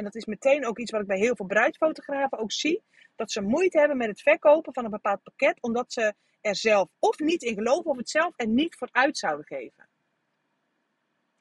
En 0.00 0.06
dat 0.06 0.14
is 0.14 0.24
meteen 0.24 0.66
ook 0.66 0.78
iets 0.78 0.90
wat 0.90 1.00
ik 1.00 1.06
bij 1.06 1.18
heel 1.18 1.36
veel 1.36 1.46
bruidsfotografen 1.46 2.38
ook 2.38 2.52
zie. 2.52 2.82
Dat 3.16 3.32
ze 3.32 3.40
moeite 3.40 3.78
hebben 3.78 3.96
met 3.96 4.08
het 4.08 4.20
verkopen 4.20 4.72
van 4.72 4.84
een 4.84 4.90
bepaald 4.90 5.22
pakket. 5.22 5.62
Omdat 5.62 5.92
ze 5.92 6.14
er 6.40 6.56
zelf 6.56 6.88
of 6.98 7.18
niet 7.18 7.42
in 7.42 7.54
geloven 7.54 7.90
of 7.90 7.96
het 7.96 8.10
zelf 8.10 8.32
er 8.36 8.46
niet 8.46 8.74
voor 8.74 8.88
uit 8.92 9.18
zouden 9.18 9.46
geven. 9.46 9.88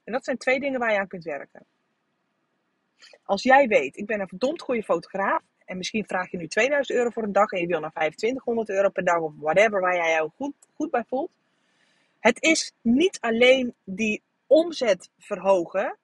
En 0.04 0.13
dat 0.13 0.26
zijn 0.26 0.38
twee 0.38 0.60
dingen 0.60 0.80
waar 0.80 0.91
je 0.91 1.00
aan 1.00 1.08
kunt 1.08 1.24
werken. 1.24 1.65
Als 3.24 3.43
jij 3.43 3.67
weet, 3.67 3.98
ik 3.98 4.06
ben 4.06 4.19
een 4.19 4.28
verdomd 4.28 4.62
goede 4.62 4.84
fotograaf. 4.84 5.41
En 5.65 5.78
misschien 5.78 6.06
vraag 6.06 6.32
je 6.32 6.38
nu 6.38 6.48
2000 6.48 6.98
euro 6.98 7.10
voor 7.10 7.24
een 7.24 7.32
dag 7.32 7.52
en 7.52 7.62
je 7.62 7.67
wil 7.67 7.80
naar 7.80 7.91
2500 7.91 8.69
euro 8.69 8.89
per 8.89 9.04
dag 9.04 9.19
of 9.19 9.34
whatever 9.38 9.82
waar 9.82 9.95
jij 9.95 10.12
jou 10.12 10.30
goed, 10.36 10.54
goed 10.76 10.91
bij 10.91 11.04
voelt. 11.08 11.32
Het 12.19 12.41
is 12.43 12.74
niet 12.82 13.19
alleen 13.19 13.74
die 13.84 14.22
omzet 14.48 15.10
verhogen, 15.17 15.98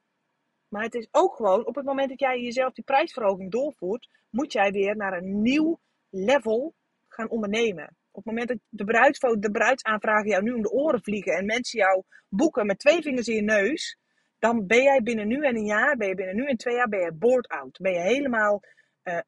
maar 0.68 0.84
het 0.84 0.96
is 0.96 1.08
ook 1.12 1.36
gewoon, 1.36 1.66
op 1.66 1.76
het 1.76 1.86
moment 1.86 2.10
dat 2.10 2.20
jij 2.20 2.42
jezelf 2.42 2.74
die 2.74 2.84
prijsverhoging 2.84 3.52
doorvoert, 3.52 4.10
moet 4.30 4.54
jij 4.54 4.72
weer 4.72 4.96
naar 4.96 5.18
een 5.18 5.42
nieuw 5.42 5.80
level 6.10 6.74
gaan 7.08 7.30
ondernemen. 7.30 7.96
Op 8.12 8.24
het 8.24 8.34
moment 8.34 8.48
dat 8.48 8.58
de, 8.70 8.84
bruidsfoto, 8.84 9.40
de 9.40 9.52
bruidsaanvragen 9.52 10.30
jou 10.30 10.44
nu 10.44 10.52
om 10.52 10.62
de 10.62 10.72
oren 10.72 11.04
vliegen 11.04 11.34
en 11.34 11.46
mensen 11.46 11.80
jou 11.80 12.04
boeken 12.30 12.66
met 12.66 12.80
twee 12.80 13.02
vingers 13.02 13.28
in 13.28 13.36
je 13.36 13.42
neus, 13.42 13.98
dan 14.40 14.68
ben 14.68 14.84
jij 14.84 15.02
binnen 15.02 15.28
nu 15.28 15.44
en 15.44 15.56
een 15.56 15.66
jaar, 15.66 15.98
ben 15.98 16.08
je 16.08 16.16
binnen 16.16 16.36
nu 16.36 16.46
en 16.46 16.58
twee 16.58 16.76
jaar, 16.76 16.90
ben 16.90 17.00
je 17.00 17.14
bored 17.14 17.48
out. 17.48 17.80
Ben 17.80 17.94
je 17.94 18.00
helemaal 18.00 18.64
uh, 19.04 19.20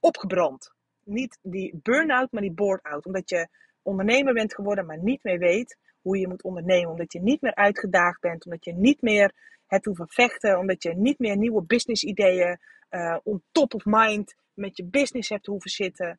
opgebrand. 0.00 0.72
Niet 1.04 1.38
die 1.42 1.80
burn-out, 1.82 2.32
maar 2.32 2.42
die 2.42 2.52
bored 2.52 2.82
out. 2.82 3.06
Omdat 3.06 3.28
je 3.28 3.48
ondernemer 3.82 4.34
bent 4.34 4.54
geworden, 4.54 4.86
maar 4.86 5.02
niet 5.02 5.22
meer 5.22 5.38
weet 5.38 5.78
hoe 6.00 6.18
je 6.18 6.28
moet 6.28 6.42
ondernemen. 6.42 6.90
Omdat 6.90 7.12
je 7.12 7.20
niet 7.20 7.40
meer 7.40 7.54
uitgedaagd 7.54 8.20
bent, 8.20 8.44
omdat 8.44 8.64
je 8.64 8.72
niet 8.72 9.02
meer 9.02 9.32
hebt 9.66 9.84
hoeven 9.84 10.08
vechten, 10.08 10.58
omdat 10.58 10.82
je 10.82 10.94
niet 10.94 11.18
meer 11.18 11.36
nieuwe 11.36 11.62
business 11.62 12.02
ideeën 12.02 12.58
uh, 12.90 13.16
on 13.22 13.42
top 13.52 13.74
of 13.74 13.84
mind 13.84 14.34
met 14.54 14.76
je 14.76 14.84
business 14.84 15.28
hebt 15.28 15.46
hoeven 15.46 15.70
zitten. 15.70 16.18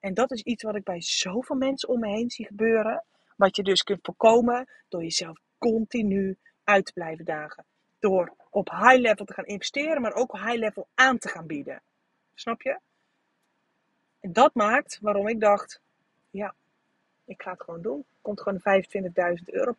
En 0.00 0.14
dat 0.14 0.30
is 0.30 0.42
iets 0.42 0.62
wat 0.62 0.74
ik 0.74 0.84
bij 0.84 1.02
zoveel 1.02 1.56
mensen 1.56 1.88
om 1.88 2.00
me 2.00 2.08
heen 2.08 2.30
zie 2.30 2.46
gebeuren. 2.46 3.04
Wat 3.36 3.56
je 3.56 3.62
dus 3.62 3.82
kunt 3.82 3.98
voorkomen 4.02 4.68
door 4.88 5.02
jezelf 5.02 5.38
continu 5.58 6.38
uit 6.64 6.86
te 6.86 6.92
blijven 6.92 7.24
dagen. 7.24 7.64
Door 7.98 8.34
op 8.50 8.70
high 8.70 9.00
level 9.00 9.24
te 9.24 9.32
gaan 9.32 9.44
investeren, 9.44 10.02
maar 10.02 10.14
ook 10.14 10.32
high 10.32 10.58
level 10.58 10.88
aan 10.94 11.18
te 11.18 11.28
gaan 11.28 11.46
bieden. 11.46 11.82
Snap 12.34 12.62
je? 12.62 12.78
En 14.20 14.32
dat 14.32 14.54
maakt 14.54 14.98
waarom 15.00 15.28
ik 15.28 15.40
dacht, 15.40 15.80
ja, 16.30 16.54
ik 17.24 17.42
ga 17.42 17.50
het 17.50 17.62
gewoon 17.62 17.82
doen. 17.82 18.04
Komt 18.20 18.40
gewoon 18.40 18.60
een 18.62 19.38
25.000 19.38 19.44
euro 19.44 19.74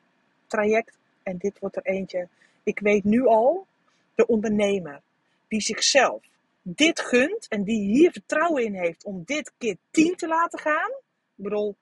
traject. 0.48 0.98
En 1.24 1.38
dit 1.38 1.60
wordt 1.60 1.76
er 1.76 1.86
eentje. 1.86 2.28
Ik 2.68 2.80
weet 2.80 3.04
nu 3.04 3.26
al, 3.26 3.68
de 4.16 4.28
ondernemer 4.28 5.02
die 5.48 5.62
zichzelf 5.62 6.24
dit 6.62 7.00
gunt 7.00 7.48
en 7.48 7.64
die 7.64 7.82
hier 7.82 8.12
vertrouwen 8.12 8.64
in 8.64 8.74
heeft 8.74 9.04
om 9.04 9.24
dit 9.26 9.54
keer 9.58 9.78
10 9.92 10.16
te 10.16 10.28
laten 10.28 10.60
gaan. 10.60 10.90
Ik 11.36 11.44
bedoel, 11.44 11.76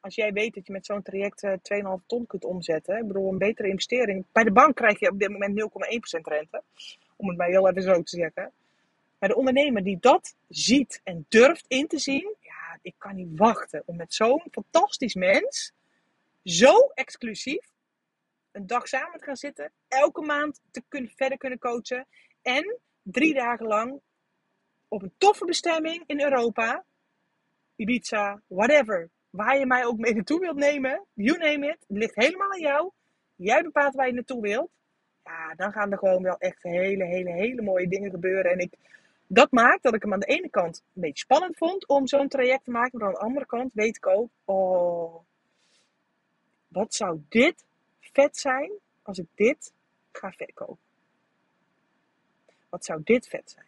als 0.00 0.14
jij 0.14 0.32
weet 0.32 0.54
dat 0.54 0.66
je 0.66 0.72
met 0.72 0.86
zo'n 0.86 1.02
traject 1.02 1.46
2,5 1.46 1.58
eh, 1.60 1.92
ton 2.06 2.26
kunt 2.26 2.44
omzetten, 2.44 2.98
ik 2.98 3.06
bedoel, 3.06 3.32
een 3.32 3.38
betere 3.38 3.68
investering. 3.68 4.24
Bij 4.32 4.44
de 4.44 4.52
bank 4.52 4.76
krijg 4.76 4.98
je 4.98 5.10
op 5.10 5.18
dit 5.18 5.28
moment 5.28 5.60
0,1% 5.60 6.20
rente, 6.20 6.62
om 7.16 7.28
het 7.28 7.36
maar 7.36 7.48
heel 7.48 7.68
even 7.68 7.82
zo 7.82 8.02
te 8.02 8.16
zeggen. 8.16 8.52
Maar 9.18 9.28
de 9.28 9.36
ondernemer 9.36 9.82
die 9.82 9.98
dat 10.00 10.34
ziet 10.48 11.00
en 11.04 11.26
durft 11.28 11.64
in 11.68 11.86
te 11.86 11.98
zien, 11.98 12.34
ja, 12.40 12.78
ik 12.82 12.94
kan 12.98 13.14
niet 13.14 13.38
wachten 13.38 13.82
om 13.86 13.96
met 13.96 14.14
zo'n 14.14 14.42
fantastisch 14.50 15.14
mens, 15.14 15.72
zo 16.44 16.90
exclusief, 16.94 17.76
een 18.58 18.66
dag 18.66 18.88
samen 18.88 19.18
te 19.18 19.24
gaan 19.24 19.36
zitten, 19.36 19.72
elke 19.88 20.20
maand 20.20 20.60
te 20.70 20.82
kunnen, 20.88 21.10
verder 21.16 21.38
kunnen 21.38 21.58
coachen 21.58 22.06
en 22.42 22.78
drie 23.02 23.34
dagen 23.34 23.66
lang 23.66 24.00
op 24.88 25.02
een 25.02 25.12
toffe 25.18 25.44
bestemming 25.44 26.02
in 26.06 26.20
Europa, 26.20 26.84
Ibiza, 27.76 28.40
whatever, 28.46 29.08
waar 29.30 29.58
je 29.58 29.66
mij 29.66 29.84
ook 29.84 29.98
mee 29.98 30.14
naartoe 30.14 30.40
wilt 30.40 30.56
nemen, 30.56 31.06
you 31.14 31.38
name 31.38 31.66
it, 31.66 31.84
het 31.88 31.98
ligt 31.98 32.14
helemaal 32.14 32.52
aan 32.52 32.60
jou. 32.60 32.90
Jij 33.36 33.62
bepaalt 33.62 33.94
waar 33.94 34.06
je 34.06 34.12
naartoe 34.12 34.40
wilt. 34.40 34.70
Ja, 35.24 35.54
dan 35.54 35.72
gaan 35.72 35.92
er 35.92 35.98
gewoon 35.98 36.22
wel 36.22 36.38
echt 36.38 36.62
hele, 36.62 37.04
hele, 37.04 37.32
hele 37.32 37.62
mooie 37.62 37.88
dingen 37.88 38.10
gebeuren. 38.10 38.52
En 38.52 38.58
ik, 38.58 38.72
dat 39.26 39.50
maakt 39.50 39.82
dat 39.82 39.94
ik 39.94 40.02
hem 40.02 40.12
aan 40.12 40.20
de 40.20 40.26
ene 40.26 40.50
kant 40.50 40.82
een 40.94 41.00
beetje 41.00 41.24
spannend 41.24 41.56
vond 41.56 41.86
om 41.86 42.06
zo'n 42.06 42.28
traject 42.28 42.64
te 42.64 42.70
maken. 42.70 42.98
Maar 42.98 43.08
aan 43.08 43.14
de 43.14 43.20
andere 43.20 43.46
kant 43.46 43.70
weet 43.74 43.96
ik 43.96 44.06
ook, 44.06 44.30
oh, 44.44 45.24
wat 46.68 46.94
zou 46.94 47.20
dit 47.28 47.64
vet 48.12 48.36
zijn 48.36 48.72
als 49.02 49.18
ik 49.18 49.26
dit 49.34 49.72
ga 50.12 50.32
verkopen. 50.32 50.78
Wat 52.68 52.84
zou 52.84 53.00
dit 53.04 53.28
vet 53.28 53.50
zijn? 53.50 53.66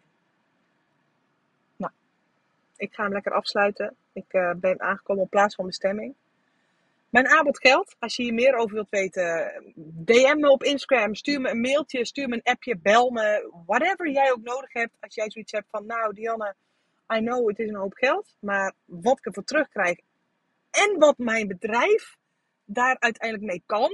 Nou, 1.77 1.93
ik 2.77 2.95
ga 2.95 3.03
hem 3.03 3.13
lekker 3.13 3.33
afsluiten. 3.33 3.97
Ik 4.13 4.33
uh, 4.33 4.53
ben 4.57 4.81
aangekomen 4.81 5.23
op 5.23 5.31
plaats 5.31 5.55
van 5.55 5.67
bestemming. 5.67 6.15
Mijn 7.11 7.29
aanbod 7.29 7.59
geldt. 7.59 7.97
Als 7.99 8.17
je 8.17 8.23
hier 8.23 8.35
meer 8.35 8.55
over 8.55 8.75
wilt 8.75 8.91
weten, 8.91 9.53
DM 9.77 10.37
me 10.41 10.51
op 10.51 10.63
Instagram. 10.63 11.15
Stuur 11.15 11.41
me 11.41 11.51
een 11.51 11.61
mailtje, 11.61 12.05
stuur 12.05 12.29
me 12.29 12.35
een 12.35 12.53
appje, 12.53 12.77
bel 12.77 13.11
me. 13.11 13.53
Whatever 13.67 14.11
jij 14.11 14.33
ook 14.33 14.43
nodig 14.43 14.73
hebt. 14.73 14.97
Als 15.01 15.15
jij 15.15 15.31
zoiets 15.31 15.53
hebt 15.53 15.67
van, 15.71 15.87
nou 15.87 16.15
Dianne, 16.15 16.55
I 17.15 17.19
know 17.19 17.49
het 17.49 17.59
is 17.59 17.69
een 17.69 17.77
hoop 17.77 17.95
geld. 17.95 18.37
Maar 18.39 18.75
wat 18.85 19.19
ik 19.19 19.27
ervoor 19.27 19.45
terugkrijg 19.45 19.99
en 20.71 20.99
wat 20.99 21.19
mijn 21.19 21.49
bedrijf 21.49 22.17
daar 22.65 22.97
uiteindelijk 22.99 23.51
mee 23.51 23.63
kan. 23.67 23.91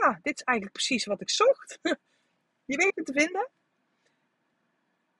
Ja, 0.00 0.18
dit 0.22 0.34
is 0.34 0.42
eigenlijk 0.42 0.76
precies 0.76 1.04
wat 1.04 1.20
ik 1.20 1.30
zocht. 1.30 1.78
Je 2.66 2.76
weet 2.76 2.92
het 2.94 3.06
te 3.06 3.12
vinden 3.12 3.48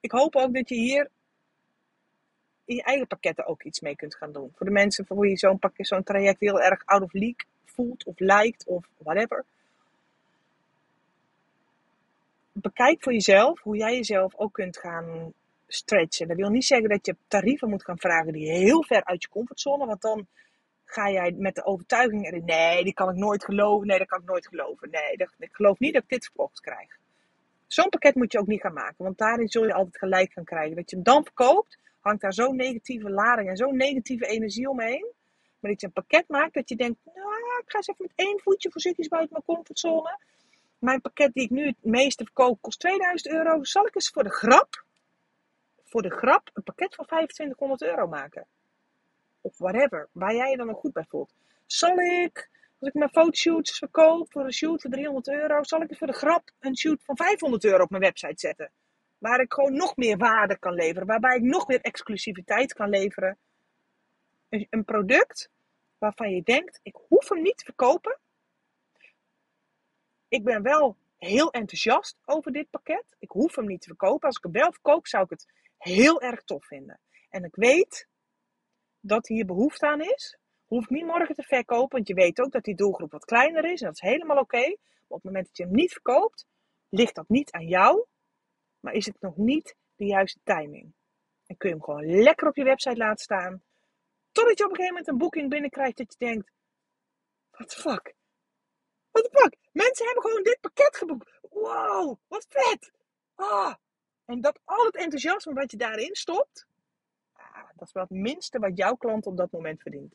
ik 0.05 0.11
hoop 0.11 0.37
ook 0.37 0.55
dat 0.55 0.69
je 0.69 0.75
hier 0.75 1.11
in 2.65 2.77
je 2.77 2.83
eigen 2.83 3.07
pakketten 3.07 3.47
ook 3.47 3.63
iets 3.63 3.81
mee 3.81 3.97
kunt 3.97 4.15
gaan 4.15 4.33
doen. 4.33 4.53
Voor 4.55 4.67
de 4.67 4.73
mensen 4.73 5.07
voor 5.07 5.19
wie 5.19 5.31
je 5.31 5.37
zo'n 5.37 5.59
zo'n 5.77 6.03
traject 6.03 6.41
heel 6.41 6.61
erg 6.61 6.83
out 6.85 7.03
of 7.03 7.13
league 7.13 7.47
voelt 7.65 8.05
of 8.05 8.19
lijkt 8.19 8.67
of 8.67 8.87
whatever. 8.99 9.45
Bekijk 12.53 13.03
voor 13.03 13.13
jezelf 13.13 13.61
hoe 13.61 13.77
jij 13.77 13.95
jezelf 13.95 14.35
ook 14.37 14.53
kunt 14.53 14.79
gaan 14.79 15.33
stretchen. 15.67 16.29
Dat 16.29 16.37
wil 16.37 16.51
niet 16.51 16.65
zeggen 16.65 16.89
dat 16.89 17.07
je 17.07 17.17
tarieven 17.29 17.69
moet 17.69 17.85
gaan 17.85 17.99
vragen 17.99 18.33
die 18.33 18.51
heel 18.51 18.85
ver 18.85 19.05
uit 19.05 19.23
je 19.23 19.29
comfortzone, 19.29 19.87
want 19.87 20.01
dan 20.01 20.27
ga 20.95 21.11
jij 21.11 21.35
met 21.37 21.55
de 21.55 21.65
overtuiging 21.65 22.27
erin, 22.27 22.45
nee, 22.45 22.85
die 22.85 22.95
kan 22.95 23.09
ik 23.09 23.17
nooit 23.17 23.45
geloven, 23.45 23.87
nee, 23.87 23.99
dat 23.99 24.07
kan 24.07 24.21
ik 24.21 24.27
nooit 24.27 24.47
geloven, 24.47 24.91
nee, 24.91 25.13
ik 25.39 25.49
geloof 25.53 25.79
niet 25.79 25.93
dat 25.93 26.03
ik 26.03 26.09
dit 26.09 26.25
verkocht 26.25 26.61
krijg. 26.61 26.99
Zo'n 27.67 27.89
pakket 27.89 28.15
moet 28.15 28.33
je 28.33 28.39
ook 28.39 28.47
niet 28.47 28.61
gaan 28.61 28.73
maken, 28.73 29.05
want 29.05 29.19
daarin 29.19 29.49
zul 29.49 29.67
je 29.67 29.75
altijd 29.75 29.99
gelijk 29.99 30.33
gaan 30.33 30.45
krijgen. 30.45 30.77
Dat 30.77 30.91
je 30.91 30.97
hem 30.97 31.05
dan 31.05 31.25
verkoopt, 31.25 31.79
hangt 32.01 32.21
daar 32.21 32.33
zo'n 32.33 32.57
negatieve 32.57 33.11
lading 33.11 33.49
en 33.49 33.57
zo'n 33.57 33.77
negatieve 33.77 34.27
energie 34.27 34.69
omheen. 34.69 35.13
Maar 35.61 35.71
dat 35.71 35.81
je 35.81 35.87
een 35.87 35.93
pakket 35.93 36.29
maakt 36.29 36.55
dat 36.55 36.69
je 36.69 36.77
denkt, 36.77 36.99
nou, 37.05 37.17
ik 37.63 37.71
ga 37.71 37.77
eens 37.77 37.89
even 37.89 38.05
met 38.09 38.27
één 38.27 38.41
voetje 38.41 38.71
voorzichtig 38.71 39.09
buiten 39.09 39.33
mijn 39.33 39.45
comfortzone. 39.45 40.19
Mijn 40.79 41.01
pakket 41.01 41.33
die 41.33 41.45
ik 41.45 41.51
nu 41.51 41.67
het 41.67 41.85
meeste 41.85 42.25
verkoop 42.25 42.63
kost 42.63 42.81
2000 42.81 43.35
euro. 43.35 43.65
Zal 43.65 43.87
ik 43.87 43.95
eens 43.95 44.11
voor 44.11 44.23
de 44.23 44.31
grap, 44.31 44.85
voor 45.85 46.03
de 46.03 46.11
grap, 46.11 46.51
een 46.53 46.63
pakket 46.63 46.95
van 46.95 47.07
2500 47.07 47.83
euro 47.83 48.07
maken? 48.07 48.47
Of 49.45 49.59
whatever, 49.59 50.09
waar 50.13 50.35
jij 50.35 50.51
je 50.51 50.57
dan 50.57 50.67
nog 50.67 50.79
goed 50.79 50.93
bij 50.93 51.05
voelt. 51.09 51.35
Zal 51.67 51.99
ik 51.99 52.51
als 52.79 52.89
ik 52.89 52.99
mijn 52.99 53.11
fotoshoots 53.11 53.79
verkoop 53.79 54.33
voor 54.33 54.45
een 54.45 54.53
shoot 54.53 54.81
voor 54.83 54.91
300 54.91 55.29
euro, 55.29 55.63
zal 55.63 55.81
ik 55.81 55.97
voor 55.97 56.07
de 56.07 56.13
grap 56.13 56.51
een 56.59 56.77
shoot 56.77 57.05
van 57.05 57.17
500 57.17 57.65
euro 57.65 57.83
op 57.83 57.91
mijn 57.91 58.03
website 58.03 58.41
zetten. 58.41 58.73
Waar 59.19 59.41
ik 59.41 59.53
gewoon 59.53 59.75
nog 59.75 59.97
meer 59.97 60.17
waarde 60.17 60.59
kan 60.59 60.73
leveren, 60.73 61.07
waarbij 61.07 61.37
ik 61.37 61.43
nog 61.43 61.67
meer 61.67 61.81
exclusiviteit 61.81 62.73
kan 62.73 62.89
leveren. 62.89 63.39
Een 64.49 64.85
product 64.85 65.51
waarvan 65.99 66.31
je 66.31 66.43
denkt, 66.43 66.81
ik 66.83 66.97
hoef 67.09 67.29
hem 67.29 67.43
niet 67.43 67.57
te 67.59 67.65
verkopen. 67.65 68.19
Ik 70.29 70.45
ben 70.45 70.63
wel 70.63 70.97
heel 71.19 71.51
enthousiast 71.51 72.17
over 72.25 72.53
dit 72.53 72.71
pakket. 72.71 73.17
Ik 73.19 73.31
hoef 73.31 73.57
hem 73.57 73.67
niet 73.67 73.81
te 73.81 73.89
verkopen. 73.89 74.27
Als 74.27 74.37
ik 74.37 74.43
hem 74.43 74.53
wel 74.53 74.73
verkoop, 74.73 75.07
zou 75.07 75.25
ik 75.25 75.31
het 75.31 75.47
heel 75.79 76.21
erg 76.21 76.43
tof 76.43 76.67
vinden. 76.67 77.01
En 77.29 77.45
ik 77.45 77.55
weet 77.55 78.09
dat 79.07 79.27
hier 79.27 79.45
behoefte 79.45 79.87
aan 79.87 80.01
is. 80.01 80.39
Hoef 80.65 80.89
niet 80.89 81.05
morgen 81.05 81.35
te 81.35 81.43
verkopen, 81.43 81.97
want 81.97 82.09
je 82.09 82.15
weet 82.15 82.41
ook 82.41 82.53
dat 82.53 82.65
die 82.65 82.75
doelgroep 82.75 83.11
wat 83.11 83.25
kleiner 83.25 83.65
is 83.65 83.81
en 83.81 83.87
dat 83.87 83.95
is 83.95 84.11
helemaal 84.11 84.39
oké. 84.39 84.59
Maar 84.59 85.19
op 85.19 85.23
het 85.23 85.25
moment 85.25 85.47
dat 85.47 85.57
je 85.57 85.63
hem 85.63 85.75
niet 85.75 85.93
verkoopt, 85.93 86.47
ligt 86.89 87.15
dat 87.15 87.29
niet 87.29 87.53
aan 87.53 87.67
jou, 87.67 88.05
maar 88.81 88.93
is 88.93 89.07
het 89.07 89.21
nog 89.21 89.37
niet 89.37 89.77
de 89.97 90.05
juiste 90.05 90.41
timing. 90.45 90.93
En 91.47 91.57
kun 91.57 91.69
je 91.69 91.75
hem 91.75 91.85
gewoon 91.85 92.23
lekker 92.23 92.49
op 92.49 92.57
je 92.57 92.65
website 92.65 92.97
laten 92.97 93.25
staan, 93.25 93.63
totdat 94.33 94.59
je 94.59 94.65
op 94.65 94.71
een 94.71 94.77
gegeven 94.77 94.97
moment 94.97 95.09
een 95.09 95.19
boeking 95.19 95.51
binnenkrijgt 95.51 95.97
dat 95.97 96.17
je 96.19 96.27
denkt, 96.27 96.51
what 97.51 97.69
the 97.69 97.81
fuck? 97.81 98.15
What 99.11 99.25
the 99.25 99.39
fuck? 99.39 99.57
Mensen 99.73 100.07
hebben 100.07 100.23
gewoon 100.23 100.43
dit 100.43 100.61
pakket 100.61 100.97
geboekt. 100.97 101.39
Wow, 101.51 102.19
wat 102.29 102.47
vet! 102.49 102.93
Ah. 103.35 103.75
En 104.25 104.41
dat 104.41 104.61
al 104.65 104.85
het 104.85 104.97
enthousiasme 104.97 105.53
wat 105.53 105.71
je 105.71 105.77
daarin 105.77 106.15
stopt, 106.15 106.67
dat 107.77 107.87
is 107.87 107.93
wel 107.93 108.03
het 108.03 108.19
minste 108.19 108.59
wat 108.59 108.77
jouw 108.77 108.95
klant 108.95 109.27
op 109.27 109.37
dat 109.37 109.51
moment 109.51 109.83
verdient 109.83 110.15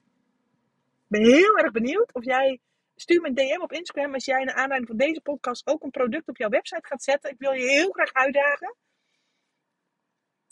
ben 1.10 1.24
heel 1.24 1.58
erg 1.58 1.72
benieuwd 1.72 2.14
of 2.14 2.24
jij. 2.24 2.60
Stuur 2.96 3.22
me 3.22 3.28
een 3.28 3.36
DM 3.36 3.62
op 3.62 3.72
Instagram 3.72 4.14
als 4.14 4.26
jij 4.26 4.44
naar 4.44 4.56
aanleiding 4.56 4.88
van 4.88 4.98
deze 4.98 5.22
podcast 5.22 5.68
ook 5.68 5.84
een 5.84 5.90
product 5.90 6.28
op 6.28 6.38
jouw 6.38 6.50
website 6.50 6.88
gaat 6.88 7.04
zetten. 7.04 7.32
Ik 7.32 7.40
wil 7.40 7.52
je 7.52 7.70
heel 7.70 7.92
graag 7.92 8.14
uitdagen. 8.14 8.76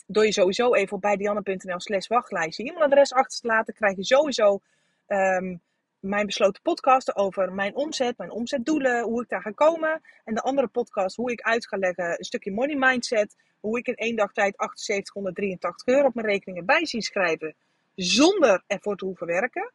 Door 0.06 0.24
je 0.24 0.32
sowieso 0.32 0.74
even 0.74 0.96
op 0.96 1.00
bijdianne.nl 1.00 1.80
slash 1.80 2.06
wachtlijst 2.06 2.56
je 2.56 2.64
e-mailadres 2.64 3.12
achter 3.12 3.40
te 3.40 3.46
laten, 3.46 3.74
krijg 3.74 3.96
je 3.96 4.04
sowieso 4.04 4.60
ehm, 5.06 5.56
mijn 6.00 6.26
besloten 6.26 6.62
podcasten 6.62 7.16
over 7.16 7.52
mijn 7.52 7.74
omzet, 7.74 8.18
mijn 8.18 8.30
omzetdoelen, 8.30 9.02
hoe 9.02 9.22
ik 9.22 9.28
daar 9.28 9.42
ga 9.42 9.50
komen. 9.50 10.00
En 10.24 10.34
de 10.34 10.42
andere 10.42 10.68
podcast, 10.68 11.16
hoe 11.16 11.32
ik 11.32 11.40
uit 11.40 11.68
ga 11.68 11.76
leggen, 11.76 12.18
een 12.18 12.24
stukje 12.24 12.52
money 12.52 12.76
mindset. 12.76 13.36
Hoe 13.60 13.78
ik 13.78 13.86
in 13.86 13.94
één 13.94 14.16
dag 14.16 14.32
tijd 14.32 14.54
7883 14.56 15.86
euro 15.86 16.06
op 16.06 16.14
mijn 16.14 16.26
rekeningen 16.26 16.64
bij 16.64 16.86
zie 16.86 17.02
schrijven, 17.02 17.54
zonder 17.94 18.62
ervoor 18.66 18.96
te 18.96 19.04
hoeven 19.04 19.26
werken. 19.26 19.72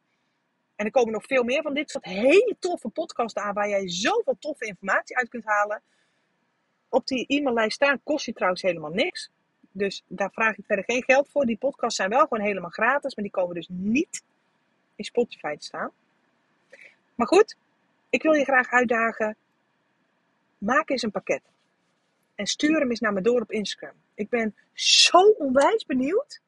En 0.75 0.86
er 0.86 0.91
komen 0.91 1.13
nog 1.13 1.25
veel 1.25 1.43
meer 1.43 1.61
van 1.61 1.73
dit 1.73 1.89
soort 1.89 2.05
hele 2.05 2.55
toffe 2.59 2.89
podcasts 2.89 3.39
aan 3.39 3.53
waar 3.53 3.69
jij 3.69 3.89
zoveel 3.89 4.36
toffe 4.39 4.65
informatie 4.65 5.17
uit 5.17 5.29
kunt 5.29 5.45
halen. 5.45 5.81
Op 6.89 7.07
die 7.07 7.25
e-maillijst 7.27 7.75
staan 7.75 8.03
kost 8.03 8.25
je 8.25 8.34
trouwens 8.34 8.61
helemaal 8.61 8.91
niks. 8.91 9.29
Dus 9.71 10.03
daar 10.07 10.31
vraag 10.31 10.57
ik 10.57 10.65
verder 10.65 10.86
geen 10.86 11.03
geld 11.03 11.29
voor. 11.29 11.45
Die 11.45 11.57
podcasts 11.57 11.95
zijn 11.95 12.09
wel 12.09 12.27
gewoon 12.27 12.45
helemaal 12.45 12.69
gratis, 12.69 13.15
maar 13.15 13.23
die 13.23 13.34
komen 13.34 13.55
dus 13.55 13.67
niet 13.69 14.23
in 14.95 15.03
Spotify 15.03 15.55
te 15.55 15.65
staan. 15.65 15.91
Maar 17.15 17.27
goed, 17.27 17.55
ik 18.09 18.21
wil 18.21 18.34
je 18.34 18.43
graag 18.43 18.69
uitdagen. 18.69 19.36
Maak 20.57 20.89
eens 20.89 21.01
een 21.01 21.11
pakket. 21.11 21.41
En 22.36 22.45
stuur 22.45 22.79
hem 22.79 22.89
eens 22.89 22.99
naar 22.99 23.13
me 23.13 23.21
door 23.21 23.41
op 23.41 23.51
Instagram. 23.51 23.95
Ik 24.13 24.29
ben 24.29 24.55
zo 24.73 25.17
onwijs 25.17 25.86
benieuwd 25.86 26.41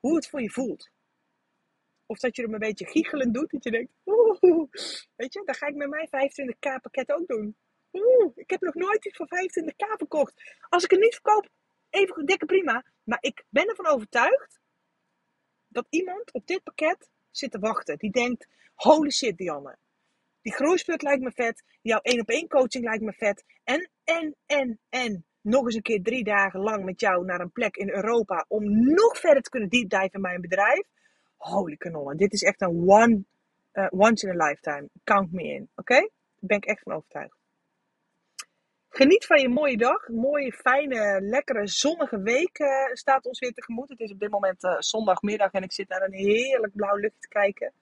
hoe 0.00 0.14
het 0.14 0.28
voor 0.28 0.42
je 0.42 0.50
voelt. 0.50 0.90
Of 2.06 2.18
dat 2.18 2.36
je 2.36 2.42
hem 2.42 2.52
een 2.52 2.58
beetje 2.58 2.86
giechelend 2.86 3.34
doet. 3.34 3.50
Dat 3.50 3.64
je 3.64 3.70
denkt, 3.70 3.92
oeh, 4.04 4.70
weet 5.16 5.32
je, 5.32 5.42
dan 5.44 5.54
ga 5.54 5.66
ik 5.66 5.74
met 5.74 5.88
mijn 5.88 6.08
25k 6.08 6.80
pakket 6.82 7.12
ook 7.12 7.26
doen. 7.26 7.56
Oeh, 7.92 8.32
ik 8.34 8.50
heb 8.50 8.60
nog 8.60 8.74
nooit 8.74 9.04
iets 9.04 9.16
voor 9.16 9.26
25k 9.26 9.96
verkocht. 9.96 10.56
Als 10.68 10.84
ik 10.84 10.90
het 10.90 11.00
niet 11.00 11.14
verkoop, 11.14 11.48
even 11.90 12.26
dikke 12.26 12.46
prima. 12.46 12.84
Maar 13.04 13.18
ik 13.20 13.44
ben 13.48 13.68
ervan 13.68 13.86
overtuigd 13.86 14.60
dat 15.68 15.86
iemand 15.90 16.32
op 16.32 16.46
dit 16.46 16.62
pakket 16.62 17.10
zit 17.30 17.50
te 17.50 17.58
wachten. 17.58 17.98
Die 17.98 18.10
denkt, 18.10 18.48
holy 18.74 19.10
shit 19.10 19.36
Dianne. 19.36 19.78
Die 20.42 20.52
groeispurt 20.52 21.02
lijkt 21.02 21.22
me 21.22 21.32
vet. 21.32 21.64
Jouw 21.82 22.00
één 22.00 22.20
op 22.20 22.28
één 22.28 22.48
coaching 22.48 22.84
lijkt 22.84 23.02
me 23.02 23.12
vet. 23.12 23.44
En, 23.64 23.90
en, 24.04 24.36
en, 24.46 24.80
en. 24.88 25.24
Nog 25.42 25.64
eens 25.64 25.74
een 25.74 25.82
keer 25.82 26.02
drie 26.02 26.24
dagen 26.24 26.60
lang 26.60 26.84
met 26.84 27.00
jou 27.00 27.24
naar 27.24 27.40
een 27.40 27.52
plek 27.52 27.76
in 27.76 27.90
Europa. 27.90 28.44
Om 28.48 28.64
nog 28.84 29.18
verder 29.18 29.42
te 29.42 29.50
kunnen 29.50 29.68
deep 29.68 29.88
dive 29.88 30.08
in 30.12 30.20
mijn 30.20 30.40
bedrijf. 30.40 30.86
Holy 31.36 31.76
kanonnen. 31.76 32.16
Dit 32.16 32.32
is 32.32 32.42
echt 32.42 32.60
een 32.60 32.88
one, 32.88 33.24
uh, 33.72 33.86
once 33.90 34.26
in 34.26 34.40
a 34.40 34.46
lifetime. 34.46 34.88
Count 35.04 35.32
me 35.32 35.42
in. 35.42 35.70
Oké? 35.74 35.94
Daar 35.94 36.08
ben 36.40 36.56
ik 36.56 36.64
echt 36.64 36.82
van 36.82 36.92
overtuigd. 36.92 37.38
Geniet 38.88 39.26
van 39.26 39.40
je 39.40 39.48
mooie 39.48 39.76
dag. 39.76 40.08
Mooie, 40.08 40.52
fijne, 40.52 41.20
lekkere, 41.20 41.66
zonnige 41.66 42.20
week 42.22 42.58
uh, 42.58 42.68
staat 42.92 43.26
ons 43.26 43.38
weer 43.38 43.52
tegemoet. 43.52 43.88
Het 43.88 44.00
is 44.00 44.12
op 44.12 44.18
dit 44.18 44.30
moment 44.30 44.64
uh, 44.64 44.78
zondagmiddag 44.78 45.52
en 45.52 45.62
ik 45.62 45.72
zit 45.72 45.88
naar 45.88 46.02
een 46.02 46.12
heerlijk 46.12 46.74
blauw 46.74 46.96
lucht 46.96 47.20
te 47.20 47.28
kijken. 47.28 47.72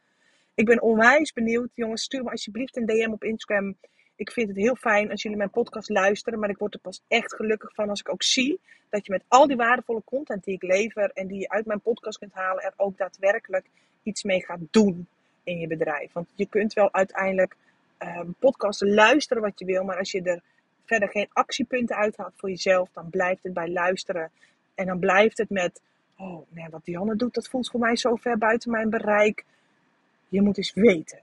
Ik 0.58 0.66
ben 0.66 0.82
onwijs 0.82 1.32
benieuwd. 1.32 1.68
Jongens, 1.74 2.02
stuur 2.02 2.22
me 2.24 2.30
alsjeblieft 2.30 2.76
een 2.76 2.86
DM 2.86 3.10
op 3.10 3.24
Instagram. 3.24 3.76
Ik 4.16 4.30
vind 4.32 4.48
het 4.48 4.56
heel 4.56 4.74
fijn 4.74 5.10
als 5.10 5.22
jullie 5.22 5.38
mijn 5.38 5.50
podcast 5.50 5.88
luisteren. 5.88 6.38
Maar 6.38 6.50
ik 6.50 6.58
word 6.58 6.74
er 6.74 6.80
pas 6.80 7.02
echt 7.08 7.34
gelukkig 7.34 7.74
van 7.74 7.88
als 7.88 8.00
ik 8.00 8.08
ook 8.08 8.22
zie 8.22 8.60
dat 8.88 9.06
je 9.06 9.12
met 9.12 9.24
al 9.28 9.46
die 9.46 9.56
waardevolle 9.56 10.02
content 10.04 10.44
die 10.44 10.54
ik 10.54 10.62
lever 10.62 11.10
en 11.14 11.26
die 11.26 11.38
je 11.38 11.48
uit 11.48 11.66
mijn 11.66 11.80
podcast 11.80 12.18
kunt 12.18 12.32
halen, 12.32 12.62
er 12.62 12.72
ook 12.76 12.96
daadwerkelijk 12.96 13.66
iets 14.02 14.22
mee 14.22 14.44
gaat 14.44 14.60
doen 14.70 15.08
in 15.44 15.58
je 15.58 15.66
bedrijf. 15.66 16.12
Want 16.12 16.28
je 16.34 16.46
kunt 16.46 16.72
wel 16.72 16.92
uiteindelijk 16.92 17.56
um, 17.98 18.34
podcasten 18.38 18.94
luisteren 18.94 19.42
wat 19.42 19.58
je 19.58 19.64
wil, 19.64 19.84
maar 19.84 19.98
als 19.98 20.10
je 20.10 20.22
er 20.22 20.42
verder 20.84 21.08
geen 21.08 21.28
actiepunten 21.32 21.96
uithaalt 21.96 22.34
voor 22.36 22.48
jezelf, 22.48 22.88
dan 22.92 23.10
blijft 23.10 23.42
het 23.42 23.54
bij 23.54 23.68
luisteren. 23.68 24.30
En 24.74 24.86
dan 24.86 24.98
blijft 24.98 25.38
het 25.38 25.50
met, 25.50 25.80
oh 26.16 26.46
nee, 26.48 26.68
wat 26.70 26.84
Dianne 26.84 27.16
doet, 27.16 27.34
dat 27.34 27.48
voelt 27.48 27.70
voor 27.70 27.80
mij 27.80 27.96
zo 27.96 28.14
ver 28.14 28.38
buiten 28.38 28.70
mijn 28.70 28.90
bereik. 28.90 29.44
Je 30.28 30.42
moet 30.42 30.56
eens 30.56 30.72
weten 30.74 31.22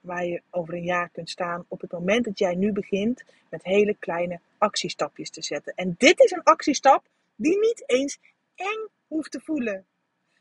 waar 0.00 0.24
je 0.24 0.42
over 0.50 0.74
een 0.74 0.84
jaar 0.84 1.08
kunt 1.08 1.30
staan 1.30 1.64
op 1.68 1.80
het 1.80 1.92
moment 1.92 2.24
dat 2.24 2.38
jij 2.38 2.54
nu 2.54 2.72
begint 2.72 3.24
met 3.50 3.64
hele 3.64 3.96
kleine 3.98 4.40
actiestapjes 4.58 5.30
te 5.30 5.42
zetten. 5.42 5.72
En 5.74 5.94
dit 5.98 6.20
is 6.20 6.30
een 6.30 6.42
actiestap 6.42 7.04
die 7.36 7.58
niet 7.58 7.82
eens 7.86 8.18
eng 8.54 8.88
hoeft 9.06 9.30
te 9.30 9.40
voelen. 9.40 9.84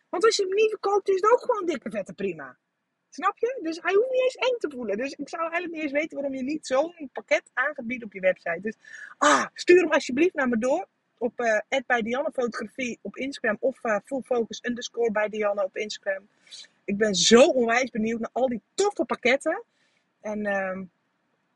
Want 0.09 0.25
als 0.25 0.35
je 0.35 0.43
hem 0.43 0.53
niet 0.53 0.69
verkoopt, 0.69 1.09
is 1.09 1.15
het 1.15 1.31
ook 1.31 1.41
gewoon 1.41 1.65
dikke 1.65 1.89
vette 1.89 2.13
prima. 2.13 2.57
Snap 3.09 3.37
je? 3.37 3.59
Dus 3.61 3.79
hij 3.81 3.93
hoeft 3.93 4.11
niet 4.11 4.21
eens 4.21 4.35
eng 4.35 4.57
te 4.57 4.69
voelen. 4.75 4.97
Dus 4.97 5.13
ik 5.13 5.29
zou 5.29 5.41
eigenlijk 5.41 5.73
niet 5.73 5.83
eens 5.83 5.91
weten 5.91 6.17
waarom 6.17 6.35
je 6.35 6.43
niet 6.43 6.67
zo'n 6.67 7.09
pakket 7.13 7.43
aan 7.53 7.75
gaat 7.75 7.87
bieden 7.87 8.07
op 8.07 8.13
je 8.13 8.19
website. 8.19 8.59
Dus 8.61 8.75
ah, 9.17 9.45
stuur 9.53 9.81
hem 9.81 9.91
alsjeblieft 9.91 10.33
naar 10.33 10.47
me 10.47 10.57
door. 10.57 10.87
Op 11.17 11.39
uh, 11.39 11.59
bij 11.85 12.03
Fotografie 12.33 12.99
op 13.01 13.15
Instagram. 13.15 13.57
Of 13.59 13.83
uh, 13.83 13.97
full 14.05 14.21
focus 14.21 14.59
underscore 14.63 15.11
bij 15.11 15.47
op 15.63 15.77
Instagram. 15.77 16.27
Ik 16.87 16.97
ben 16.97 17.15
zo 17.15 17.41
onwijs 17.41 17.89
benieuwd 17.89 18.19
naar 18.19 18.29
al 18.33 18.47
die 18.47 18.61
toffe 18.73 19.05
pakketten. 19.05 19.63
En 20.21 20.37
uh, 20.37 20.79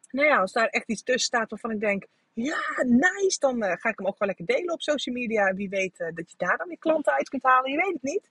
nou 0.09 0.27
ja, 0.27 0.37
als 0.37 0.51
daar 0.51 0.67
echt 0.67 0.89
iets 0.89 1.03
tussen 1.03 1.25
staat 1.25 1.49
waarvan 1.49 1.71
ik 1.71 1.79
denk... 1.79 2.05
Ja, 2.33 2.83
nice. 2.85 3.39
Dan 3.39 3.63
uh, 3.63 3.71
ga 3.71 3.89
ik 3.89 3.97
hem 3.97 4.07
ook 4.07 4.17
gewoon 4.17 4.35
lekker 4.35 4.45
delen 4.45 4.73
op 4.73 4.81
social 4.81 5.15
media. 5.15 5.53
Wie 5.53 5.69
weet 5.69 5.97
dat 5.97 6.31
je 6.31 6.37
daar 6.37 6.57
dan 6.57 6.67
weer 6.67 6.77
klanten 6.77 7.13
uit 7.13 7.29
kunt 7.29 7.43
halen. 7.43 7.71
Je 7.71 7.77
weet 7.77 7.93
het 7.93 8.03
niet. 8.03 8.29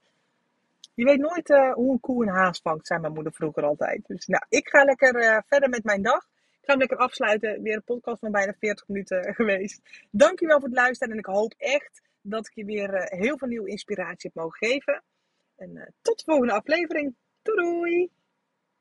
Je 0.93 1.05
weet 1.05 1.19
nooit 1.19 1.49
uh, 1.49 1.73
hoe 1.73 1.91
een 1.91 1.99
koe 1.99 2.23
een 2.23 2.33
haas 2.33 2.59
vangt, 2.61 2.87
zei 2.87 2.99
mijn 2.99 3.13
moeder 3.13 3.33
vroeger 3.33 3.63
altijd. 3.63 4.07
Dus 4.07 4.27
nou, 4.27 4.43
ik 4.49 4.69
ga 4.69 4.83
lekker 4.83 5.43
verder 5.47 5.69
met 5.69 5.83
mijn 5.83 6.01
dag. 6.01 6.23
Ik 6.23 6.67
ga 6.67 6.71
hem 6.71 6.79
lekker 6.79 6.97
afsluiten. 6.97 7.61
Weer 7.61 7.75
een 7.75 7.83
podcast 7.83 8.19
van 8.19 8.31
bijna 8.31 8.53
40 8.59 8.87
minuten 8.87 9.33
geweest. 9.35 9.81
Dankjewel 10.11 10.59
voor 10.59 10.67
het 10.67 10.77
luisteren. 10.77 11.13
En 11.13 11.19
ik 11.19 11.25
hoop 11.25 11.53
echt 11.57 12.01
dat 12.21 12.47
ik 12.47 12.55
je 12.55 12.65
weer 12.65 13.03
heel 13.05 13.37
veel 13.37 13.47
nieuwe 13.47 13.69
inspiratie 13.69 14.31
heb 14.33 14.43
mogen 14.43 14.67
geven. 14.67 15.03
En 15.61 15.93
tot 16.01 16.17
de 16.17 16.23
volgende 16.25 16.53
aflevering. 16.53 17.15
Doei 17.41 17.55
doei! 17.55 18.11